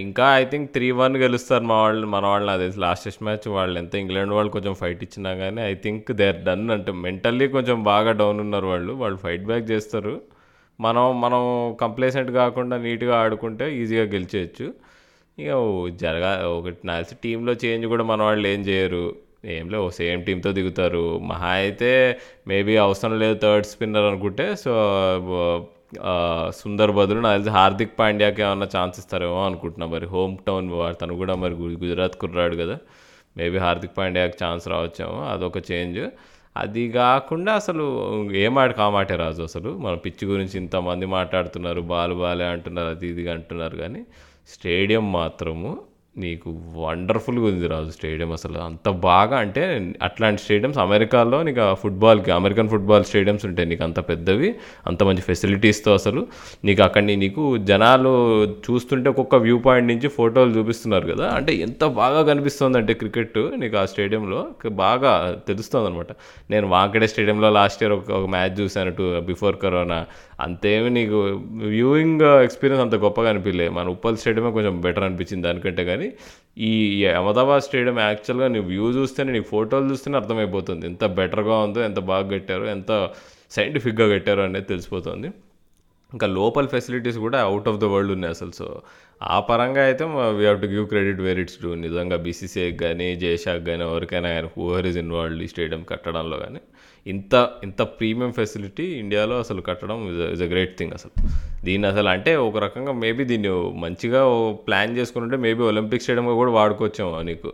ఇంకా 0.00 0.36
ఐ 0.38 0.44
థింక్ 0.44 0.72
త్రీ 0.72 0.90
వన్ 0.90 1.16
గెలుస్తారు 1.16 1.64
మా 1.64 1.82
వాళ్ళు 1.82 2.06
మన 2.06 2.26
వాళ్ళు 2.26 2.46
నాకు 2.46 2.60
తెలిసి 2.60 2.78
లాస్ట్ 2.80 3.04
టెస్ట్ 3.04 3.22
మ్యాచ్ 3.22 3.48
వాళ్ళు 3.48 3.78
ఎంత 3.78 3.94
ఇంగ్లాండ్ 3.94 4.32
వాళ్ళు 4.32 4.52
కొంచెం 4.52 4.74
ఫైట్ 4.74 5.02
ఇచ్చినా 5.02 5.34
కానీ 5.34 5.62
I 5.62 5.74
think 5.74 6.12
they 6.12 6.28
are 6.28 6.36
done 6.44 6.70
అంటే. 6.70 6.92
మెంటల్లీ 6.92 7.48
కొంచెం 7.48 7.82
బాగా 7.82 8.12
డౌన్ 8.12 8.40
ఉన్నారు 8.40 8.66
వాళ్ళు. 8.66 8.92
వాళ్ళు 8.92 9.18
ఫైట్ 9.18 9.44
బ్యాక్ 9.44 9.70
చేస్తారు. 9.70 10.20
మనం 10.80 11.20
మనం 11.20 11.42
కంప్లేసెంట్ 11.80 12.30
కాకుండా 12.30 12.76
నీట్గా 12.76 13.20
ఆడుకుంటే 13.20 13.76
ఈజీగా 13.76 14.02
గెలిచేయచ్చు. 14.02 14.66
ఇక 15.38 15.48
జరగ 15.48 15.96
జరగా 16.02 16.48
ఒకటి 16.48 16.78
నాకు 16.84 17.04
తెలిసి 17.04 17.16
టీంలో 17.24 17.52
చేంజ్ 17.64 17.86
కూడా 17.86 18.04
మన 18.04 18.22
వాళ్ళు 18.22 18.48
ఏం 18.48 18.60
చేయరు. 18.60 19.16
ఏం 19.44 19.70
లేవు 19.70 19.90
సేమ్ 19.90 20.24
టీంతో 20.24 20.52
దిగుతారు. 20.52 21.18
మహా 21.18 21.48
అయితే 21.48 22.18
మేబీ 22.48 22.76
అవసరం 22.76 23.18
లేదు 23.18 23.38
థర్డ్ 23.42 23.66
స్పిన్నర్ 23.66 24.04
అనుకుంటే 24.04 24.56
సో 24.56 24.72
సుందర్ 26.50 26.90
బదులు 26.90 27.20
నాకు 27.20 27.34
తెలిసి 27.34 27.50
హార్దిక్ 27.50 27.98
పాండ్యాకి 27.98 28.42
ఏమన్నా 28.42 28.68
ఛాన్స్ 28.76 28.98
ఇస్తారేమో 28.98 29.46
అనుకుంటున్నా 29.46 29.86
మరి. 29.86 30.06
హోమ్ 30.06 30.36
టౌన్ 30.46 30.70
తను 31.00 31.14
కూడా 31.16 31.34
మరి 31.34 31.54
గుజరాత్ 31.54 32.16
కుర్రాడు 32.16 32.56
కదా. 32.56 32.78
మేబీ 33.36 33.58
హార్దిక్ 33.58 33.98
పాండ్యాకి 33.98 34.44
ఛాన్స్ 34.44 34.68
రావచ్చేమో 34.68 35.24
అదొక 35.24 35.58
చేంజ్. 35.72 36.08
అది 36.56 36.90
కాకుండా 36.92 37.52
అసలు 37.52 37.84
ఏం 38.32 38.72
కామాటే 38.78 39.16
రాజు 39.16 39.42
అసలు? 39.42 39.78
మన 39.78 39.94
పిచ్చి 39.94 40.28
గురించి 40.28 40.56
ఇంతమంది 40.56 41.06
మాట్లాడుతున్నారు 41.06 41.80
బాలు 41.80 42.14
బాలే 42.14 42.44
అంటున్నారు 42.44 42.88
అది 42.88 43.06
ఇది 43.08 43.30
అంటున్నారు 43.30 43.76
కానీ 43.76 44.06
స్టేడియం 44.48 45.12
మాత్రము 45.12 45.78
నీకు 46.18 46.50
వండర్ఫుల్గా 46.76 47.44
ఉంది 47.44 47.66
రాజు 47.66 47.90
స్టేడియం 47.90 48.32
అసలు. 48.32 48.58
అంత 48.58 48.88
బాగా 48.88 49.38
అంటే 49.38 49.92
అట్లాంటి 50.02 50.42
స్టేడియంస్ 50.42 50.78
అమెరికాలో 50.78 51.42
నీకు 51.42 51.60
ఆ 51.60 51.74
ఫుట్బాల్కి 51.74 52.30
అమెరికన్ 52.30 52.68
ఫుట్బాల్ 52.68 53.04
స్టేడియంస్ 53.04 53.46
ఉంటాయి 53.46 53.68
నీకు 53.68 53.84
అంత 53.84 54.00
పెద్దవి 54.08 54.54
అంత 54.86 55.02
మంచి 55.02 55.20
ఫెసిలిటీస్తో 55.20 55.94
అసలు. 55.94 56.26
నీకు 56.64 56.82
అక్కడిని 56.82 57.16
నీకు 57.16 57.56
జనాలు 57.56 58.12
చూస్తుంటే 58.44 59.10
ఒక్కొక్క 59.10 59.34
వ్యూ 59.34 59.58
పాయింట్ 59.58 59.88
నుంచి 59.92 60.08
ఫోటోలు 60.08 60.58
చూపిస్తున్నారు 60.58 61.06
కదా. 61.06 61.28
అంటే 61.28 61.54
ఎంత 61.54 61.84
బాగా 61.84 62.22
కనిపిస్తుంది 62.22 62.78
అంటే 62.78 62.94
క్రికెట్ 62.94 63.38
నీకు 63.38 63.76
ఆ 63.76 63.84
స్టేడియంలో. 63.84 64.46
బాగా 64.68 65.38
తెలుస్తుంది 65.48 65.86
అనమాట 65.86 66.06
నేను 66.50 66.68
వాంకడే 66.68 67.06
స్టేడియంలో 67.06 67.50
లాస్ట్ 67.50 67.82
ఇయర్ 67.82 67.92
ఒక 67.92 68.10
ఒక 68.10 68.28
మ్యాచ్ 68.28 68.60
చూశాను 68.60 68.90
టూ 68.90 69.20
బిఫోర్ 69.20 69.56
కరోనా 69.56 70.06
అంతేమి 70.38 70.90
నీకు 70.96 71.18
వ్యూయింగ్ 71.72 72.22
ఎక్స్పీరియన్స్ 72.46 72.82
అంత 72.84 72.96
గొప్పగా 73.04 73.28
అనిపించలే. 73.32 73.66
మన 73.78 73.86
ఉప్పల్ 73.94 74.18
స్టేడియమే 74.20 74.50
కొంచెం 74.56 74.74
బెటర్ 74.84 75.04
అనిపించింది 75.08 75.44
దానికంటే 75.48 75.84
కానీ 75.90 76.08
ఈ 76.68 76.70
అహ్మదాబాద్ 77.20 77.64
స్టేడియం 77.68 77.98
యాక్చువల్గా 78.08 78.48
నీ 78.54 78.60
వ్యూ 78.70 78.86
చూస్తేనే 78.98 79.32
నీ 79.38 79.42
ఫోటోలు 79.52 79.86
చూస్తేనే 79.92 80.16
అర్థమైపోతుంది. 80.22 80.84
ఎంత 80.92 81.04
బెటర్గా 81.20 81.56
ఉందో 81.66 81.82
ఎంత 81.88 82.00
బాగా 82.12 82.26
కట్టారో 82.34 82.66
ఎంత 82.76 82.90
సైంటిఫిక్గా 83.56 84.06
కట్టారో 84.14 84.42
అనేది 84.48 84.68
తెలిసిపోతుంది. 84.72 85.28
ఇంకా 86.12 86.26
లోపల 86.38 86.66
ఫెసిలిటీస్ 86.74 87.18
కూడా 87.24 87.38
అవుట్ 87.48 87.66
ఆఫ్ 87.70 87.78
ద 87.82 87.86
వరల్డ్ 87.94 88.12
ఉన్నాయి 88.16 88.32
అసలు. 88.36 88.52
సో 88.60 88.66
ఆ 89.34 89.38
పరంగా 89.48 89.82
అయితే 89.88 90.04
we 90.38 90.44
have 90.44 90.60
to 90.64 90.68
give 90.74 90.86
credit 90.92 91.20
where 91.26 91.40
it's 91.42 91.58
due 91.62 91.70
నిజంగా 91.86 92.16
బీసీసీఐకి 92.26 92.78
కానీ 92.84 93.08
జేషాక్ 93.22 93.64
కానీ 93.70 93.82
ఎవరికైనా 93.88 94.30
కానీ 94.36 94.48
హూవర్ 94.56 94.86
ఇస్ 94.90 94.98
ఇన్వాల్వ్డ్ 95.04 95.42
ఈ 95.46 95.48
స్టేడియం 95.54 95.82
కట్టడంలో 95.92 96.38
కానీ 96.44 96.60
ఇంత 97.08 97.34
ఇంత 97.64 97.82
ప్రీమియం 97.82 98.32
ఫెసిలిటీ 98.32 98.84
ఇండియాలో 98.84 99.38
అసలు 99.38 99.60
కట్టడం 99.60 99.98
ఇస్ 100.34 100.42
అ 100.42 100.48
గ్రేట్ 100.52 100.78
థింగ్ 100.78 100.92
అసలు. 100.92 101.12
దీన్ని 101.64 101.88
అసలు 101.88 102.08
అంటే 102.08 102.36
ఒక 102.36 102.58
రకంగా 102.58 102.92
మేబీ 102.92 103.24
దీన్ని 103.24 103.52
మంచిగా 103.84 104.22
ప్లాన్ 104.66 104.96
చేసుకుంటే 104.98 105.36
మేబీ 105.36 105.62
ఒలింపిక్ 105.62 106.02
స్టేడియంగా 106.02 106.34
కూడా 106.34 106.50
వాడుకోవచ్చేమో 106.50 107.22
నీకు. 107.22 107.52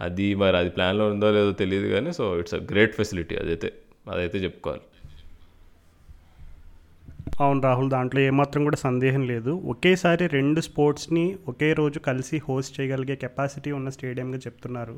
అది 0.00 0.34
మరి 0.34 0.56
అది 0.56 0.70
ప్లాన్లో 0.70 1.06
ఉందో 1.10 1.30
లేదో 1.30 1.52
తెలియదు 1.52 1.88
కానీ 1.88 2.12
so 2.12 2.24
it's 2.38 2.54
a 2.54 2.62
great 2.72 2.94
facility 2.96 3.36
అదైతే 3.36 3.72
అదైతే 4.12 4.38
చెప్పుకోవాలి. 4.38 4.84
అవును 7.40 7.60
రాహుల్ 7.60 7.90
దాంట్లో 7.90 8.20
ఏమాత్రం 8.20 8.64
కూడా 8.64 8.76
సందేహం 8.76 9.22
లేదు. 9.26 9.50
ఒకేసారి 9.50 10.26
రెండు 10.26 10.60
స్పోర్ట్స్ని 10.60 11.36
ఒకే 11.48 11.72
రోజు 11.72 11.98
కలిసి 11.98 12.36
హోస్ట్ 12.48 12.80
చేయగలిగే 12.80 13.16
కెపాసిటీ 13.16 13.70
ఉన్న 13.70 13.88
స్టేడియంగా 13.88 14.38
చెప్తున్నారు. 14.38 14.96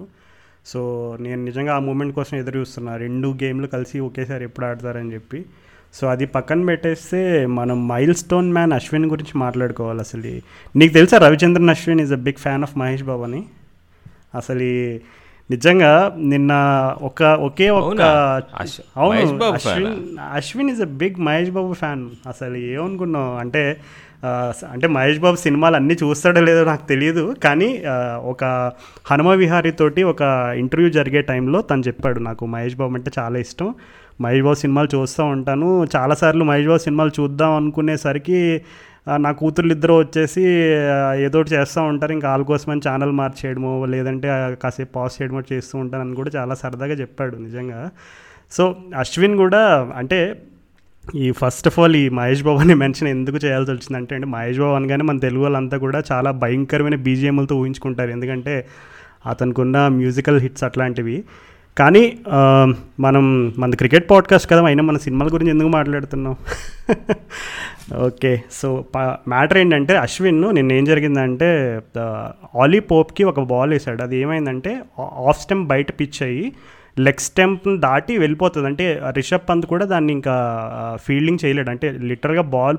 సో 0.66 1.16
నేను 1.20 1.44
నిజంగా 1.44 1.74
ఆ 1.74 1.78
మూమెంట్ 1.78 2.14
కోసం 2.14 2.36
ఎదురు 2.36 2.58
చూస్తున్నా. 2.58 2.96
రెండు 2.96 3.28
గేమ్లు 3.28 3.66
కలిసి 3.66 4.00
ఒకేసారి 4.00 4.44
ఎప్పుడు 4.44 4.66
ఆడతారని 4.66 5.12
చెప్పి. 5.12 5.44
సో 5.94 6.06
అది 6.06 6.26
పక్కన 6.26 6.64
పెట్టేస్తే 6.64 7.46
మనం 7.46 7.88
మైల్ 7.88 8.14
స్టోన్ 8.14 8.52
మ్యాన్ 8.52 8.72
అశ్విన్ 8.72 9.06
గురించి 9.06 9.38
మాట్లాడుకోవాలి 9.38 10.00
అసలు. 10.00 10.40
నీకు 10.78 10.92
తెలుసా 10.92 11.18
Ravichandran 11.18 11.70
Ashwin 11.70 12.00
is 12.00 12.12
a 12.12 12.16
big 12.16 12.40
fan 12.40 12.62
of 12.62 12.78
Mahesh 12.78 13.02
Babu 13.02 13.22
అని? 13.22 13.44
అసలు 14.34 14.98
నిజంగా 15.50 16.14
నిన్న 16.18 16.52
ఒక 17.02 17.22
ఒకే 17.22 17.70
ఒక్క 17.70 18.02
అవునా? 18.96 19.52
Ashwin 19.54 20.18
Ashwin 20.32 20.70
is 20.70 20.80
a 20.80 20.84
big 20.84 21.20
Mahesh 21.20 21.50
Babu 21.50 21.72
fan 21.72 22.10
అసలు 22.28 22.56
ఏమనుకున్నావు? 22.56 23.36
అంటే 23.36 23.76
అంటే 24.70 24.86
మహేష్ 24.86 25.18
బాబు 25.18 25.36
సినిమాలు 25.36 25.76
అన్నీ 25.76 25.96
చూస్తాడో 26.02 26.40
లేదో 26.40 26.64
నాకు 26.64 26.86
తెలియదు 26.86 27.36
కానీ 27.44 27.82
ఒక 28.18 28.44
హనుమ 29.10 29.30
విహారీతోటి 29.32 30.02
ఒక 30.02 30.22
ఇంటర్వ్యూ 30.56 30.90
జరిగే 30.90 31.22
టైంలో 31.22 31.60
తను 31.60 31.80
చెప్పాడు 31.88 32.20
నాకు 32.20 32.46
మహేష్ 32.46 32.76
బాబు 32.76 32.94
అంటే 32.94 33.10
చాలా 33.18 33.38
ఇష్టం 33.38 33.74
మహేష్ 34.20 34.42
బాబు 34.42 34.54
సినిమాలు 34.54 34.88
చూస్తూ 34.94 35.24
ఉంటాను 35.24 35.86
చాలాసార్లు 35.96 36.44
మహేష్ 36.44 36.66
బాబు 36.66 36.78
సినిమాలు 36.78 37.12
చూద్దాం 37.20 37.52
అనుకునేసరికి 37.52 38.62
నా 39.18 39.32
కూతుర్లు 39.32 39.72
ఇద్దరు 39.72 39.94
వచ్చేసి 39.98 40.42
ఏదో 41.24 41.40
ఒకటి 41.40 41.54
చేస్తూ 41.54 41.82
ఉంటారు 41.82 42.12
ఇంకా 42.12 42.30
వాళ్ళ 42.30 42.44
కోసమని 42.44 42.82
ఛానల్ 42.88 43.12
మార్చేయడమో 43.12 43.86
లేదంటే 43.86 44.28
కాసేపు 44.62 44.92
పాస్ 44.92 45.22
చేయడమో 45.22 45.42
చేస్తూ 45.52 45.78
ఉంటానని 45.78 46.14
కూడా 46.14 46.30
చాలా 46.36 46.54
సరదాగా 46.54 46.94
చెప్పాడు 46.94 47.36
నిజంగా. 47.36 47.90
సో 48.52 48.76
అశ్విన్ 48.98 49.36
కూడా 49.36 49.92
అంటే 49.96 50.20
ఈ 51.04 51.30
ఫస్ట్ 51.30 51.66
ఆఫ్ 51.66 51.80
ఆల్ 51.80 51.96
ఈ 51.96 52.08
మహేష్ 52.08 52.42
బాబు 52.42 52.58
అని 52.58 52.74
మెన్షన్ 52.74 53.08
ఎందుకు 53.08 53.38
చేయాల్సి 53.44 53.70
వచ్చిందంటే 53.72 54.14
అంటే 54.14 54.26
మహేష్ 54.26 54.58
బాబు 54.58 54.74
అనగానే 54.74 55.02
మన 55.02 55.18
తెలుగు 55.18 55.42
వాళ్ళంతా 55.42 55.76
కూడా 55.76 56.02
చాలా 56.12 56.30
భయంకరమైన 56.30 56.94
బీజిఎంలతో 56.94 57.56
ఊహించుకుంటారు. 57.56 58.10
ఎందుకంటే 58.10 58.66
అతనికి 59.26 59.60
ఉన్న 59.60 59.88
మ్యూజికల్ 59.88 60.40
హిట్స్ 60.40 60.64
అట్లాంటివి. 60.64 61.24
కానీ 61.78 62.18
మనం 63.00 63.52
మన 63.58 63.70
క్రికెట్ 63.74 64.10
పాడ్కాస్ట్ 64.10 64.50
కదా 64.50 64.64
అయినా 64.64 64.82
మన 64.82 64.96
సినిమాల 64.96 65.28
గురించి 65.32 65.52
ఎందుకు 65.52 65.68
మాట్లాడుతున్నాం? 65.68 66.36
ఓకే 68.06 68.42
సో 68.52 68.84
మ్యాటర్ 69.28 69.58
ఏంటంటే 69.58 69.96
అశ్విన్ 69.96 70.42
నిన్న 70.54 70.72
ఏం 70.72 70.84
జరిగిందంటే 70.84 71.80
ఆలీ 72.60 72.80
పోప్కి 72.80 73.24
ఒక 73.24 73.40
బాల్ 73.40 73.70
వేసాడు 73.70 74.02
అది 74.02 74.16
ఏమైందంటే 74.16 74.82
ఆఫ్ 75.00 75.40
స్టెమ్ 75.42 75.66
బయట 75.66 76.00
పిచ్ 76.00 76.22
అయ్యి 76.22 76.52
లెగ్ 77.06 77.20
స్టెంప్ని 77.20 77.78
దాటి 77.78 78.18
వెళ్ళిపోతుంది. 78.18 78.66
అంటే 78.66 79.02
రిషబ్ 79.10 79.48
పంత్ 79.48 79.66
కూడా 79.66 79.84
దాన్ని 79.84 80.12
ఇంకా 80.12 80.34
ఫీల్డింగ్ 81.04 81.38
చేయలేడు. 81.44 81.70
అంటే 81.70 81.90
లిటర్గా 81.90 82.42
బాల్ 82.42 82.76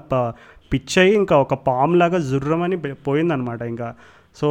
పిచ్ 0.74 0.98
అయ్యి 1.00 1.16
ఇంకా 1.16 1.38
ఒక 1.38 1.54
పామ్ 1.54 2.00
లాగా 2.00 2.18
జుర్రమని 2.18 2.78
పోయిందనమాట 2.78 3.62
ఇంకా. 3.62 3.94
సో 4.36 4.48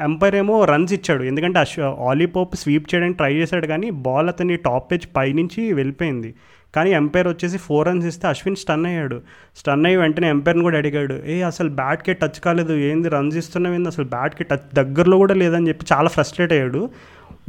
ఎంపైర్ 0.00 0.34
ఏమో 0.34 0.64
రన్స్ 0.64 0.92
ఇచ్చాడు. 0.92 1.22
ఎందుకంటే 1.22 1.58
అశ్వ 1.58 1.96
ఆలీపోప్ 2.08 2.56
స్వీప్ 2.56 2.94
చేయడానికి 2.94 3.16
ట్రై 3.16 3.34
చేశాడు 3.34 3.66
కానీ 3.66 3.90
బాల్ 3.90 4.28
అతని 4.28 4.56
టాప్ 4.56 4.92
పిచ్ 4.92 5.08
పైనుంచి 5.16 5.72
వెళ్ళిపోయింది. 5.72 6.34
కానీ 6.76 6.90
ఎంపైర్ 6.90 7.28
వచ్చేసి 7.28 7.58
ఫోర్ 7.58 7.88
రన్స్ 7.88 8.06
ఇస్తే 8.06 8.28
అశ్విన్ 8.28 8.56
స్టన్ 8.56 8.86
అయ్యాడు. 8.86 9.20
స్టన్ 9.56 9.86
అయ్యి 9.86 10.00
వెంటనే 10.00 10.28
ఎంపైర్ని 10.28 10.62
కూడా 10.62 10.78
అడిగాడు 10.78 11.14
ఏ 11.26 11.40
అసలు 11.42 11.68
బ్యాట్కి 11.68 12.12
టచ్ 12.12 12.40
కాలేదు. 12.40 12.72
ఏంది 12.72 13.08
రన్స్ 13.08 13.36
ఇస్తున్నావు? 13.36 13.74
ఏంది? 13.74 13.88
అసలు 13.88 14.04
బ్యాట్కి 14.04 14.44
టచ్ 14.44 14.74
దగ్గరలో 14.74 15.16
కూడా 15.16 15.34
లేదని 15.34 15.68
చెప్పి 15.68 15.86
చాలా 15.92 16.08
ఫ్రస్ట్రేట్ 16.08 16.52
అయ్యాడు. 16.52 16.90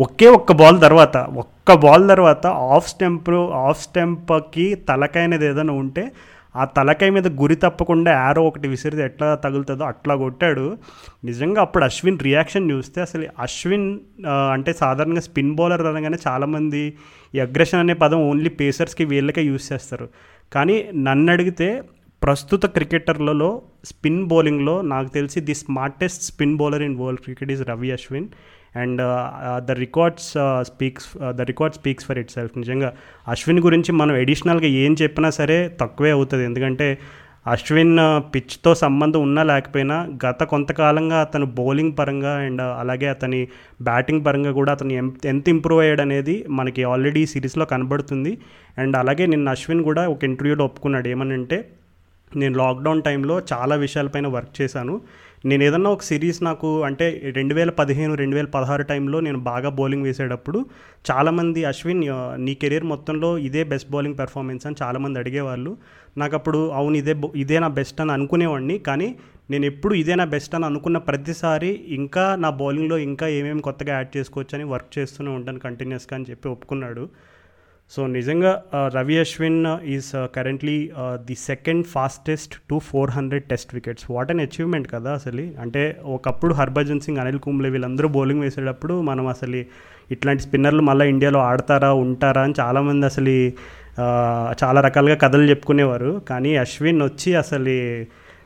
ఒకే 0.03 0.27
ఒక్క 0.37 0.51
బాల్ 0.61 0.77
తర్వాత 0.83 1.17
ఒక్క 1.43 1.73
బాల్ 1.83 2.03
తర్వాత 2.11 2.47
ఆఫ్ 2.75 2.89
స్టెంప్ 2.91 3.29
ఆఫ్ 3.67 3.79
స్టెంప్కి 3.85 4.65
తలకైనది 4.89 5.27
అనేది 5.27 5.47
ఏదైనా 5.51 5.73
ఉంటే 5.83 6.03
ఆ 6.61 6.63
తలకాయ 6.75 7.09
మీద 7.15 7.27
గురి 7.39 7.55
తప్పకుండా 7.63 8.11
యారో 8.19 8.41
ఒకటి 8.49 8.67
విసిరితే 8.73 9.01
ఎట్లా 9.09 9.27
తగులుతుందో 9.43 9.83
అట్లా 9.91 10.13
కొట్టాడు. 10.21 10.65
నిజంగా 11.29 11.59
అప్పుడు 11.65 11.83
అశ్విన్ 11.87 12.19
రియాక్షన్ 12.27 12.69
చూస్తే 12.71 12.99
అసలు 13.07 13.25
అశ్విన్ 13.45 13.87
అంటే 14.55 14.73
సాధారణంగా 14.81 15.23
స్పిన్ 15.27 15.53
బౌలర్ 15.59 15.83
అనగానే 15.91 16.19
చాలామంది 16.27 16.81
ఈ 17.35 17.39
అగ్రెషన్ 17.47 17.81
అనే 17.83 17.95
పదం 18.03 18.21
ఓన్లీ 18.29 18.51
పేసర్స్కి 18.61 19.05
వీళ్ళకే 19.11 19.43
యూస్ 19.49 19.67
చేస్తారు. 19.73 20.07
కానీ 20.55 20.77
నన్ను 21.07 21.31
అడిగితే 21.35 21.69
ప్రస్తుత 22.21 22.65
క్రికెటర్లలో 22.77 23.49
స్పిన్ 23.91 24.23
బౌలింగ్లో 24.31 24.77
నాకు 24.93 25.11
తెలిసి 25.17 25.39
the 25.49 25.57
smartest 25.63 26.23
spin 26.29 26.57
bowler 26.61 26.85
in 26.87 26.97
world 27.01 27.21
cricket 27.27 27.51
is 27.55 27.63
Ravi 27.71 27.91
Ashwin. 27.97 28.29
And 28.75 29.01
the 29.67 29.71
records 29.71 30.29
speaks 30.61 31.07
the 31.17 31.41
record 31.41 31.75
speaks 31.75 32.05
for 32.05 32.19
itself 32.31 32.57
నిజంగా 32.57 32.93
అశ్విన్ 33.27 33.59
గురించి 33.59 33.91
మనం 33.91 34.15
ఎడిషనల్గా 34.15 34.67
ఏం 34.67 34.95
చెప్పినా 35.01 35.29
సరే 35.29 35.75
తక్కువే 35.81 36.11
అవుతుంది. 36.11 36.45
ఎందుకంటే 36.45 36.97
అశ్విన్ 37.47 37.97
పిచ్తో 38.35 38.75
సంబంధం 38.75 39.21
ఉన్నా 39.21 39.43
లేకపోయినా 39.43 40.09
గత 40.25 40.43
కొంతకాలంగా 40.43 41.21
అతను 41.21 41.45
బౌలింగ్ 41.45 41.93
పరంగా 41.99 42.33
అండ్ 42.37 42.61
అలాగే 42.61 43.07
అతని 43.07 43.47
బ్యాటింగ్ 43.81 44.25
పరంగా 44.25 44.51
కూడా 44.51 44.71
అతను 44.71 44.93
ఎంత 45.25 45.49
ఇంప్రూవ్ 45.49 45.81
అయ్యాడు 45.81 46.01
అనేది 46.01 46.45
మనకి 46.49 46.83
ఆల్రెడీ 46.83 47.25
సిరీస్లో 47.25 47.65
కనబడుతుంది. 47.65 48.37
అండ్ 48.77 48.97
అలాగే 48.97 49.25
నిన్న 49.25 49.49
అశ్విన్ 49.49 49.83
కూడా 49.83 50.07
ఒక 50.07 50.23
ఇంటర్వ్యూలో 50.23 50.65
ఒప్పుకున్నాడు. 50.65 51.07
ఏమనంటే 51.07 51.59
నేను 52.31 52.57
లాక్డౌన్ 52.57 53.01
టైంలో 53.01 53.41
చాలా 53.53 53.75
విషయాలపైన 53.75 54.27
వర్క్ 54.27 54.61
చేశాను. 54.61 55.01
నేను 55.45 55.63
ఏదన్నా 55.63 55.89
ఒక 55.89 56.01
సిరీస్ 56.01 56.43
నాకు 56.43 56.69
అంటే 56.83 57.05
రెండు 57.35 57.53
వేల 57.53 57.69
పదిహేను 57.69 58.13
రెండు 58.15 58.35
వేల 58.35 58.45
పదహారు 58.45 58.83
టైంలో 58.83 59.19
నేను 59.19 59.39
బాగా 59.39 59.69
బౌలింగ్ 59.69 60.03
వేసేటప్పుడు 60.03 60.59
చాలామంది 61.11 61.63
అశ్విన్ 61.63 62.01
నీ 62.45 62.53
కెరీర్ 62.53 62.83
మొత్తంలో 62.83 63.37
ఇదే 63.37 63.63
బెస్ట్ 63.63 63.89
బౌలింగ్ 63.91 64.17
పెర్ఫార్మెన్స్ 64.17 64.65
అని 64.67 64.75
చాలామంది 64.81 65.19
అడిగేవాళ్ళు. 65.19 65.77
నాకు 66.17 66.35
అప్పుడు 66.35 66.71
అవును 66.71 66.95
ఇదే 66.95 67.15
ఇదే 67.35 67.59
నా 67.59 67.67
బెస్ట్ 67.79 68.01
అని 68.01 68.11
అనుకునేవాడిని. 68.11 68.77
కానీ 68.79 69.15
నేను 69.51 69.65
ఎప్పుడు 69.65 69.93
ఇదే 69.93 70.15
నా 70.15 70.25
బెస్ట్ 70.25 70.55
అని 70.55 70.65
అనుకున్న 70.65 70.97
ప్రతిసారి 70.97 71.71
ఇంకా 71.99 72.35
నా 72.35 72.49
బౌలింగ్లో 72.49 72.97
ఇంకా 72.97 73.27
ఏమేమి 73.27 73.61
కొత్తగా 73.61 73.93
యాడ్ 73.93 74.17
చేసుకోవచ్చు 74.17 74.55
అని 74.57 74.63
వర్క్ 74.63 74.99
చేస్తూనే 74.99 75.31
ఉంటాను 75.31 75.59
కంటిన్యూస్గా 75.59 76.15
అని 76.17 76.25
చెప్పి 76.29 76.49
ఒప్పుకున్నాడు. 76.49 77.09
సో 77.95 78.07
నిజంగా 78.07 78.51
Ravi 78.95 79.15
Ashwin 79.19 79.61
is 79.83 80.09
currently 80.35 80.75
the 81.27 81.35
second 81.35 81.85
fastest 81.85 82.53
to 82.69 82.79
four 82.89 83.11
hundred 83.11 83.43
test 83.43 83.73
wickets 83.73 84.05
what 84.11 84.31
an 84.31 84.41
achievement 84.41 84.87
కదా 84.91 85.11
అసలు. 85.13 85.45
అంటే 85.61 85.83
ఒకప్పుడు 86.05 86.53
హర్భజన్ 86.53 86.99
సింగ్ 86.99 87.17
అనిల్ 87.17 87.39
కుంబ్లే 87.39 87.69
వీళ్ళందరూ 87.69 88.07
బౌలింగ్ 88.07 88.41
వేసేటప్పుడు 88.41 89.01
మనం 89.01 89.27
అసలు 89.27 89.61
ఇట్లాంటి 90.11 90.43
స్పిన్నర్లు 90.43 90.81
మళ్ళీ 90.81 91.05
ఇండియాలో 91.09 91.39
ఆడతారా 91.39 91.93
ఉంటారా 91.93 92.41
అని 92.41 92.53
చాలామంది 92.59 93.05
అసలు 93.05 93.33
చాలా 94.63 94.81
రకాలుగా 94.81 95.15
కథలు 95.15 95.49
చెప్పుకునేవారు. 95.49 96.21
కానీ 96.29 96.55
అశ్విన్ 96.55 97.01
వచ్చి 97.03 97.35
అసలు 97.35 97.75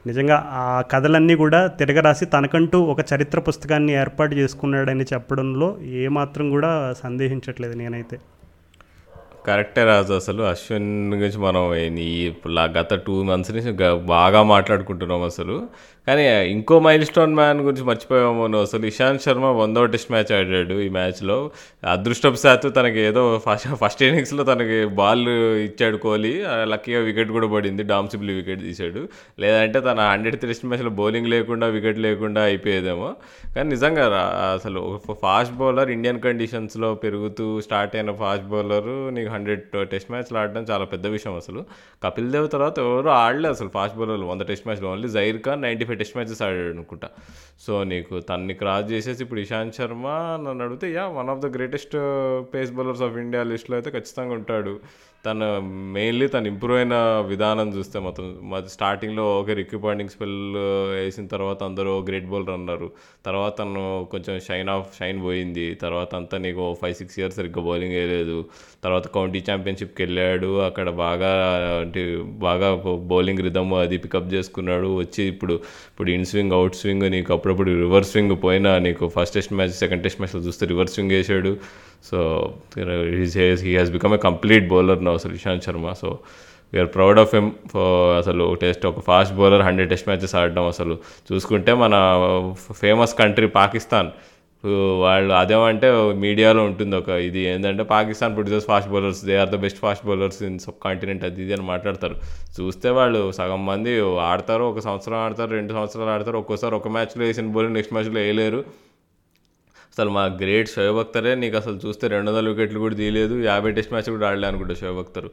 నిజంగా 0.08 0.38
ఆ 0.52 0.82
కథలన్నీ 0.92 1.36
కూడా 1.36 1.68
తిరగరాసి 1.80 2.26
తనకంటూ 2.26 2.80
ఒక 2.94 3.02
చరిత్ర 3.12 3.40
పుస్తకాన్ని 3.40 3.94
ఏర్పాటు 3.94 4.34
చేసుకున్నాడని 4.36 5.06
చెప్పడంలో 5.14 5.70
ఏమాత్రం 6.04 6.50
కూడా 6.50 6.72
సందేహించట్లేదు 7.04 7.78
నేనైతే. 7.78 8.18
కరెక్టే 9.48 9.84
రాజు 9.84 10.14
అసలు. 10.14 10.44
అశ్విన్ 10.44 11.14
గురించి 11.14 11.38
మనం 11.38 11.76
ఈ 11.76 12.32
గత 12.60 12.94
టూ 12.94 13.24
మంత్స్ 13.24 13.52
నుంచి 13.52 13.96
బాగా 13.96 14.44
మాట్లాడుకుంటున్నాం 14.44 15.24
అసలు. 15.24 15.68
కానీ 16.08 16.46
ఇంకో 16.46 16.80
మైల్ 16.80 17.06
స్టోన్ 17.06 17.36
మ్యాన్ 17.36 17.62
గురించి 17.62 17.84
మర్చిపోయాము 17.84 18.48
నువ్వు 18.48 18.62
అసలు. 18.62 18.86
ఇషాంత్ 18.86 19.22
శర్మ 19.22 19.46
వందో 19.46 19.86
టెస్ట్ 19.86 20.12
మ్యాచ్ 20.12 20.34
ఆడాడు 20.34 20.82
ఈ 20.82 20.90
మ్యాచ్లో. 20.90 21.52
అదృష్టవశాత్తు 21.92 22.70
తనకి 22.70 23.00
ఏదో 23.00 23.42
ఫస్ట్ 23.50 23.68
ఫస్ట్ 23.76 24.04
ఇన్నింగ్స్లో 24.04 24.44
తనకి 24.44 24.86
బాల్ 24.86 25.30
ఇచ్చాడు 25.30 25.98
కోహ్లీ. 25.98 26.44
ఆ 26.44 26.64
లక్కీగా 26.64 27.00
వికెట్ 27.00 27.32
కూడా 27.32 27.48
పడింది. 27.48 27.84
డామ్సిబ్లీ 27.84 28.34
వికెట్ 28.34 28.62
తీశాడు. 28.62 29.08
లేదంటే 29.40 29.80
తన 29.80 30.00
హండ్రెడ్ 30.00 30.40
టెస్ట్ 30.40 30.66
మ్యాచ్లో 30.66 30.90
బౌలింగ్ 30.90 31.28
లేకుండా 31.28 31.68
వికెట్ 31.68 32.00
లేకుండా 32.00 32.44
అయిపోయేదేమో. 32.44 33.14
కానీ 33.56 33.70
నిజంగా 33.70 34.08
రా- 34.08 34.60
అసలు 34.60 35.00
ఫాస్ట్ 35.22 35.54
బౌలర్ 35.54 35.92
ఇండియన్ 35.92 36.20
కండిషన్స్లో 36.20 36.94
పెరుగుతూ 36.94 37.62
స్టార్ట్ 37.62 37.96
అయిన 37.96 38.12
ఫాస్ట్ 38.12 38.46
బౌలర్ 38.46 39.16
నీకు 39.16 39.33
హండ్రెడ్ 39.34 39.64
టెస్ట్ 39.94 40.12
మ్యాచ్లు 40.14 40.38
ఆడడం 40.42 40.66
చాలా 40.72 40.86
పెద్ద 40.94 41.06
విషయం 41.16 41.36
అసలు. 41.42 41.62
కపిల్ 42.06 42.30
దేవ్ 42.36 42.48
తర్వాత 42.56 42.76
ఎవరు 42.86 43.12
ఆడలేదు 43.24 43.54
అసలు 43.58 43.72
ఫాస్ట్ 43.78 43.98
బౌలర్లు. 44.00 44.28
వంద 44.32 44.44
టెస్ట్ 44.52 44.68
మ్యాచ్లో 44.68 44.90
only 44.94 45.10
Zaheer 45.18 45.40
Khan 45.48 45.64
ninety 45.68 45.88
five 45.90 46.00
test 46.04 46.18
matches 46.18 46.44
ఆడాడు 46.48 46.74
అనుకుంటా 46.78 47.10
సో 47.66 47.74
నీకు 47.94 48.16
తన్ని 48.30 48.54
క్రాస్ 48.62 48.88
చేసేసి 48.92 49.22
ఇప్పుడు 49.26 49.42
ఇషాంత్ 49.46 49.78
శర్మ 49.80 50.08
నన్ను 50.46 50.64
అడిగితే 50.68 50.88
yeah 50.98 51.06
one 51.20 51.32
of 51.36 51.42
the 51.46 51.50
greatest 51.58 51.96
pace 52.54 52.74
bowlers 52.78 53.04
of 53.08 53.18
India 53.24 53.44
లిస్ట్లో 53.52 53.76
అయితే 53.80 53.90
ఖచ్చితంగా 53.98 54.34
ఉంటాడు. 54.40 54.74
తను 55.26 55.48
మెయిన్లీ 55.96 56.26
తను 56.28 56.48
ఇంప్రూవ్ 56.52 56.78
అయిన 56.80 56.96
విధానం 57.32 57.68
చూస్తే 57.76 57.98
మొత్తం 58.06 58.26
మరి 58.52 58.72
స్టార్టింగ్లో 58.74 59.26
ఓకే 59.40 59.54
రిక్కి 59.60 59.78
పాండింగ్ 59.86 60.12
స్పెల్ 60.14 60.34
వేసిన 60.96 61.26
తర్వాత 61.34 61.60
అందరూ 61.70 61.92
గ్రేట్ 62.10 62.28
బౌలర్ 62.32 62.54
అన్నారు. 62.58 62.88
తర్వాత 63.28 63.54
తను 63.60 63.84
కొంచెం 64.12 64.36
షైన్ 64.48 64.72
ఆఫ్ 64.76 64.90
షైన్ 65.00 65.20
పోయింది. 65.28 65.68
తర్వాత 65.84 66.12
అంతా 66.22 66.38
నీకు 66.46 66.66
ఫైవ్ 66.82 66.96
సిక్స్ 67.02 67.18
ఇయర్స్ 67.20 67.38
సరిగ్గా 67.40 67.64
బౌలింగ్ 67.70 67.96
వేయలేదు. 67.98 68.38
తర్వాత 68.86 69.08
కౌంటీ 69.24 69.42
ఛాంపియన్షిప్కి 69.50 70.02
వెళ్ళాడు. 70.06 70.52
అక్కడ 70.70 70.88
బాగా 71.04 71.34
అంటే 71.82 72.04
బాగా 72.48 72.70
బౌలింగ్ 73.14 73.44
రిధమ్ 73.48 73.74
అది 73.84 73.98
పికప్ 74.06 74.30
చేసుకున్నాడు. 74.36 74.92
వచ్చి 75.02 75.24
ఇప్పుడు 75.34 75.56
ఇప్పుడు 75.92 76.12
ఇన్ 76.18 76.28
స్వింగ్ 76.32 76.56
అవుట్ 76.60 76.78
స్వింగ్ 76.82 77.08
నీకు 77.16 77.32
అప్పుడప్పుడు 77.38 77.72
రివర్స్ 77.84 78.12
స్వింగ్ 78.14 78.36
పోయినా 78.46 78.72
నీకు 78.88 79.12
first 79.18 79.36
test 79.40 79.54
match 79.60 79.76
second 79.84 80.04
test 80.08 80.22
మ్యాచ్లో 80.22 80.42
చూస్తే 80.48 80.64
రివర్స్ 80.72 80.96
స్వింగ్ 80.98 81.14
వేసాడు. 81.18 81.54
So 82.10 82.18
he 83.68 83.74
has 83.80 83.94
become 83.98 84.16
a 84.18 84.22
complete 84.30 84.66
bowler 84.74 85.02
నా 85.08 85.14
అసలు 85.20 85.36
Ishant 85.40 85.66
Sharma. 85.68 85.94
So 86.02 86.10
we are 86.74 86.92
proud 86.96 87.20
of 87.24 87.32
him 87.36 87.50
అసలు 88.22 88.46
టెస్ట్ 88.62 88.86
ఒక 88.92 89.02
fast 89.08 89.34
bowler 89.40 89.64
hundred 89.68 89.90
test 89.94 90.08
matches 90.10 90.36
ఆడడం 90.40 90.68
అసలు. 90.74 90.96
చూసుకుంటే 91.30 91.74
మన 91.84 91.94
ఫేమస్ 92.84 93.14
కంట్రీ 93.22 93.50
పాకిస్తాన్. 93.60 94.10
వాళ్ళు 95.04 95.34
అదేమంటే 95.40 95.88
మీడియాలో 96.26 96.62
ఉంటుంది 96.70 96.96
ఒక 97.00 97.10
ఇది. 97.28 97.42
ఏంటంటే 97.52 97.84
Pakistan 97.94 98.34
producers 98.38 98.68
fast 98.72 98.90
bowlers 98.94 99.22
they 99.30 99.36
are 99.44 99.50
the 99.56 99.58
best 99.64 99.80
fast 99.84 100.06
bowlers 100.10 100.40
in 100.50 100.58
subcontinent 100.86 101.24
అది 101.28 101.42
ఇది 101.46 101.54
అని 101.58 101.66
మాట్లాడతారు. 101.72 102.16
చూస్తే 102.58 102.90
వాళ్ళు 103.00 103.22
సగం 103.40 103.62
మంది 103.72 103.94
ఆడతారు 104.32 104.66
ఒక 104.72 104.82
సంవత్సరం 104.88 105.18
ఆడతారు 105.26 105.52
రెండు 105.60 105.74
సంవత్సరాలు 105.78 106.12
ఆడతారు. 106.16 106.38
ఒక్కోసారి 106.44 106.76
ఒక 106.80 106.88
మ్యాచ్లో 106.98 107.24
వేసిన 107.28 107.52
బౌలింగ్ 107.58 107.78
నెక్స్ట్ 107.80 107.94
మ్యాచ్లో 107.98 108.20
వేయలేరు. 108.22 108.62
అసలు 109.94 110.12
మా 110.18 110.26
గ్రేట్ 110.44 110.70
షోయబ్ 110.76 111.00
అఖ్తరే 111.04 111.34
నీకు 111.44 111.58
అసలు 111.62 111.78
చూస్తే 111.86 112.06
రెండు 112.14 112.30
వందల 112.32 112.46
వికెట్లు 112.52 112.80
కూడా 112.86 112.96
తీయలేదు. 113.02 113.36
యాభై 113.50 113.72
టెస్ట్ 113.78 113.92
మ్యాచ్ 113.94 114.10
కూడా 114.16 114.28
ఆడలే 114.30 114.48
అనుకుంటా 114.52 114.76
షోయబ్ 114.84 115.02
అఖ్తర్ 115.06 115.30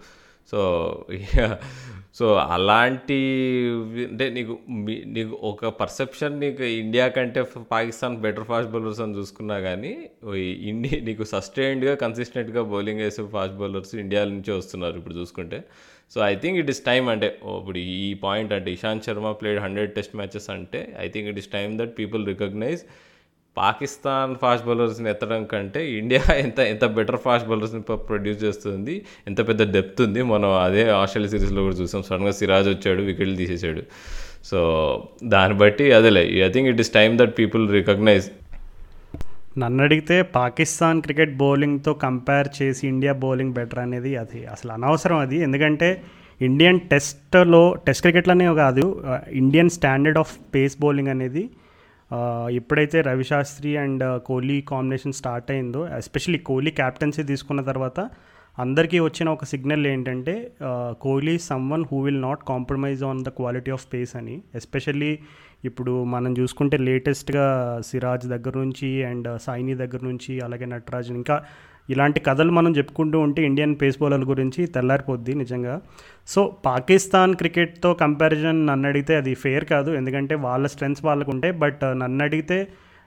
సో 0.52 0.60
సో 2.16 2.24
అలాంటి 2.50 3.16
అంటే 4.04 4.30
నీకు 4.30 4.54
మీ- 4.78 5.04
నీకు 5.06 5.38
ఒక 5.42 5.66
పర్సెప్షన్ 5.80 6.40
నీకు 6.40 6.62
ఇండియా 6.78 7.08
కంటే 7.08 7.42
పాకిస్తాన్ 7.70 8.16
బెటర్ 8.16 8.44
ఫాస్ట్ 8.44 8.70
బౌలర్స్ 8.70 9.00
అని 9.00 9.14
చూసుకున్నా 9.16 9.61
కానీ 9.61 9.92
ఇండియా 10.70 11.00
నీకు 11.02 11.24
సస్టైన్డ్గా 11.30 11.94
కన్సిస్టెంట్గా 11.94 12.62
బౌలింగ్ 12.64 13.00
వేసే 13.00 13.24
ఫాస్ట్ 13.28 13.56
బౌలర్స్ 13.56 13.94
ఇండియా 13.96 14.24
నుంచి 14.24 14.52
వస్తున్నారు 14.52 14.96
ఇప్పుడు 14.96 15.14
చూసుకుంటే. 15.14 15.61
So 16.12 16.20
I 16.24 16.34
think 16.36 16.58
it 16.58 16.70
is 16.70 16.84
time 16.84 17.08
అంటే 17.08 17.28
ఇప్పుడు 17.52 17.78
ఈ 17.98 18.14
పాయింట్ 18.22 18.52
అంటే 18.52 18.72
Ishant 18.72 19.04
Sharma 19.04 19.32
played 19.32 19.61
hundred 19.61 19.92
test 19.94 20.16
matches 20.16 20.50
అంటే 20.50 20.80
I 20.98 21.08
think 21.08 21.28
it 21.28 21.38
is 21.38 21.50
time 21.50 21.78
that 21.78 21.98
people 21.98 22.26
recognise 22.26 22.82
Pakistan 23.57 24.32
fast 24.42 24.64
బౌలర్స్ని 24.66 25.09
ఎత్తడం 25.12 25.42
కంటే 25.53 25.80
ఇండియా 26.01 26.20
ఎంత 26.44 26.59
ఎంత 26.72 26.84
బెటర్ 26.96 27.18
ఫాస్ట్ 27.24 27.46
బౌలర్స్ని 27.48 27.82
ప్రొడ్యూస్ 28.11 28.38
చేస్తుంది 28.44 28.94
ఎంత 29.28 29.40
పెద్ద 29.48 29.62
డెప్త్ 29.76 30.01
ఉంది 30.07 30.20
మనం 30.32 30.51
అదే 30.66 30.84
ఆస్ట్రేలియా 30.98 31.32
సిరీస్లో 31.34 31.62
కూడా 31.66 31.76
చూసాం. 31.80 32.03
సడన్గా 32.09 32.34
సిరాజ్ 32.40 32.68
వచ్చాడు 32.68 33.03
వికెట్లు 33.09 33.36
తీసేసాడు. 33.36 33.82
సో 34.51 34.61
దాన్ని 35.32 35.57
బట్టి 35.62 35.86
అదేలే 35.98 36.22
I 36.46 36.51
think 36.55 36.68
it 36.72 36.80
is 36.84 36.92
time 36.98 37.14
that 37.20 37.34
people 37.40 37.64
recognise 37.78 38.28
నన్ను 39.61 39.80
అడిగితే 39.86 40.16
పాకిస్తాన్ 40.36 40.98
క్రికెట్ 41.05 41.32
బౌలింగ్తో 41.42 41.92
కంపేర్ 42.05 42.48
చేసి 42.59 42.82
ఇండియా 42.92 43.12
బౌలింగ్ 43.24 43.55
బెటర్ 43.59 43.80
అనేది 43.86 44.12
అది 44.22 44.40
అసలు 44.55 44.70
అనవసరం 44.76 45.18
అది. 45.24 45.38
ఎందుకంటే 45.46 45.88
ఇండియన్ 46.40 46.78
టెస్ట్లో 46.90 47.62
టెస్ట్ 47.86 48.05
క్రికెట్లోనే 48.05 48.44
కాదు 48.62 48.84
uh, 49.11 49.20
Indian 49.40 49.72
standard 49.76 50.20
of 50.22 50.32
pace 50.55 50.76
bowling 50.84 51.11
అనేది 51.14 51.42
ఎప్పుడైతే 52.50 53.00
Ravi Shastri 53.00 53.76
and 53.76 54.20
Kohli 54.20 54.61
combination 54.61 55.12
start 55.12 55.50
అయిందో 55.50 55.88
ఎస్పెషల్లీ 55.96 56.38
కోహ్లీ 56.38 56.70
క్యాప్టెన్సీ 56.70 57.22
తీసుకున్న 57.22 57.61
తర్వాత 57.61 58.11
అందరికీ 58.58 58.98
వచ్చిన 58.98 59.28
ఒక 59.28 59.44
సిగ్నల్ 59.44 59.86
ఏంటంటే 59.86 60.52
Kohli 61.00 61.38
someone 61.38 61.84
who 61.92 62.00
will 62.00 62.22
not 62.22 62.44
compromise 62.44 63.02
on 63.02 63.24
the 63.24 63.28
quality 63.28 63.70
of 63.70 63.86
pace 63.94 64.16
అని. 64.16 64.42
ఎస్పెషల్లీ 64.54 65.18
ఇప్పుడు 65.64 66.04
మనం 66.04 66.32
చూసుకుంటే 66.38 66.76
లేటెస్ట్గా 66.76 67.46
సిరాజ్ 67.86 68.26
దగ్గర 68.26 68.58
నుంచి 68.58 69.04
అండ్ 69.04 69.40
సైని 69.40 69.74
దగ్గర 69.74 69.98
నుంచి 70.02 70.40
అలాగే 70.40 70.64
నటరాజ్ 70.64 71.11
ఇంకా 71.12 71.44
ఇలాంటి 71.93 72.20
కథలు 72.20 72.53
మనం 72.59 72.72
చెప్పుకుంటూ 72.76 73.20
ఉంటే 73.20 73.43
ఇండియన్ 73.43 73.74
పేస్ 73.82 73.97
బౌలర్ల 74.01 74.28
గురించి 74.28 74.66
తెల్లారిపోద్ది 74.66 75.34
నిజంగా. 75.34 75.74
సో 76.28 76.57
పాకిస్తాన్ 76.66 77.34
క్రికెట్తో 77.34 77.95
కంపారిజన్ 77.95 78.66
నన్ను 78.66 78.88
అడిగితే 78.88 79.16
అది 79.16 79.34
ఫేర్ 79.34 79.64
కాదు. 79.64 79.91
ఎందుకంటే 79.91 80.34
వాళ్ళ 80.47 80.66
స్ట్రెంగ్స్ 80.66 81.05
వాళ్ళకు 81.05 81.30
ఉంటాయి. 81.30 81.55
బట్ 81.64 81.82
నన్ను 81.93 82.24
అడిగితే 82.24 82.59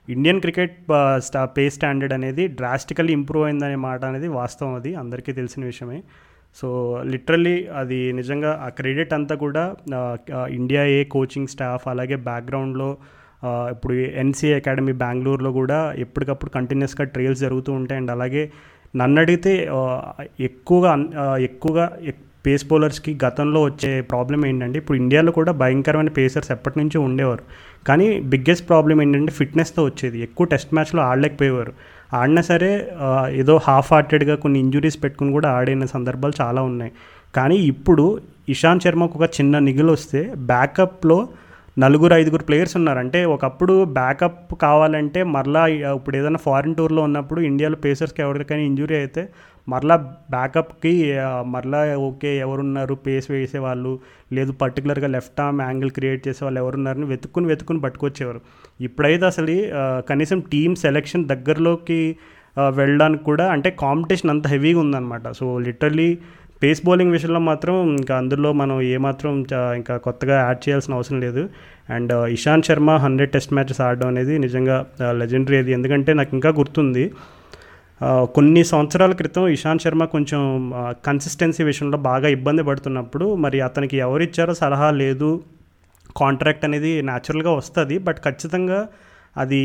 ఇండియన్ 0.09 0.41
క్రికెట్ 0.41 0.77
స్టా 1.17 1.41
పే 1.45 1.69
స్టాండర్డ్ 1.69 2.13
అనేది 2.13 2.47
డ్రాస్టికల్లీ 2.59 3.13
ఇంప్రూవ్ 3.13 3.45
అయిందనే 3.45 3.75
మాట 3.87 4.05
అనేది 4.05 4.27
వాస్తవం 4.27 4.73
అది. 4.75 4.91
అందరికీ 4.95 5.31
తెలిసిన 5.31 5.65
విషయమే. 5.65 5.99
సో 6.55 6.69
లిటరల్లీ 7.05 7.55
అది 7.77 7.99
నిజంగా 8.13 8.51
ఆ 8.65 8.69
క్రెడిట్ 8.69 9.13
అంతా 9.13 9.35
కూడా 9.35 9.63
ఇండియా 10.49 10.83
ఏ 10.85 11.03
కోచింగ్ 11.03 11.47
స్టాఫ్ 11.47 11.87
అలాగే 11.87 12.15
బ్యాక్గ్రౌండ్లో 12.27 12.89
ఇప్పుడు 13.45 13.93
ఎన్సీఏ 13.93 14.53
అకాడమీ 14.55 14.91
బెంగళూరులో 14.91 15.51
కూడా 15.51 15.79
ఎప్పటికప్పుడు 15.97 16.51
కంటిన్యూస్గా 16.51 17.05
ట్రయల్స్ 17.05 17.41
జరుగుతూ 17.41 17.71
ఉంటాయి. 17.73 17.99
అండ్ 17.99 18.11
అలాగే 18.11 18.43
నన్ను 18.95 19.21
అడిగితే 19.21 19.53
ఎక్కువగా 20.39 20.91
ఎక్కువగా 21.39 21.85
పేస్ 22.45 22.65
బౌలర్స్కి 22.67 23.11
గతంలో 23.25 23.59
వచ్చే 23.63 24.01
ప్రాబ్లం 24.01 24.45
ఏంటంటే 24.45 24.77
ఇప్పుడు 24.77 24.97
ఇండియాలో 24.97 25.31
కూడా 25.31 25.51
భయంకరమైన 25.51 26.09
పేసర్స్ 26.09 26.51
ఎప్పటి 26.51 26.79
నుంచో 26.79 27.01
ఉండేవారు. 27.01 27.43
కానీ 27.87 28.07
బిగ్గెస్ట్ 28.31 28.65
ప్రాబ్లం 28.69 29.01
ఏంటంటే 29.01 29.31
ఫిట్నెస్తో 29.31 29.83
వచ్చేది. 29.83 30.17
ఎక్కువ 30.21 30.47
టెస్ట్ 30.47 30.73
మ్యాచ్లో 30.73 31.01
ఆడలేకపోయేవారు. 31.03 31.73
ఆడినా 32.13 32.41
సరే 32.41 32.71
ఏదో 33.41 33.59
హాఫ్ 33.67 33.93
హార్టెడ్గా 33.93 34.35
కొన్ని 34.35 34.59
ఇంజురీస్ 34.59 35.03
పెట్టుకుని 35.03 35.31
కూడా 35.31 35.49
ఆడిన 35.49 35.85
సందర్భాలు 35.85 36.33
చాలా 36.41 36.61
ఉన్నాయి. 36.61 36.91
కానీ 37.35 37.55
ఇప్పుడు 37.55 38.05
ఇషాంత్ 38.49 38.83
శర్మకు 38.83 39.15
ఒక 39.19 39.29
చిన్న 39.29 39.59
నిగులు 39.59 39.91
వస్తే 39.91 40.33
బ్యాకప్లో 40.37 41.17
నలుగురు 41.77 42.13
ఐదుగురు 42.13 42.43
ప్లేయర్స్ 42.43 42.75
ఉన్నారు. 42.77 42.99
అంటే 42.99 43.25
ఒకప్పుడు 43.25 43.83
బ్యాకప్ 43.83 44.53
కావాలంటే 44.61 45.23
మరలా 45.35 45.61
ఇప్పుడు 45.67 46.15
ఏదైనా 46.17 46.37
ఫారిన్ 46.37 46.75
టూర్లో 46.75 47.01
ఉన్నప్పుడు 47.01 47.41
ఇండియాలో 47.41 47.75
పేసర్స్కి 47.75 48.21
ఎవరికైనా 48.21 48.63
ఇంజురీ 48.63 48.95
అయితే 48.95 49.29
మరలా 49.69 49.95
బ్యాకప్కి 50.29 50.91
మరలా 51.45 51.97
ఓకే 51.97 52.31
ఎవరున్నారు 52.37 52.95
పేస్ 53.05 53.31
వేసేవాళ్ళు 53.31 53.99
లేదు 54.33 54.51
పర్టికులర్గా 54.51 55.07
లెఫ్ట్ 55.07 55.41
ఆర్మ్ 55.41 55.61
యాంగిల్ 55.61 55.91
క్రియేట్ 55.91 56.21
చేసే 56.27 56.45
వాళ్ళు 56.45 56.59
ఎవరున్నారని 56.59 57.05
వెతుక్కుని 57.05 57.47
వెతుక్కుని 57.47 57.79
పట్టుకొచ్చేవారు. 57.79 58.41
ఇప్పుడైతే 58.81 59.25
అసలు 59.25 59.55
కనీసం 60.09 60.39
టీమ్ 60.39 60.75
సెలెక్షన్ 60.75 61.25
దగ్గరలోకి 61.25 62.01
వెళ్ళడానికి 62.57 63.23
కూడా 63.23 63.51
అంటే 63.51 63.69
కాంపిటీషన్ 63.79 64.29
అంత 64.29 64.47
హెవీగా 64.47 64.79
ఉందన్నమాట. 64.79 65.27
సో 65.31 65.45
లిటరలీ 65.59 66.09
పేస్ 66.63 66.81
బౌలింగ్ 66.87 67.13
విషయంలో 67.15 67.39
మాత్రం 67.51 67.75
ఇంకా 67.99 68.13
అందులో 68.21 68.49
మనం 68.61 68.75
ఏమాత్రం 68.95 69.31
ఇంకా 69.79 69.95
కొత్తగా 70.07 70.35
యాడ్ 70.45 70.61
చేయాల్సిన 70.65 70.97
అవసరం 70.97 71.17
లేదు. 71.25 71.43
And 71.95 72.13
Ishant 72.35 72.67
Sharma 72.69 72.91
hundred 73.05 73.31
test 73.35 73.53
matches 73.57 73.81
ఆడడం 73.85 74.07
అనేది 74.13 74.33
నిజంగా 74.45 74.77
లెజెండరీ 75.21 75.57
అది. 75.63 75.71
ఎందుకంటే 75.77 76.11
నాకు 76.19 76.31
ఇంకా 76.37 76.51
గుర్తుంది 76.59 77.05
కొన్ని 78.35 78.61
సంవత్సరాల 78.71 79.13
క్రితం 79.19 79.43
ఇషాంత్ 79.55 79.83
శర్మ 79.85 80.03
కొంచెం 80.13 80.41
కన్సిస్టెన్సీ 81.07 81.63
విషయంలో 81.71 81.97
బాగా 82.09 82.27
ఇబ్బంది 82.37 82.63
పడుతున్నప్పుడు 82.69 83.25
మరి 83.43 83.59
అతనికి 83.67 83.97
ఎవరు 84.05 84.23
ఇచ్చారో 84.27 84.53
సలహా 84.61 84.89
లేదు 85.01 85.29
కాంట్రాక్ట్ 86.21 86.65
అనేది 86.67 86.91
న్యాచురల్గా 87.09 87.51
వస్తుంది. 87.59 87.97
బట్ 88.07 88.19
ఖచ్చితంగా 88.27 88.79
అది 89.37 89.57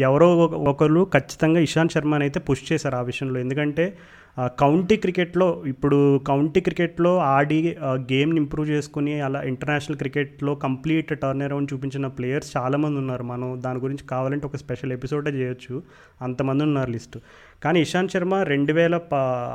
ఎవరో 0.00 0.38
ఒక- 0.38 0.56
ఒకరు 0.56 1.06
ఖచ్చితంగా 1.14 1.60
ఇషాంత్ 1.60 1.92
శర్మని 1.92 2.24
అయితే 2.24 2.40
పుష్ 2.40 2.72
చేశారు 2.72 2.96
ఆ 2.96 3.02
విషయంలో. 3.02 3.40
ఎందుకంటే 3.40 3.96
కౌంటీ 4.40 4.96
క్రికెట్లో 4.96 5.62
ఇప్పుడు 5.66 6.18
కౌంటీ 6.18 6.60
క్రికెట్లో 6.60 7.18
ఆడి 7.18 7.76
గేమ్ని 7.82 8.36
ఇంప్రూవ్ 8.36 8.70
చేసుకుని 8.70 9.20
అలా 9.20 9.42
ఇంటర్నేషనల్ 9.42 9.98
క్రికెట్లో 9.98 10.54
కంప్లీట్ 10.54 11.20
టర్న్ 11.20 11.42
అరౌండ్ 11.42 11.72
చూపించిన 11.72 12.06
ప్లేయర్స్ 12.06 12.56
చాలామంది 12.56 12.98
ఉన్నారు. 12.98 13.22
మనం 13.22 13.62
దాని 13.64 13.78
గురించి 13.78 14.06
కావాలంటే 14.06 14.46
ఒక 14.46 14.56
స్పెషల్ 14.56 14.92
ఎపిసోడే 14.92 15.30
చేయొచ్చు. 15.30 15.82
అంతమంది 16.22 16.64
ఉన్నారు 16.64 16.90
లిస్ట్. 16.90 17.18
కానీ 17.64 17.80
ఇషాంత్ 17.80 18.12
శర్మ 18.12 18.34
రెండు 18.34 18.72
వేల 18.72 19.00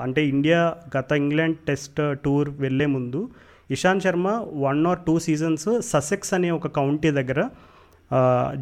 అంటే 0.02 0.26
ఇండియా 0.26 0.76
గత 0.98 1.12
ఇంగ్లాండ్ 1.12 1.58
టెస్ట్ 1.58 2.20
టూర్ 2.20 2.50
వెళ్ళే 2.50 2.86
ముందు 2.86 3.30
Ishant 3.72 4.04
Sharma 4.04 4.46
one 4.54 4.88
or 4.88 5.00
two 5.08 5.20
seasons 5.20 5.82
Sussex 5.82 6.34
అనే 6.34 6.52
ఒక 6.52 6.68
కౌంటీ 6.68 7.12
దగ్గర 7.12 7.50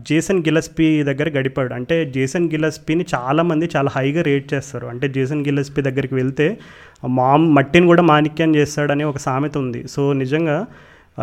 జేసన్ 0.10 0.40
గిలస్పీ 0.40 1.04
దగ్గర 1.04 1.30
గడిపాడు. 1.30 1.74
అంటే 1.74 2.12
జేసన్ 2.16 2.50
గిలస్పీని 2.52 3.06
చాలామంది 3.16 3.70
చాలా 3.76 3.92
హైగా 3.96 4.22
రేట్ 4.22 4.54
చేస్తారు. 4.54 4.88
అంటే 4.88 5.10
జేసన్ 5.10 5.46
గిలస్పీ 5.46 5.82
దగ్గరికి 5.82 6.16
వెళ్తే 6.16 6.58
మామ్ 7.10 7.56
మట్టిని 7.56 7.86
కూడా 7.86 8.02
మాణిక్యం 8.02 8.56
చేస్తాడని 8.56 9.04
ఒక 9.04 9.18
సామెత 9.18 9.58
ఉంది. 9.58 9.88
సో 9.88 10.14
నిజంగా 10.14 10.66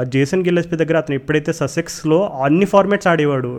జేసన్ 0.08 0.44
గిల్లెస్పీ 0.44 0.76
దగ్గర 0.76 0.96
అతను 0.96 1.14
ఎప్పుడైతే 1.14 1.52
ససెక్స్లో 1.52 2.18
అన్ని 2.44 2.66
ఫార్మాట్స్ 2.66 3.08
ఆడేవాడు 3.08 3.50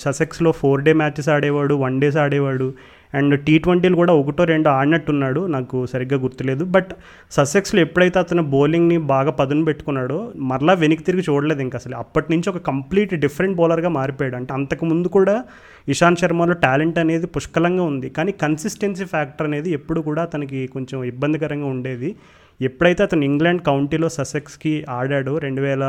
ససెక్స్లో 0.00 0.52
ఫోర్ 0.52 0.82
డే 0.82 0.92
మ్యాచెస్ 0.92 1.28
ఆడేవాడు 1.28 1.74
వన్ 1.74 2.00
డేస్ 2.00 2.16
ఆడేవాడు 2.16 2.74
అండ్ 3.14 3.40
టీ 3.44 3.58
ట్వంటీలు 3.58 3.96
కూడా 3.96 4.12
ఒకటో 4.12 4.44
రెండు 4.44 4.68
ఆడినట్టున్నాడు. 4.68 5.46
నాకు 5.46 5.86
సరిగ్గా 5.86 6.18
గుర్తులేదు. 6.18 6.64
బట్ 6.64 6.92
ససెక్స్లో 7.30 7.80
ఎప్పుడైతే 7.80 8.18
అతను 8.18 8.42
బౌలింగ్ని 8.42 8.98
బాగా 8.98 9.30
పదును 9.30 9.64
పెట్టుకున్నాడో 9.64 10.32
మరలా 10.36 10.72
వెనక్కి 10.72 11.04
తిరిగి 11.04 11.24
చూడలేదు 11.30 11.60
ఇంకా 11.60 11.78
అసలు. 11.78 11.96
అప్పటి 11.96 12.32
నుంచి 12.32 12.50
ఒక 12.50 12.56
కంప్లీట్ 12.56 13.14
డిఫరెంట్ 13.14 13.56
బౌలర్గా 13.56 13.88
మారిపోయాడు. 13.88 14.36
అంటే 14.36 14.54
అంతకు 14.54 14.84
ముందు 14.84 15.08
కూడా 15.08 15.44
ఇషాంత్ 15.88 16.20
శర్మలో 16.20 16.52
టాలెంట్ 16.52 16.98
అనేది 16.98 17.26
పుష్కలంగా 17.26 17.82
ఉంది. 17.82 18.10
కానీ 18.10 18.32
కన్సిస్టెన్సీ 18.32 19.04
ఫ్యాక్టర్ 19.04 19.46
అనేది 19.46 19.70
ఎప్పుడు 19.70 20.00
కూడా 20.00 20.22
అతనికి 20.22 20.66
కొంచెం 20.66 21.04
ఇబ్బందికరంగా 21.04 21.66
ఉండేది. 21.66 22.16
ఎప్పుడైతే 22.60 23.02
అతను 23.02 23.24
ఇంగ్లాండ్ 23.24 23.62
కౌంటీలో 23.62 24.08
ససెక్స్కి 24.08 24.84
ఆడాడో 24.90 25.38
రెండు 25.38 25.60
వేల 25.60 25.84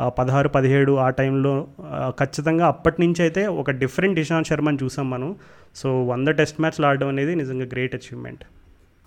పదహారు 0.00 0.48
పదిహేడు 0.48 0.92
ఆ 0.96 1.10
టైంలో 1.10 1.68
ఖచ్చితంగా 2.08 2.66
అప్పటి 2.66 3.02
నుంచి 3.02 3.22
అయితే 3.22 3.46
ఒక 3.46 3.70
డిఫరెంట్ 3.70 4.18
ఇషాంత్ 4.18 4.48
శర్మని 4.48 4.78
చూసాం 4.82 5.10
మనం. 5.10 5.36
సో 5.76 6.04
వంద 6.04 6.28
టెస్ట్ 6.28 6.60
మ్యాచ్లు 6.60 6.86
ఆడడం 6.86 7.08
అనేది 7.08 7.34
నిజంగా 7.34 7.64
గ్రేట్ 7.64 7.94
అచీవ్మెంట్. 7.94 8.44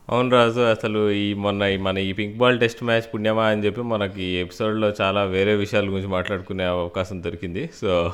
అవును 0.09 0.29
రాజు 0.29 0.59
అసలు 0.59 1.11
ఈ 1.11 1.33
మొన్న 1.33 1.63
ఈ 1.63 1.77
మన 1.77 1.97
ఈ 1.97 2.13
పింక్ 2.13 2.37
బాల్ 2.37 2.59
టెస్ట్ 2.59 2.83
మ్యాచ్ 2.83 3.01
పుణ్యమా 3.13 3.45
అని 3.45 3.65
చెప్పి 3.65 3.81
మనకి 3.81 4.23
ఈ 4.23 4.35
ఎపిసోడ్లో 4.35 4.93
చాలా 5.01 5.23
వేరే 5.23 5.55
విషయాల 5.55 5.85
గురించి 5.85 6.07
మాట్లాడుకునే 6.07 6.63
అవకాశం 6.63 7.23
దొరికింది. 7.23 7.69
సో 7.81 8.11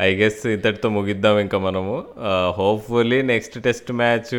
ఐ 0.00 0.14
గెస్ 0.14 0.46
ఇంతటితో 0.46 0.88
ముగిద్దాం 0.88 1.38
ఇంకా 1.38 1.58
మనము. 1.58 2.04
హోప్ఫుల్లీ 2.58 3.22
నెక్స్ట్ 3.22 3.62
టెస్ట్ 3.62 3.92
మ్యాచ్ 3.92 4.32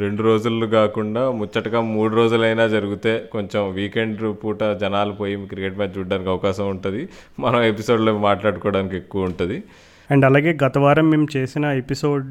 రెండు 0.00 0.22
రోజులు 0.22 0.66
కాకుండా 0.66 1.30
ముచ్చటగా 1.30 1.80
మూడు 1.80 2.14
రోజులైనా 2.14 2.66
జరిగితే 2.66 3.28
కొంచెం 3.32 3.72
వీకెండ్ 3.72 4.34
పూట 4.44 4.64
జనాలు 4.64 5.12
పోయి 5.12 5.46
క్రికెట్ 5.46 5.76
మ్యాచ్ 5.76 5.98
చూడడానికి 5.98 6.30
అవకాశం 6.30 6.68
ఉంటుంది. 6.68 7.08
మనం 7.38 7.62
ఎపిసోడ్లో 7.62 8.18
మాట్లాడుకోవడానికి 8.18 8.96
ఎక్కువ 8.96 9.24
ఉంటుంది. 9.24 9.62
అండ్ 10.10 10.24
అలాగే 10.24 10.58
గత 10.64 10.78
వారం 10.78 11.10
మేము 11.10 11.26
చేసిన 11.36 11.64
ఎపిసోడ్ 11.64 12.26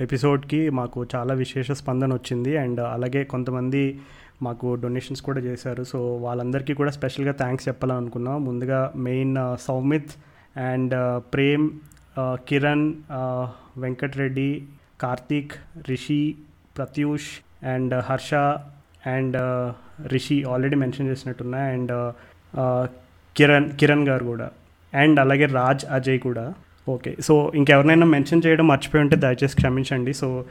ఎపిసోడ్కి 0.00 0.70
మాకు 0.70 1.06
చాలా 1.14 1.34
విశేష 1.34 1.72
స్పందన 1.72 2.14
వచ్చింది. 2.14 2.56
అండ్ 2.56 2.80
అలాగే 2.80 3.24
కొంతమంది 3.24 4.00
మాకు 4.42 4.74
డొనేషన్స్ 4.74 5.22
కూడా 5.22 5.40
చేశారు. 5.40 5.84
సో 5.84 6.16
వాళ్ళందరికీ 6.16 6.74
కూడా 6.74 6.90
స్పెషల్గా 6.90 7.32
థ్యాంక్స్ 7.32 7.68
చెప్పాలనుకున్నాం. 7.68 8.44
ముందుగా 8.44 8.92
main 8.96 9.36
Soumith 9.60 10.10
and 10.58 11.22
Prem 11.34 11.70
Kiran 12.18 12.94
Venkat Reddy 13.78 14.64
Karthik 15.00 15.52
Rishi 15.88 16.34
Pratyush 16.76 17.30
and 17.66 17.94
Harsha 17.94 18.34
and 19.08 19.36
Rishi 20.08 20.44
already 20.44 20.76
mention 20.76 21.08
చేసినట్టున్నా 21.08 21.58
and 21.58 22.12
Kiran 23.36 23.70
Kiran 23.70 24.08
గారు 24.08 24.24
కూడా. 24.24 24.50
అండ్ 24.94 25.20
అలాగే 25.20 25.46
రాజ్ 25.46 25.84
అజయ్ 25.90 26.20
కూడా. 26.20 26.54
ఓకే 26.88 27.16
సో 27.20 27.52
ఇంకెవరినైనా 27.54 28.06
మెన్షన్ 28.06 28.42
చేయడం 28.46 28.66
మర్చిపోయి 28.68 29.02
ఉంటే 29.02 29.16
దయచేసి 29.16 29.56
క్షమించండి. 29.56 30.12
సో 30.12 30.44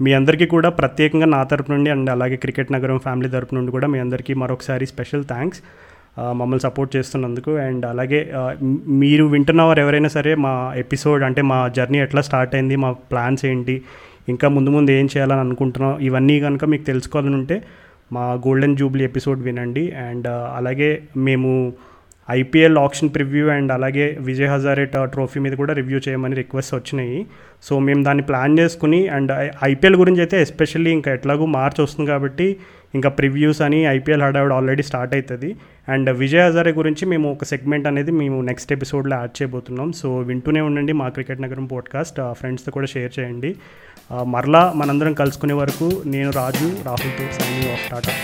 మీ 0.00 0.12
అందరికీ 0.12 0.46
కూడా 0.46 0.68
ప్రత్యేకంగా 0.68 1.26
నా 1.26 1.42
తరపు 1.42 1.72
నుండి 1.72 1.90
అండ్ 1.90 2.10
అలాగే 2.10 2.36
క్రికెట్ 2.36 2.72
నగరం 2.72 2.98
ఫ్యామిలీ 2.98 3.28
తరపు 3.28 3.54
నుండి 3.54 3.70
కూడా 3.72 3.86
మీ 3.86 3.98
అందరికీ 3.98 4.34
మరొకసారి 4.34 4.86
స్పెషల్ 4.86 5.24
థ్యాంక్స్ 5.24 5.60
మమ్మల్ని 6.18 6.60
సపోర్ట్ 6.60 6.96
చేస్తున్నందుకు 6.96 7.56
అండ్ 7.56 7.86
అలాగే 7.86 8.20
మీరు 8.22 8.62
వింటున్న 8.62 8.98
మీరు 8.98 9.24
వింటున్నవారు 9.24 9.80
ఎవరైనా 9.80 10.08
సరే 10.08 10.34
మా 10.34 10.72
ఎపిసోడ్ 10.76 11.22
అంటే 11.22 11.42
మా 11.42 11.68
జర్నీ 11.68 11.98
ఎట్లా 11.98 12.20
స్టార్ట్ 12.20 12.54
అయింది 12.54 12.76
మా 12.76 12.92
ప్లాన్స్ 12.92 13.46
ఏంటి 13.46 13.82
ఇంకా 14.28 14.48
ముందు 14.48 14.70
ముందు 14.70 14.90
ఏం 14.90 15.06
చేయాలని 15.06 15.40
అనుకుంటున్నాం 15.40 15.98
ఇవన్నీ 16.00 16.40
కనుక 16.40 16.64
మీకు 16.64 16.82
తెలుసుకోవాలని 16.82 17.34
ఉంటే 17.34 17.62
మా 18.12 18.32
గోల్డెన్ 18.32 18.76
జూబ్లీ 18.76 19.04
ఎపిసోడ్ 19.04 19.42
వినండి. 19.42 19.92
అండ్ 19.92 20.28
అలాగే 20.28 21.02
మేము 21.16 21.72
ఐపీఎల్ 22.30 22.78
ఆప్షన్ 22.78 23.10
ప్రివ్యూ 23.14 23.48
అండ్ 23.48 23.72
అలాగే 23.72 24.16
విజయ్ 24.20 24.48
హజారే 24.48 24.84
ట్రోఫీ 24.94 25.40
మీద 25.40 25.52
కూడా 25.52 25.74
రివ్యూ 25.74 26.00
చేయమని 26.08 26.36
రిక్వెస్ట్ 26.36 26.74
వచ్చినాయి. 26.74 27.26
సో 27.62 27.78
మేము 27.78 28.02
దాన్ని 28.02 28.22
ప్లాన్ 28.22 28.58
చేసుకుని 28.58 29.08
అండ్ 29.08 29.32
ఐపీఎల్ 29.64 29.96
గురించి 29.96 30.20
అయితే 30.20 30.42
ఎస్పెషల్లీ 30.42 30.90
ఇంకా 30.90 31.12
ఎట్లాగూ 31.12 31.46
మార్చ్ 31.46 31.80
వస్తుంది 31.80 32.10
కాబట్టి 32.10 32.56
ఇంకా 32.94 33.08
ప్రివ్యూస్ 33.08 33.62
అని 33.62 33.80
ఐపీఎల్ 33.84 34.22
హడావిడ్ 34.22 34.52
ఆల్రెడీ 34.52 34.82
స్టార్ట్ 34.82 35.14
అవుతుంది 35.14 35.56
అండ్ 35.88 36.10
విజయ్ 36.10 36.44
హజారే 36.46 36.72
గురించి 36.72 37.06
మేము 37.06 37.32
ఒక 37.32 37.44
సెగ్మెంట్ 37.44 37.86
అనేది 37.86 38.12
మేము 38.20 38.40
నెక్స్ట్ 38.40 38.72
ఎపిసోడ్లో 38.72 39.16
యాడ్ 39.16 39.42
చేయబోతున్నాం. 39.42 39.92
సో 39.92 40.18
వింటూనే 40.18 40.60
ఉండండి 40.60 40.92
మా 40.92 41.08
క్రికెట్ 41.08 41.42
నగరం 41.42 41.66
పోడ్కాస్ట్. 41.66 42.20
ఫ్రెండ్స్తో 42.32 42.72
కూడా 42.72 42.86
షేర్ 42.86 43.12
చేయండి. 43.20 43.56
మరలా 44.26 44.72
మనందరం 44.76 45.12
కలుసుకునే 45.12 45.54
వరకు 45.54 45.88
నేను 46.06 46.30
రాజు 46.30 46.68
రాహుల్తో 46.88 47.26
సైనింగ్ 47.38 47.72
ఆఫ్ 47.72 47.86
టాటా. 47.90 48.14